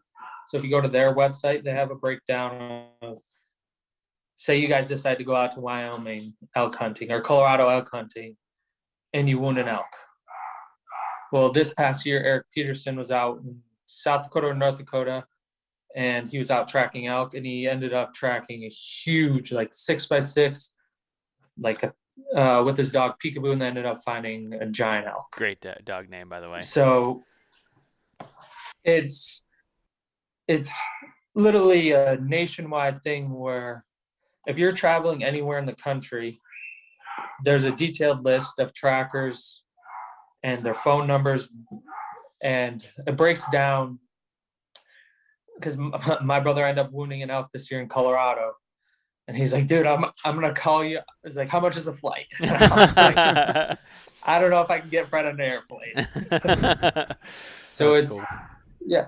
So 0.46 0.56
if 0.56 0.64
you 0.64 0.70
go 0.70 0.80
to 0.80 0.88
their 0.88 1.14
website 1.14 1.64
they 1.64 1.72
have 1.72 1.90
a 1.90 1.96
breakdown 1.96 2.86
of 3.02 3.18
say 4.42 4.58
you 4.58 4.68
guys 4.68 4.88
decide 4.88 5.18
to 5.18 5.24
go 5.24 5.36
out 5.36 5.52
to 5.52 5.60
wyoming 5.60 6.34
elk 6.56 6.74
hunting 6.74 7.10
or 7.12 7.20
colorado 7.20 7.68
elk 7.68 7.88
hunting 7.90 8.36
and 9.12 9.28
you 9.28 9.38
wound 9.38 9.58
an 9.58 9.68
elk 9.68 9.92
well, 11.32 11.50
this 11.50 11.72
past 11.72 12.04
year, 12.04 12.22
Eric 12.22 12.44
Peterson 12.54 12.94
was 12.94 13.10
out 13.10 13.38
in 13.38 13.58
South 13.86 14.24
Dakota 14.24 14.48
or 14.48 14.54
North 14.54 14.76
Dakota, 14.76 15.24
and 15.96 16.28
he 16.28 16.36
was 16.36 16.50
out 16.50 16.68
tracking 16.68 17.06
elk, 17.06 17.32
and 17.32 17.44
he 17.44 17.66
ended 17.66 17.94
up 17.94 18.12
tracking 18.12 18.64
a 18.64 18.68
huge, 18.68 19.50
like 19.50 19.72
six 19.72 20.04
by 20.06 20.20
six, 20.20 20.72
like 21.58 21.82
a, 21.82 21.94
uh, 22.38 22.62
with 22.62 22.76
his 22.76 22.92
dog 22.92 23.14
Peekaboo, 23.18 23.52
and 23.52 23.62
they 23.62 23.66
ended 23.66 23.86
up 23.86 24.04
finding 24.04 24.52
a 24.52 24.66
giant 24.66 25.06
elk. 25.06 25.30
Great 25.32 25.58
do- 25.62 25.72
dog 25.84 26.10
name, 26.10 26.28
by 26.28 26.40
the 26.40 26.50
way. 26.50 26.60
So 26.60 27.22
it's 28.84 29.46
it's 30.48 30.74
literally 31.34 31.92
a 31.92 32.16
nationwide 32.16 33.02
thing 33.02 33.32
where 33.32 33.86
if 34.46 34.58
you're 34.58 34.72
traveling 34.72 35.24
anywhere 35.24 35.58
in 35.58 35.66
the 35.66 35.74
country, 35.74 36.40
there's 37.44 37.64
a 37.64 37.72
detailed 37.72 38.24
list 38.24 38.58
of 38.58 38.72
trackers 38.72 39.62
and 40.42 40.64
their 40.64 40.74
phone 40.74 41.06
numbers, 41.06 41.48
and 42.42 42.86
it 43.06 43.16
breaks 43.16 43.48
down 43.50 43.98
because 45.56 45.78
my 46.22 46.40
brother 46.40 46.64
ended 46.64 46.84
up 46.84 46.92
wounding 46.92 47.22
an 47.22 47.30
elk 47.30 47.48
this 47.52 47.70
year 47.70 47.80
in 47.80 47.88
Colorado. 47.88 48.52
And 49.28 49.36
he's 49.36 49.52
like, 49.52 49.68
dude, 49.68 49.86
I'm 49.86 50.04
I'm 50.24 50.34
gonna 50.34 50.52
call 50.52 50.84
you. 50.84 50.98
He's 51.22 51.36
like, 51.36 51.48
how 51.48 51.60
much 51.60 51.76
is 51.76 51.86
a 51.86 51.94
flight? 51.94 52.26
I 52.40 52.92
like, 52.96 53.78
I 54.24 54.40
don't 54.40 54.50
know 54.50 54.60
if 54.62 54.70
I 54.70 54.80
can 54.80 54.88
get 54.88 55.08
Fred 55.08 55.26
on 55.26 55.34
an 55.34 55.40
airplane. 55.40 55.94
So 57.72 57.94
That's 57.94 58.02
it's 58.04 58.20
cool. 58.20 58.28
yeah. 58.84 59.06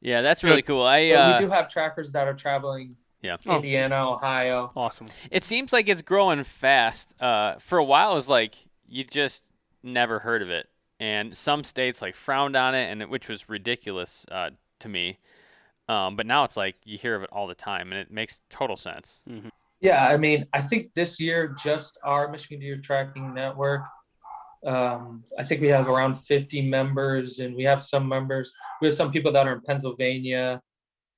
yeah, 0.00 0.20
that's 0.20 0.44
really 0.44 0.62
cool. 0.62 0.82
I 0.82 1.10
But 1.10 1.16
uh, 1.18 1.38
we 1.38 1.46
do 1.46 1.50
have 1.50 1.68
trackers 1.68 2.12
that 2.12 2.28
are 2.28 2.34
traveling 2.34 2.96
Yeah. 3.24 3.38
Oh. 3.46 3.56
Indiana, 3.56 4.12
Ohio. 4.12 4.70
awesome. 4.76 5.06
it 5.30 5.44
seems 5.44 5.72
like 5.72 5.88
it's 5.88 6.02
growing 6.02 6.44
fast. 6.44 7.14
Uh, 7.20 7.54
for 7.54 7.78
a 7.78 7.84
while, 7.84 8.12
it 8.12 8.16
was 8.16 8.28
like 8.28 8.54
you 8.86 9.02
just 9.02 9.44
never 9.82 10.18
heard 10.18 10.42
of 10.42 10.50
it, 10.50 10.68
and 11.00 11.34
some 11.34 11.64
states 11.64 12.02
like 12.02 12.14
frowned 12.14 12.54
on 12.54 12.74
it, 12.74 12.90
and 12.90 13.00
it, 13.00 13.08
which 13.08 13.28
was 13.28 13.48
ridiculous 13.48 14.26
uh, 14.30 14.50
to 14.80 14.88
me. 14.90 15.18
Um, 15.88 16.16
but 16.16 16.26
now 16.26 16.44
it's 16.44 16.56
like 16.56 16.76
you 16.84 16.98
hear 16.98 17.14
of 17.14 17.22
it 17.22 17.30
all 17.32 17.46
the 17.46 17.54
time, 17.54 17.92
and 17.92 17.98
it 17.98 18.10
makes 18.10 18.42
total 18.50 18.76
sense. 18.76 19.22
Yeah, 19.80 20.06
I 20.06 20.18
mean, 20.18 20.46
I 20.52 20.60
think 20.60 20.92
this 20.92 21.18
year 21.18 21.56
just 21.62 21.98
our 22.04 22.30
Michigan 22.30 22.60
Deer 22.60 22.76
Tracking 22.76 23.32
Network. 23.32 23.82
Um, 24.66 25.24
I 25.38 25.44
think 25.44 25.62
we 25.62 25.68
have 25.68 25.88
around 25.88 26.16
50 26.16 26.68
members, 26.68 27.38
and 27.38 27.54
we 27.54 27.64
have 27.64 27.80
some 27.80 28.06
members. 28.06 28.52
We 28.82 28.86
have 28.86 28.94
some 28.94 29.10
people 29.10 29.32
that 29.32 29.46
are 29.46 29.54
in 29.54 29.60
Pennsylvania 29.62 30.60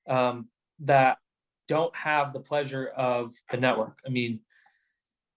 um, 0.08 0.48
that 0.80 1.18
don't 1.68 1.94
have 1.96 2.32
the 2.32 2.40
pleasure 2.40 2.88
of 2.96 3.34
the 3.50 3.56
network. 3.56 3.98
I 4.06 4.10
mean, 4.10 4.40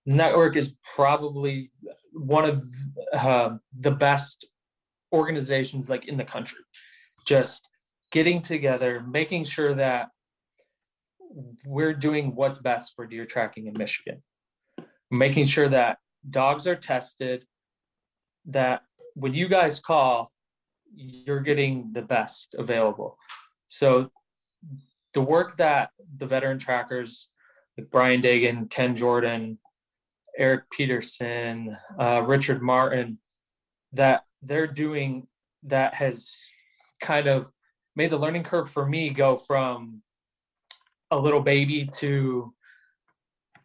network 0.06 0.56
is 0.56 0.74
probably 0.96 1.72
one 2.14 2.46
of 2.46 2.64
uh, 3.14 3.58
the 3.80 3.92
best 3.92 4.48
organizations 5.14 5.90
like 5.90 6.08
in 6.08 6.18
the 6.18 6.24
country. 6.24 6.64
Just 7.26 7.68
getting 8.12 8.42
together, 8.42 9.04
making 9.08 9.44
sure 9.44 9.74
that 9.76 10.10
we're 11.66 11.94
doing 11.94 12.36
what's 12.36 12.58
best 12.58 12.94
for 12.96 13.06
deer 13.06 13.26
tracking 13.26 13.68
in 13.68 13.74
Michigan. 13.78 14.22
Making 15.12 15.46
sure 15.46 15.68
that 15.70 16.00
dogs 16.30 16.68
are 16.68 16.76
tested, 16.76 17.46
that 18.46 18.82
when 19.14 19.34
you 19.34 19.48
guys 19.48 19.80
call, 19.80 20.32
you're 20.96 21.42
getting 21.42 21.92
the 21.94 22.02
best 22.02 22.56
available. 22.58 23.18
So 23.68 24.12
the 25.14 25.22
work 25.22 25.57
that 25.57 25.89
the 26.18 26.26
veteran 26.26 26.60
trackers 26.60 27.30
like 27.78 27.89
Brian 27.89 28.22
Dagan, 28.22 28.70
Ken 28.70 28.95
Jordan, 28.95 29.57
Eric 30.38 30.70
Peterson, 30.70 31.76
uh, 31.97 32.24
Richard 32.26 32.62
Martin, 32.62 33.18
that 33.93 34.24
they're 34.41 34.68
doing 34.68 35.28
that 35.64 35.93
has 35.93 36.47
kind 37.01 37.28
of 37.28 37.51
made 37.95 38.10
the 38.10 38.18
learning 38.18 38.43
curve 38.43 38.70
for 38.70 38.86
me 38.86 39.10
go 39.10 39.36
from 39.36 40.01
a 41.12 41.20
little 41.20 41.41
baby 41.41 41.89
to 41.97 42.53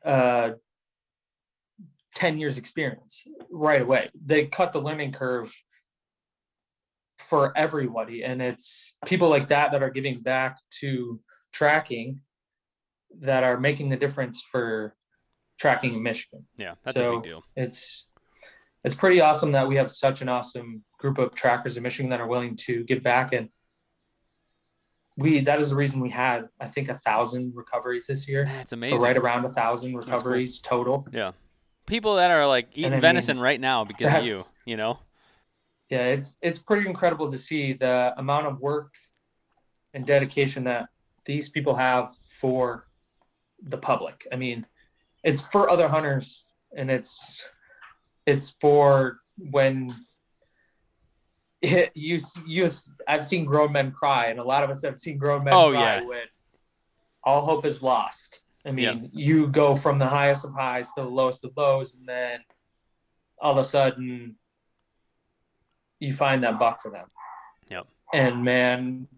uh, 0.04 0.50
10 2.14 2.38
years 2.38 2.58
experience 2.58 3.26
right 3.50 3.82
away. 3.82 4.10
They 4.24 4.46
cut 4.46 4.72
the 4.72 4.80
learning 4.80 5.12
curve 5.12 5.52
for 7.18 7.56
everybody. 7.56 8.24
And 8.24 8.40
it's 8.40 8.96
people 9.06 9.28
like 9.28 9.48
that 9.48 9.72
that 9.72 9.82
are 9.82 9.90
giving 9.90 10.20
back 10.20 10.58
to 10.80 11.20
tracking 11.54 12.20
that 13.20 13.44
are 13.44 13.58
making 13.58 13.88
the 13.88 13.96
difference 13.96 14.42
for 14.42 14.94
tracking 15.58 15.94
in 15.94 16.02
Michigan. 16.02 16.44
Yeah, 16.56 16.74
that's 16.84 16.96
a 16.96 17.00
So- 17.00 17.12
big 17.14 17.22
deal. 17.22 17.44
It's 17.56 18.08
it's 18.82 18.94
pretty 18.94 19.18
awesome 19.22 19.52
that 19.52 19.66
we 19.66 19.76
have 19.76 19.90
such 19.90 20.20
an 20.20 20.28
awesome 20.28 20.84
group 20.98 21.16
of 21.16 21.34
trackers 21.34 21.78
in 21.78 21.82
Michigan 21.82 22.10
that 22.10 22.20
are 22.20 22.26
willing 22.26 22.54
to 22.66 22.84
give 22.84 23.02
back 23.02 23.32
and 23.32 23.48
we 25.16 25.40
that 25.40 25.60
is 25.60 25.70
the 25.70 25.76
reason 25.76 26.00
we 26.00 26.10
had 26.10 26.48
I 26.60 26.66
think 26.66 26.88
a 26.90 26.96
thousand 26.96 27.52
recoveries 27.54 28.06
this 28.08 28.28
year. 28.28 28.44
That's 28.44 28.72
amazing. 28.72 29.00
right 29.00 29.16
around 29.16 29.44
a 29.46 29.52
thousand 29.52 29.94
recoveries 29.94 30.60
total. 30.60 31.06
Yeah. 31.12 31.32
People 31.86 32.16
that 32.16 32.30
are 32.30 32.46
like 32.46 32.68
eating 32.74 33.00
venison 33.00 33.38
right 33.38 33.60
now 33.60 33.84
because 33.84 34.12
of 34.12 34.24
you, 34.24 34.42
you 34.66 34.76
know? 34.76 34.98
Yeah, 35.88 36.06
it's 36.06 36.36
it's 36.42 36.58
pretty 36.58 36.88
incredible 36.88 37.30
to 37.30 37.38
see 37.38 37.74
the 37.74 38.12
amount 38.18 38.46
of 38.48 38.58
work 38.58 38.92
and 39.92 40.04
dedication 40.04 40.64
that 40.64 40.88
these 41.24 41.48
people 41.48 41.74
have 41.74 42.14
for 42.28 42.86
the 43.62 43.78
public. 43.78 44.26
I 44.32 44.36
mean, 44.36 44.66
it's 45.22 45.42
for 45.42 45.70
other 45.70 45.88
hunters 45.88 46.44
and 46.76 46.90
it's 46.90 47.44
it's 48.26 48.54
for 48.60 49.20
when 49.36 49.94
it, 51.62 51.90
you 51.94 52.18
you 52.46 52.68
I've 53.08 53.24
seen 53.24 53.44
grown 53.44 53.72
men 53.72 53.90
cry 53.90 54.26
and 54.26 54.38
a 54.38 54.44
lot 54.44 54.62
of 54.62 54.70
us 54.70 54.82
have 54.84 54.98
seen 54.98 55.18
grown 55.18 55.44
men 55.44 55.54
Oh, 55.54 55.70
cry 55.70 55.80
yeah. 55.80 56.04
when 56.04 56.22
all 57.22 57.44
hope 57.44 57.64
is 57.64 57.82
lost. 57.82 58.40
I 58.66 58.70
mean, 58.70 59.10
you 59.12 59.48
go 59.48 59.76
from 59.76 59.98
the 59.98 60.06
highest 60.06 60.44
of 60.46 60.54
highs 60.54 60.88
to 60.94 61.02
the 61.02 61.08
lowest 61.08 61.44
of 61.44 61.52
lows 61.56 61.94
and 61.94 62.08
then 62.08 62.40
all 63.38 63.52
of 63.52 63.58
a 63.58 63.64
sudden 63.64 64.36
you 66.00 66.14
find 66.14 66.42
that 66.44 66.58
buck 66.58 66.80
for 66.80 66.90
them. 66.90 67.06
Yep. 67.70 67.86
And 68.12 68.44
man, 68.44 69.08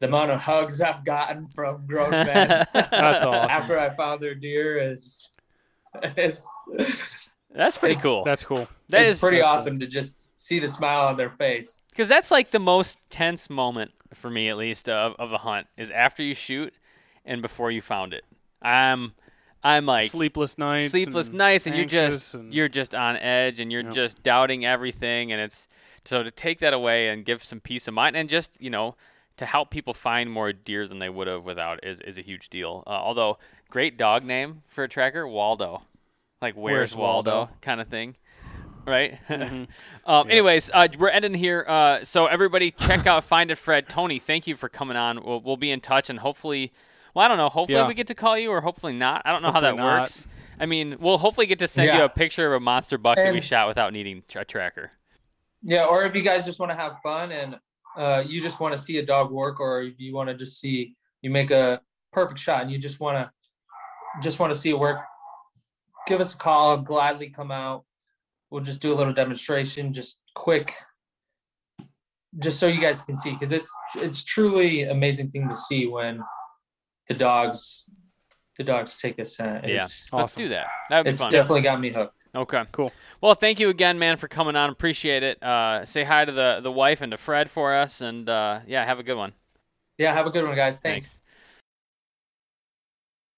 the 0.00 0.06
amount 0.08 0.30
of 0.30 0.40
hugs 0.40 0.80
I've 0.80 1.04
gotten 1.04 1.46
from 1.48 1.86
grown 1.86 2.10
men 2.10 2.66
That's 2.72 3.22
awesome. 3.24 3.34
after 3.50 3.78
I 3.78 3.90
found 3.94 4.20
their 4.22 4.34
deer 4.34 4.78
is 4.78 5.30
it's 6.02 6.46
That's 7.54 7.76
pretty 7.76 7.92
It's- 7.92 8.02
cool. 8.02 8.24
That's 8.24 8.44
cool. 8.44 8.68
That 8.88 9.02
it's 9.02 9.14
is 9.14 9.20
pretty 9.20 9.38
that's 9.38 9.48
cool. 9.48 9.54
awesome 9.58 9.80
to 9.80 9.86
just 9.86 10.16
see 10.34 10.58
the 10.58 10.68
smile 10.68 11.06
on 11.08 11.16
their 11.16 11.30
face. 11.30 11.80
because 11.90 12.08
that's 12.08 12.30
like 12.30 12.50
the 12.50 12.58
most 12.58 12.98
tense 13.10 13.50
moment 13.50 13.90
for 14.14 14.30
me, 14.30 14.48
at 14.48 14.56
least, 14.56 14.88
of, 14.88 15.14
of 15.18 15.32
a 15.32 15.38
hunt 15.38 15.66
is 15.76 15.90
after 15.90 16.22
you 16.22 16.34
shoot 16.34 16.72
and 17.24 17.42
before 17.42 17.70
you 17.70 17.80
found 17.82 18.12
it. 18.14 18.24
I'm, 18.62 19.12
I'm 19.62 19.84
like 19.86 20.10
sleepless 20.10 20.56
nights. 20.58 20.90
sleepless 20.92 21.28
and 21.28 21.38
nights, 21.38 21.66
and 21.66 21.76
you're 21.76 21.84
just 21.84 22.34
and- 22.34 22.52
you're 22.54 22.68
just 22.68 22.94
on 22.94 23.16
edge, 23.18 23.60
and 23.60 23.70
you're 23.70 23.82
Yep. 23.84 23.92
just 23.92 24.22
doubting 24.22 24.64
everything, 24.64 25.30
and 25.32 25.40
it's 25.40 25.68
so 26.04 26.22
to 26.22 26.30
take 26.30 26.60
that 26.60 26.72
away 26.72 27.08
and 27.08 27.24
give 27.24 27.44
some 27.44 27.60
peace 27.60 27.86
of 27.86 27.94
mind, 27.94 28.16
and 28.16 28.28
just 28.30 28.60
you 28.60 28.70
know 28.70 28.96
to 29.40 29.46
help 29.46 29.70
people 29.70 29.94
find 29.94 30.30
more 30.30 30.52
deer 30.52 30.86
than 30.86 30.98
they 30.98 31.08
would 31.08 31.26
have 31.26 31.44
without 31.44 31.82
is 31.82 32.00
is 32.02 32.18
a 32.18 32.22
huge 32.22 32.50
deal. 32.50 32.84
Uh, 32.86 32.90
although 32.90 33.38
great 33.70 33.96
dog 33.96 34.22
name 34.22 34.62
for 34.66 34.84
a 34.84 34.88
tracker, 34.88 35.26
Waldo, 35.26 35.82
like 36.42 36.54
where's, 36.54 36.94
Where's 36.94 36.96
Waldo? 36.96 37.30
Waldo? 37.36 37.52
kind 37.62 37.80
of 37.80 37.88
thing. 37.88 38.16
Right. 38.86 39.18
Mhm. 39.28 39.68
um, 40.06 40.30
Anyways, 40.30 40.70
uh, 40.74 40.88
we're 40.98 41.08
ending 41.08 41.32
here. 41.34 41.64
Uh, 41.66 42.04
so 42.04 42.26
everybody, 42.26 42.70
check 42.70 43.06
out 43.06 43.24
Find 43.24 43.50
It 43.50 43.56
Fred. 43.56 43.88
Tony, 43.88 44.18
thank 44.18 44.46
you 44.46 44.56
for 44.56 44.68
coming 44.68 44.96
on. 44.96 45.22
We'll, 45.24 45.40
we'll 45.40 45.56
be 45.56 45.70
in 45.70 45.80
touch, 45.80 46.10
and 46.10 46.18
hopefully, 46.18 46.72
well, 47.14 47.24
I 47.24 47.28
don't 47.28 47.36
know. 47.38 47.48
Hopefully, 47.48 47.78
Yeah. 47.78 47.88
we 47.88 47.94
get 47.94 48.06
to 48.08 48.14
call 48.14 48.36
you, 48.38 48.50
or 48.50 48.60
hopefully 48.60 48.92
not. 48.92 49.22
I 49.24 49.32
don't 49.32 49.42
know 49.42 49.52
how 49.52 49.60
that 49.60 49.76
not. 49.76 50.00
works. 50.02 50.26
I 50.58 50.66
mean, 50.66 50.96
we'll 51.00 51.16
hopefully 51.18 51.46
get 51.46 51.58
to 51.60 51.68
send 51.68 51.96
you 51.98 52.04
a 52.04 52.08
picture 52.10 52.46
of 52.46 52.52
a 52.52 52.60
monster 52.60 52.98
buck 52.98 53.16
that 53.16 53.32
we 53.32 53.40
shot 53.40 53.66
without 53.68 53.92
needing 53.94 54.22
a 54.36 54.44
tracker. 54.44 54.90
Yeah, 55.62 55.84
or 55.86 56.04
if 56.04 56.14
you 56.14 56.20
guys 56.22 56.44
just 56.44 56.58
want 56.58 56.70
to 56.70 56.76
have 56.76 57.00
fun 57.02 57.32
and 57.32 57.58
uh, 57.96 58.22
you 58.26 58.40
just 58.40 58.60
want 58.60 58.72
to 58.72 58.78
see 58.78 58.98
a 58.98 59.04
dog 59.04 59.30
work, 59.30 59.60
or 59.60 59.82
if 59.82 59.98
you 59.98 60.14
want 60.14 60.28
to 60.28 60.34
just 60.34 60.60
see 60.60 60.94
you 61.22 61.30
make 61.30 61.50
a 61.50 61.80
perfect 62.12 62.38
shot 62.38 62.62
and 62.62 62.70
you 62.70 62.78
just 62.78 63.00
want 63.00 63.16
to 63.16 63.30
just 64.22 64.38
want 64.38 64.52
to 64.52 64.58
see 64.58 64.70
it 64.70 64.78
work, 64.78 64.98
give 66.06 66.20
us 66.20 66.34
a 66.34 66.36
call. 66.36 66.70
I'll 66.70 66.76
gladly 66.78 67.28
come 67.30 67.50
out. 67.50 67.84
We'll 68.50 68.62
just 68.62 68.80
do 68.80 68.92
a 68.92 68.96
little 68.96 69.12
demonstration, 69.12 69.92
just 69.92 70.18
quick, 70.34 70.74
just 72.38 72.58
so 72.58 72.66
you 72.66 72.80
guys 72.80 73.02
can 73.02 73.16
see, 73.16 73.30
because 73.30 73.52
it's 73.52 73.72
it's 73.96 74.24
truly 74.24 74.82
amazing 74.82 75.30
thing 75.30 75.48
to 75.48 75.56
see 75.56 75.86
when 75.86 76.20
the 77.08 77.14
dogs 77.14 77.88
the 78.56 78.64
dogs 78.64 78.98
take 78.98 79.18
a 79.18 79.24
scent. 79.24 79.66
Yeah. 79.66 79.82
It's, 79.82 80.06
Let's 80.12 80.32
Awesome. 80.32 80.42
do 80.42 80.48
that. 80.50 80.66
That 80.90 80.98
would 80.98 81.04
be 81.04 81.10
it's 81.10 81.20
fun. 81.20 81.32
definitely 81.32 81.62
got 81.62 81.80
me 81.80 81.90
hooked. 81.90 82.14
Okay. 82.34 82.62
Cool. 82.70 82.92
Well, 83.20 83.34
thank 83.34 83.58
you 83.58 83.68
again, 83.68 83.98
man, 83.98 84.16
for 84.16 84.28
coming 84.28 84.56
on. 84.56 84.70
Appreciate 84.70 85.22
it. 85.22 85.42
Uh, 85.42 85.84
say 85.84 86.04
hi 86.04 86.24
to 86.24 86.32
the, 86.32 86.60
the 86.62 86.70
wife 86.70 87.00
and 87.00 87.10
to 87.10 87.16
Fred 87.16 87.50
for 87.50 87.74
us, 87.74 88.00
and 88.00 88.28
uh, 88.28 88.60
yeah, 88.66 88.84
have 88.84 88.98
a 88.98 89.02
good 89.02 89.16
one. 89.16 89.32
Yeah, 89.98 90.14
have 90.14 90.26
a 90.26 90.30
good 90.30 90.44
one, 90.44 90.54
guys. 90.54 90.78
Thanks. 90.78 91.08
Thanks. 91.08 91.20